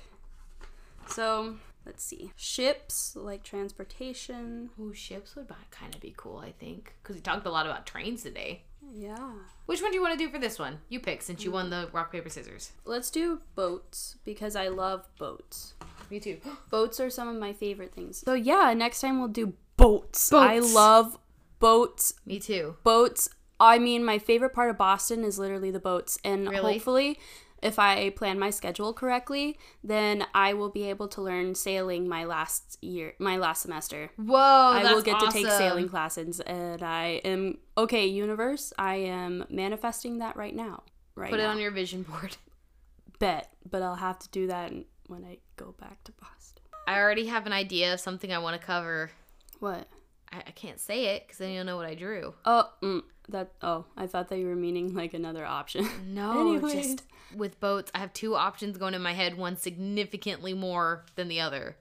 So 1.08 1.56
let's 1.86 2.04
see. 2.04 2.32
Ships 2.36 3.16
like 3.16 3.44
transportation. 3.44 4.70
Ooh, 4.80 4.94
ships 4.94 5.36
would 5.36 5.48
kind 5.72 5.94
of 5.94 6.02
be 6.02 6.14
cool, 6.16 6.38
I 6.38 6.52
think, 6.52 6.94
because 7.02 7.16
we 7.16 7.22
talked 7.22 7.46
a 7.46 7.52
lot 7.52 7.66
about 7.66 7.86
trains 7.86 8.24
today. 8.24 8.64
Yeah. 8.94 9.34
Which 9.66 9.82
one 9.82 9.92
do 9.92 9.96
you 9.96 10.02
want 10.02 10.18
to 10.18 10.26
do 10.26 10.32
for 10.32 10.40
this 10.40 10.60
one? 10.60 10.80
You 10.90 11.00
pick 11.00 11.22
since 11.22 11.44
you 11.44 11.52
won 11.52 11.68
mm. 11.68 11.70
the 11.70 11.90
rock, 11.92 12.12
paper, 12.12 12.30
scissors. 12.30 12.72
Let's 12.86 13.10
do 13.10 13.42
boats 13.56 14.18
because 14.26 14.56
I 14.56 14.68
love 14.68 15.08
boats. 15.18 15.76
Me 16.10 16.20
too. 16.20 16.40
Boats 16.70 17.00
are 17.00 17.10
some 17.10 17.30
of 17.30 17.38
my 17.38 17.54
favorite 17.54 17.94
things. 17.94 18.18
So 18.26 18.34
yeah, 18.34 18.74
next 18.74 19.00
time 19.00 19.20
we'll 19.20 19.30
do 19.30 19.54
boats. 19.78 20.30
boats. 20.30 20.34
I 20.34 20.60
love 20.60 21.18
boats. 21.60 22.16
Me 22.26 22.38
too. 22.38 22.76
Boats. 22.84 23.30
I 23.62 23.80
mean, 23.80 24.04
my 24.04 24.20
favorite 24.20 24.54
part 24.54 24.70
of 24.72 24.78
Boston 24.78 25.24
is 25.24 25.40
literally 25.40 25.72
the 25.72 25.80
boats, 25.80 26.18
and 26.26 26.50
Really? 26.50 26.74
hopefully, 26.74 27.20
if 27.62 27.78
I 27.80 28.10
plan 28.12 28.40
my 28.40 28.50
schedule 28.50 28.94
correctly, 28.94 29.58
then 29.84 30.26
I 30.34 30.54
will 30.54 30.70
be 30.70 30.90
able 30.90 31.08
to 31.10 31.22
learn 31.22 31.56
sailing 31.56 32.08
my 32.08 32.24
last 32.26 32.78
year, 32.82 33.14
my 33.20 33.38
last 33.38 33.62
semester. 33.62 34.12
Whoa, 34.18 34.38
I 34.38 34.94
will 34.94 35.02
get 35.02 35.20
to 35.20 35.32
take 35.32 35.48
sailing 35.48 35.90
classes, 35.90 36.40
and 36.40 36.82
I 36.82 37.22
am 37.24 37.58
okay. 37.78 38.08
Universe, 38.08 38.74
I 38.78 38.96
am 38.96 39.46
manifesting 39.50 40.20
that 40.20 40.36
right 40.36 40.56
now. 40.56 40.84
Right 41.16 41.30
Put 41.30 41.40
it 41.40 41.44
now. 41.44 41.50
on 41.50 41.60
your 41.60 41.72
vision 41.72 42.04
board. 42.04 42.38
bet, 43.20 43.54
but 43.70 43.82
I'll 43.82 43.96
have 43.96 44.20
to 44.20 44.30
do 44.30 44.48
that 44.48 44.74
when 45.08 45.24
I 45.24 45.38
go 45.56 45.76
back 45.80 46.04
to 46.06 46.12
Boston. 46.14 46.64
I 46.88 46.98
already 46.98 47.28
have 47.28 47.46
an 47.46 47.54
idea 47.54 47.94
of 47.94 48.00
something 48.00 48.34
I 48.34 48.40
want 48.40 48.60
to 48.60 48.66
cover. 48.66 49.12
What? 49.60 49.88
I, 50.32 50.38
I 50.48 50.52
can't 50.52 50.80
say 50.80 51.16
it 51.16 51.24
because 51.26 51.38
then 51.38 51.52
you'll 51.52 51.66
know 51.66 51.78
what 51.78 51.86
I 51.86 51.96
drew. 51.96 52.34
Oh, 52.46 52.70
mm, 52.82 53.04
that. 53.30 53.52
Oh, 53.62 53.86
I 53.98 54.08
thought 54.08 54.30
that 54.30 54.38
you 54.40 54.48
were 54.48 54.56
meaning 54.56 54.94
like 54.94 55.14
another 55.14 55.46
option. 55.46 55.88
No, 56.08 56.42
Anyways. 56.42 56.74
just 56.74 57.04
with 57.36 57.60
boats, 57.60 57.92
I 57.96 58.00
have 58.00 58.14
two 58.14 58.36
options 58.36 58.78
going 58.78 58.94
in 58.94 59.02
my 59.02 59.14
head, 59.14 59.38
one 59.38 59.56
significantly 59.58 60.54
more 60.54 61.06
than 61.16 61.28
the 61.28 61.40
other. 61.40 61.78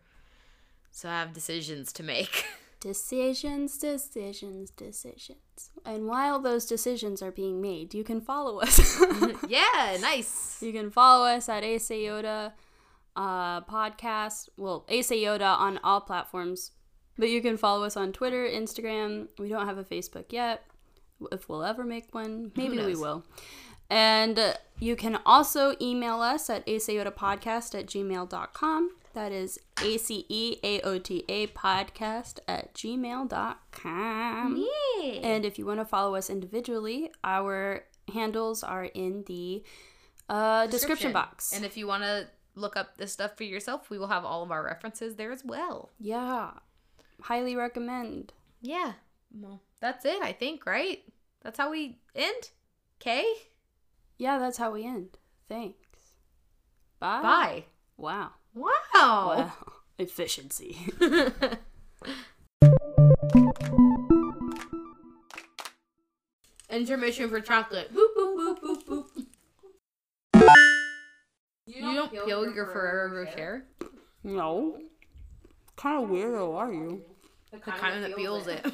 So 0.92 1.08
I 1.08 1.20
have 1.20 1.32
decisions 1.32 1.92
to 1.94 2.02
make. 2.02 2.44
Decisions, 2.80 3.76
decisions, 3.76 4.70
decisions. 4.70 5.70
And 5.84 6.06
while 6.06 6.40
those 6.40 6.64
decisions 6.64 7.20
are 7.20 7.30
being 7.30 7.60
made, 7.60 7.92
you 7.92 8.02
can 8.02 8.22
follow 8.22 8.60
us. 8.60 8.98
yeah, 9.48 9.98
nice. 10.00 10.62
you 10.62 10.72
can 10.72 10.90
follow 10.90 11.26
us 11.26 11.50
at 11.50 11.62
Ace 11.62 11.90
Yoda 11.90 12.52
uh, 13.16 13.60
podcast. 13.62 14.48
Well, 14.56 14.86
Ace 14.88 15.10
Yoda 15.10 15.58
on 15.58 15.78
all 15.84 16.00
platforms. 16.00 16.70
But 17.20 17.28
you 17.28 17.42
can 17.42 17.58
follow 17.58 17.84
us 17.84 17.98
on 17.98 18.12
Twitter, 18.12 18.48
Instagram. 18.48 19.28
We 19.38 19.50
don't 19.50 19.66
have 19.66 19.76
a 19.76 19.84
Facebook 19.84 20.32
yet. 20.32 20.64
If 21.30 21.50
we'll 21.50 21.62
ever 21.62 21.84
make 21.84 22.14
one, 22.14 22.50
maybe 22.56 22.78
we 22.78 22.94
will. 22.94 23.24
And 23.90 24.38
uh, 24.38 24.54
you 24.78 24.96
can 24.96 25.18
also 25.26 25.74
email 25.82 26.22
us 26.22 26.48
at 26.48 26.66
aceaotapodcast 26.66 27.78
at 27.78 27.86
gmail.com. 27.86 28.90
That 29.12 29.32
is 29.32 29.58
A 29.82 29.98
C 29.98 30.24
E 30.30 30.56
A 30.62 30.80
O 30.80 30.98
T 30.98 31.24
A 31.28 31.48
podcast 31.48 32.38
at 32.48 32.72
gmail.com. 32.74 34.56
Yeah. 34.56 35.10
And 35.22 35.44
if 35.44 35.58
you 35.58 35.66
want 35.66 35.80
to 35.80 35.84
follow 35.84 36.14
us 36.14 36.30
individually, 36.30 37.10
our 37.22 37.84
handles 38.14 38.62
are 38.62 38.84
in 38.84 39.24
the 39.26 39.62
uh, 40.28 40.68
description. 40.68 41.12
box. 41.12 41.52
And 41.52 41.66
if 41.66 41.76
you 41.76 41.86
want 41.86 42.04
to 42.04 42.28
look 42.54 42.76
up 42.76 42.96
this 42.96 43.12
stuff 43.12 43.36
for 43.36 43.44
yourself, 43.44 43.90
we 43.90 43.98
will 43.98 44.06
have 44.08 44.24
all 44.24 44.42
of 44.42 44.50
our 44.50 44.64
references 44.64 45.16
there 45.16 45.32
as 45.32 45.44
well. 45.44 45.90
yeah, 45.98 46.52
highly 47.22 47.56
recommend. 47.56 48.32
Yeah. 48.60 48.92
Well, 49.32 49.60
that's 49.80 50.04
it, 50.04 50.22
I 50.22 50.32
think, 50.32 50.66
right? 50.66 51.02
That's 51.42 51.58
how 51.58 51.70
we 51.70 51.98
end. 52.14 52.50
Okay? 53.00 53.24
Yeah, 54.18 54.38
that's 54.38 54.58
how 54.58 54.72
we 54.72 54.84
end. 54.84 55.18
Thanks. 55.48 55.76
Bye. 56.98 57.22
Bye. 57.22 57.64
Wow. 57.96 58.30
Wow. 58.54 58.70
Wow. 58.94 59.52
Efficiency. 59.98 60.76
Intermission 66.70 67.28
for 67.28 67.40
chocolate. 67.40 67.92
Boop, 67.92 68.14
boop, 68.16 68.36
boop, 68.36 68.84
boop, 68.84 68.84
boop. 68.84 69.06
You 71.66 71.80
don't 71.94 72.12
peel 72.12 72.52
your 72.52 72.66
Ferrero 72.66 73.24
Rocher? 73.24 73.64
no. 74.22 74.78
Kind 75.80 76.04
of 76.04 76.10
weirdo 76.10 76.56
are 76.56 76.70
you? 76.70 77.02
The 77.50 77.58
kind 77.58 78.04
that 78.04 78.14
feels 78.14 78.46
it. 78.48 78.66